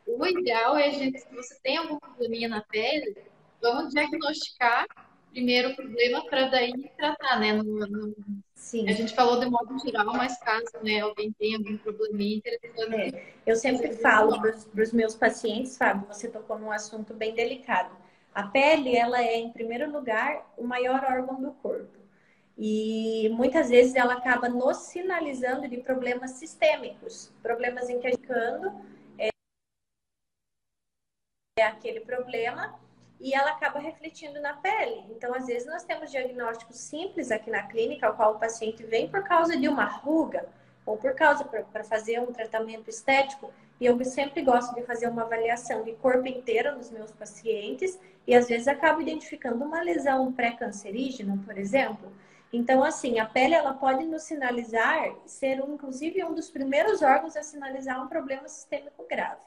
o 0.06 0.26
ideal 0.26 0.78
é 0.78 0.88
a 0.88 0.91
gente, 0.91 1.17
se 1.17 1.34
você 1.34 1.58
tem 1.63 1.78
algum 1.78 1.97
probleminha 1.97 2.50
na 2.50 2.60
pele, 2.60 3.15
vamos 3.62 3.93
diagnosticar 3.93 4.86
primeiro 5.32 5.69
o 5.69 5.76
problema 5.78 6.26
para 6.26 6.47
daí 6.47 6.74
tratar, 6.97 7.39
né? 7.39 7.54
No, 7.54 7.63
no... 7.63 8.13
Sim. 8.54 8.89
A 8.89 8.91
gente 8.91 9.15
falou 9.15 9.39
de 9.39 9.50
modo 9.50 9.80
geral, 9.80 10.08
mas 10.08 10.38
caso 10.39 10.71
né, 10.84 11.00
alguém 11.00 11.32
tenha 11.32 11.58
algum 11.58 11.78
probleminha 11.78 12.36
interessante. 12.36 13.15
É. 13.15 13.34
Eu 13.45 13.56
sempre 13.56 13.93
falo 13.93 14.41
para 14.41 14.84
os 14.84 14.91
meus 14.91 15.15
pacientes, 15.15 15.78
Fábio, 15.78 16.06
você 16.08 16.28
tocou 16.28 16.60
num 16.60 16.69
assunto 16.69 17.13
bem 17.13 17.34
delicado 17.34 18.02
a 18.34 18.44
pele, 18.44 18.96
ela 18.96 19.22
é, 19.22 19.38
em 19.38 19.52
primeiro 19.52 19.91
lugar, 19.91 20.52
o 20.58 20.63
maior 20.63 21.04
órgão 21.04 21.41
do 21.41 21.52
corpo. 21.54 22.00
E 22.58 23.30
muitas 23.34 23.70
vezes 23.70 23.96
ela 23.96 24.13
acaba 24.13 24.48
nos 24.48 24.78
sinalizando 24.78 25.67
de 25.67 25.78
problemas 25.78 26.32
sistêmicos, 26.32 27.34
problemas 27.41 27.89
em 27.89 27.99
que 27.99 28.08
a 28.08 28.12
gente 28.12 28.28
é, 31.58 31.64
aquele 31.64 32.01
problema 32.01 32.80
e 33.20 33.34
ela 33.34 33.51
acaba 33.51 33.80
refletindo 33.80 34.39
na 34.39 34.53
pele. 34.53 35.06
Então, 35.10 35.34
às 35.34 35.45
vezes, 35.45 35.68
nós 35.68 35.84
temos 35.84 36.10
diagnósticos 36.10 36.76
simples 36.78 37.32
aqui 37.32 37.51
na 37.51 37.64
clínica, 37.64 38.08
ao 38.08 38.16
qual 38.16 38.36
o 38.36 38.39
paciente 38.39 38.84
vem 38.84 39.10
por 39.10 39.24
causa 39.24 39.56
de 39.56 39.68
uma 39.68 39.86
ruga 39.86 40.47
ou 40.86 40.98
por 40.98 41.14
causa 41.14 41.44
para 41.46 41.84
fazer 41.84 42.20
um 42.20 42.32
tratamento 42.32 42.90
estético. 42.90 43.52
E 43.80 43.86
eu 43.86 44.04
sempre 44.06 44.42
gosto 44.42 44.76
de 44.76 44.84
fazer 44.84 45.08
uma 45.08 45.24
avaliação 45.24 45.84
de 45.84 45.94
corpo 45.94 46.28
inteiro 46.28 46.76
nos 46.76 46.92
meus 46.92 47.12
pacientes 47.12 48.00
e 48.28 48.36
às 48.36 48.48
vezes 48.48 48.68
acabo 48.68 49.02
identificando 49.02 49.64
uma 49.64 49.82
lesão 49.82 50.32
pré-cancerígena, 50.32 51.40
por 51.46 51.58
exemplo. 51.58 52.12
Então, 52.54 52.84
assim, 52.84 53.18
a 53.18 53.26
pele 53.26 53.54
ela 53.54 53.74
pode 53.74 54.06
nos 54.06 54.24
sinalizar, 54.24 55.16
ser 55.26 55.64
um, 55.64 55.76
inclusive 55.76 56.24
um 56.24 56.34
dos 56.34 56.50
primeiros 56.50 57.02
órgãos 57.02 57.38
a 57.38 57.44
sinalizar 57.44 58.04
um 58.04 58.08
problema 58.08 58.48
sistêmico 58.48 59.06
grave. 59.10 59.40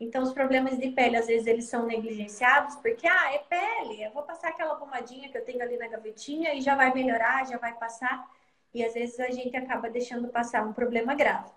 Então, 0.00 0.22
os 0.24 0.32
problemas 0.32 0.76
de 0.76 0.90
pele, 0.90 1.16
às 1.16 1.28
vezes, 1.28 1.46
eles 1.46 1.66
são 1.66 1.86
negligenciados 1.86 2.74
porque, 2.76 3.06
ah, 3.06 3.32
é 3.32 3.38
pele, 3.38 4.02
eu 4.02 4.10
vou 4.10 4.24
passar 4.24 4.48
aquela 4.48 4.74
pomadinha 4.74 5.28
que 5.28 5.38
eu 5.38 5.44
tenho 5.44 5.62
ali 5.62 5.76
na 5.76 5.86
gavetinha 5.86 6.52
e 6.54 6.60
já 6.60 6.74
vai 6.74 6.92
melhorar, 6.92 7.46
já 7.46 7.56
vai 7.56 7.72
passar. 7.74 8.28
E 8.74 8.84
às 8.84 8.94
vezes 8.94 9.18
a 9.20 9.30
gente 9.30 9.56
acaba 9.56 9.90
deixando 9.90 10.28
passar 10.28 10.66
um 10.66 10.72
problema 10.72 11.14
grave. 11.14 11.50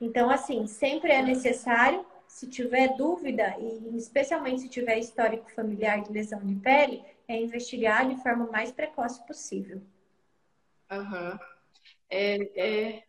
Então, 0.00 0.30
assim, 0.30 0.66
sempre 0.66 1.12
é 1.12 1.22
necessário, 1.22 2.04
se 2.26 2.48
tiver 2.48 2.96
dúvida, 2.96 3.56
e 3.58 3.96
especialmente 3.96 4.62
se 4.62 4.68
tiver 4.68 4.98
histórico 4.98 5.50
familiar 5.52 6.02
de 6.02 6.12
lesão 6.12 6.40
de 6.40 6.54
pele, 6.56 7.04
é 7.28 7.40
investigar 7.40 8.08
de 8.08 8.20
forma 8.22 8.46
mais 8.46 8.72
precoce 8.72 9.24
possível. 9.26 9.80
Uhum. 10.90 11.38
É, 12.10 12.36
é, 12.54 13.02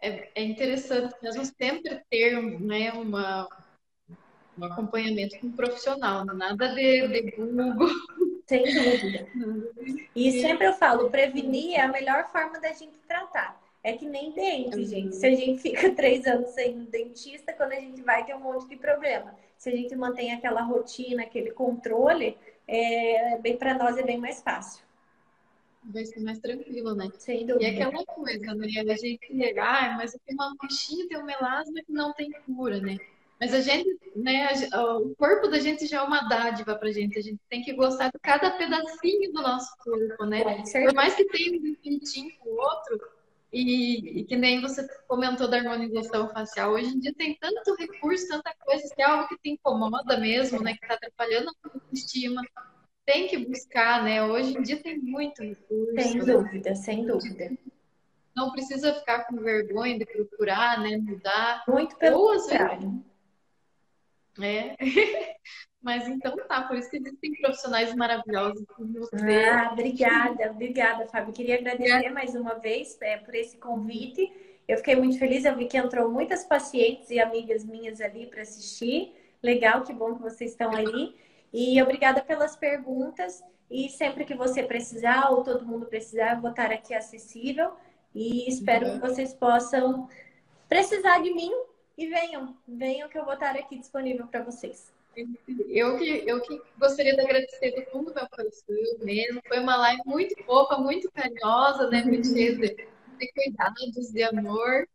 é, 0.00 0.30
é, 0.34 0.42
interessante 0.42 1.14
mesmo 1.22 1.44
sempre 1.44 2.02
ter 2.10 2.40
né, 2.60 2.92
uma, 2.92 3.48
um 4.58 4.64
acompanhamento 4.64 5.38
com 5.38 5.48
um 5.48 5.52
profissional, 5.52 6.24
nada 6.24 6.74
de, 6.74 7.08
de 7.08 7.30
Google. 7.32 7.88
Sem 8.46 8.62
dúvida. 8.62 9.26
E 10.14 10.40
sempre 10.40 10.66
eu 10.66 10.74
falo, 10.74 11.10
prevenir 11.10 11.74
é 11.74 11.80
a 11.80 11.88
melhor 11.88 12.30
forma 12.30 12.60
da 12.60 12.72
gente 12.72 12.98
tratar. 13.08 13.62
É 13.82 13.92
que 13.92 14.06
nem 14.06 14.32
dente, 14.32 14.78
uhum. 14.78 14.84
gente. 14.84 15.16
Se 15.16 15.26
a 15.26 15.34
gente 15.34 15.60
fica 15.60 15.90
três 15.94 16.26
anos 16.26 16.50
sem 16.50 16.84
dentista, 16.84 17.52
quando 17.52 17.72
a 17.72 17.80
gente 17.80 18.00
vai 18.02 18.24
ter 18.24 18.34
um 18.34 18.40
monte 18.40 18.68
de 18.68 18.76
problema. 18.76 19.34
Se 19.56 19.68
a 19.68 19.76
gente 19.76 19.94
mantém 19.94 20.32
aquela 20.32 20.62
rotina, 20.62 21.22
aquele 21.22 21.50
controle, 21.50 22.36
é, 22.66 23.38
bem 23.38 23.56
para 23.56 23.74
nós 23.74 23.96
é 23.96 24.02
bem 24.02 24.18
mais 24.18 24.42
fácil 24.42 24.84
vai 25.86 26.04
ser 26.04 26.20
mais 26.20 26.38
tranquilo, 26.38 26.94
né? 26.94 27.10
Sem 27.18 27.46
dúvida. 27.46 27.64
E 27.64 27.74
aquela 27.74 28.04
coisa, 28.06 28.54
né? 28.54 28.66
A 28.90 28.96
gente, 28.96 29.58
ah, 29.58 29.94
mas 29.96 30.14
eu 30.14 30.20
tenho 30.24 30.38
uma 30.38 30.54
manchinha, 30.62 31.08
tem 31.08 31.18
um 31.18 31.24
melasma 31.24 31.82
que 31.84 31.92
não 31.92 32.12
tem 32.14 32.30
cura, 32.46 32.80
né? 32.80 32.96
Mas 33.40 33.52
a 33.52 33.60
gente, 33.60 33.88
né, 34.16 34.48
o 35.00 35.14
corpo 35.16 35.48
da 35.48 35.58
gente 35.58 35.86
já 35.86 35.98
é 35.98 36.02
uma 36.02 36.22
dádiva 36.28 36.76
pra 36.76 36.92
gente. 36.92 37.18
A 37.18 37.22
gente 37.22 37.40
tem 37.48 37.62
que 37.62 37.72
gostar 37.72 38.06
de 38.06 38.18
cada 38.22 38.50
pedacinho 38.52 39.32
do 39.32 39.42
nosso 39.42 39.70
corpo, 39.78 40.24
né? 40.24 40.42
Por 40.44 40.94
mais 40.94 41.14
que 41.14 41.24
tenha 41.26 41.58
um 41.58 41.62
defeitinho 41.62 42.32
com 42.38 42.50
o 42.50 42.56
outro, 42.56 43.00
e, 43.52 44.20
e, 44.20 44.24
que 44.24 44.36
nem 44.36 44.60
você 44.60 44.84
comentou 45.06 45.46
da 45.46 45.58
harmonização 45.58 46.28
facial, 46.30 46.72
hoje 46.72 46.88
em 46.88 46.98
dia 46.98 47.14
tem 47.14 47.36
tanto 47.40 47.76
recurso, 47.76 48.26
tanta 48.26 48.52
coisa, 48.58 48.82
que 48.94 49.00
é 49.00 49.04
algo 49.04 49.28
que 49.28 49.38
te 49.38 49.50
incomoda 49.50 50.18
mesmo, 50.18 50.60
né? 50.60 50.74
Que 50.74 50.86
tá 50.86 50.94
atrapalhando 50.94 51.50
a 51.50 51.68
autoestima 51.68 52.42
tem 53.04 53.28
que 53.28 53.38
buscar, 53.38 54.02
né? 54.02 54.24
Hoje 54.24 54.56
em 54.56 54.62
dia 54.62 54.82
tem 54.82 54.98
muito 54.98 55.42
recurso. 55.42 55.94
Sem 56.00 56.18
dúvida, 56.18 56.74
sem 56.74 57.06
dúvida. 57.06 57.52
Não 58.34 58.50
precisa 58.50 58.94
ficar 58.94 59.24
com 59.26 59.36
vergonha 59.36 59.98
de 59.98 60.06
procurar, 60.06 60.80
né? 60.80 60.96
Mudar. 60.96 61.62
Muito 61.68 61.96
pelo 61.96 62.18
contrário. 62.18 63.04
É. 64.40 64.76
Mas 65.84 66.08
então 66.08 66.34
tá, 66.48 66.62
por 66.62 66.78
isso 66.78 66.88
que 66.88 66.96
existem 66.96 67.34
profissionais 67.34 67.94
maravilhosos 67.94 68.64
como 68.74 69.00
você. 69.00 69.44
Ah, 69.44 69.68
obrigada, 69.72 70.50
obrigada, 70.50 71.06
Fábio. 71.06 71.34
Queria 71.34 71.56
agradecer 71.56 72.08
mais 72.08 72.34
uma 72.34 72.54
vez 72.54 72.96
é, 73.02 73.18
por 73.18 73.34
esse 73.34 73.58
convite. 73.58 74.32
Eu 74.66 74.78
fiquei 74.78 74.96
muito 74.96 75.18
feliz, 75.18 75.44
eu 75.44 75.54
vi 75.54 75.66
que 75.66 75.76
entrou 75.76 76.10
muitas 76.10 76.42
pacientes 76.44 77.10
e 77.10 77.20
amigas 77.20 77.64
minhas 77.66 78.00
ali 78.00 78.26
para 78.26 78.40
assistir. 78.40 79.14
Legal, 79.42 79.82
que 79.82 79.92
bom 79.92 80.14
que 80.14 80.22
vocês 80.22 80.52
estão 80.52 80.74
aí. 80.74 81.14
E 81.52 81.80
obrigada 81.82 82.22
pelas 82.22 82.56
perguntas. 82.56 83.44
E 83.70 83.90
sempre 83.90 84.24
que 84.24 84.34
você 84.34 84.62
precisar, 84.62 85.30
ou 85.30 85.42
todo 85.42 85.66
mundo 85.66 85.84
precisar, 85.84 86.36
eu 86.36 86.40
vou 86.40 86.50
estar 86.50 86.72
aqui 86.72 86.94
acessível. 86.94 87.72
E 88.14 88.48
espero 88.48 88.86
uhum. 88.86 88.94
que 88.94 89.06
vocês 89.06 89.34
possam 89.34 90.08
precisar 90.66 91.18
de 91.18 91.34
mim 91.34 91.52
e 91.96 92.06
venham. 92.06 92.56
Venham 92.66 93.08
que 93.08 93.18
eu 93.18 93.24
vou 93.24 93.34
estar 93.34 93.56
aqui 93.56 93.78
disponível 93.78 94.26
para 94.26 94.42
vocês. 94.42 94.92
Eu 95.68 95.96
que, 95.96 96.24
eu 96.26 96.40
que 96.40 96.60
gostaria 96.76 97.14
de 97.14 97.20
agradecer 97.20 97.70
do 97.70 97.90
fundo 97.90 98.10
do 98.10 98.14
meu 98.14 98.28
coração 98.28 98.74
mesmo. 99.00 99.40
Foi 99.46 99.60
uma 99.60 99.76
live 99.76 100.02
muito 100.04 100.42
fofa, 100.44 100.76
muito 100.76 101.10
carinhosa, 101.12 101.88
né? 101.88 102.02
Muito 102.02 102.26
cheia 102.26 102.56
de, 102.56 102.68
de 102.68 103.32
cuidados, 103.32 104.12
de 104.12 104.22
amor. 104.24 104.88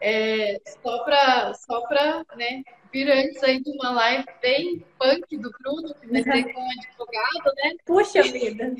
É, 0.00 0.60
só 0.82 1.04
para 1.04 1.54
só 1.54 1.80
pra, 1.86 2.24
né, 2.34 2.64
vir 2.92 3.08
antes 3.08 3.40
aí 3.44 3.62
de 3.62 3.70
uma 3.70 3.92
live 3.92 4.26
bem 4.40 4.84
punk 4.98 5.38
do 5.38 5.48
Bruno, 5.60 5.94
que 5.94 6.08
vai 6.08 6.24
ser 6.24 6.52
com 6.52 6.60
um 6.60 6.70
advogado, 6.72 7.54
né? 7.56 7.74
Puxa 7.86 8.22
vida! 8.24 8.74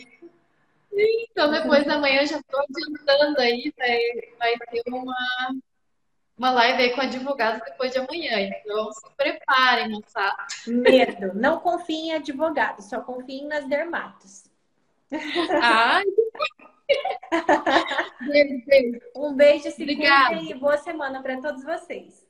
Então, 0.93 1.51
depois 1.51 1.87
da 1.87 1.99
manhã 1.99 2.27
já 2.27 2.39
estou 2.39 2.61
adiantando 2.61 3.41
aí, 3.41 3.73
vai, 3.79 3.99
vai 4.37 4.59
ter 4.59 4.83
uma, 4.89 5.15
uma 6.37 6.51
live 6.51 6.83
aí 6.83 6.95
com 6.95 7.01
advogado 7.01 7.63
depois 7.65 7.93
de 7.93 7.99
amanhã. 7.99 8.41
Então, 8.41 8.93
se 8.93 9.15
preparem, 9.17 9.91
moçada. 9.91 10.47
Medo. 10.67 11.35
Não 11.35 11.61
confiem 11.61 12.09
em 12.09 12.15
advogado, 12.15 12.83
só 12.83 13.01
confiem 13.01 13.47
nas 13.47 13.67
dermatos. 13.69 14.45
Ai! 15.63 16.05
Um 19.17 19.35
beijo, 19.35 19.71
se 19.71 19.85
e 19.85 20.55
boa 20.55 20.77
semana 20.77 21.23
para 21.23 21.41
todos 21.41 21.65
vocês. 21.65 22.27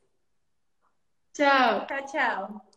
Tchau. 1.32 1.86
Tchau, 1.86 2.06
tchau. 2.06 2.71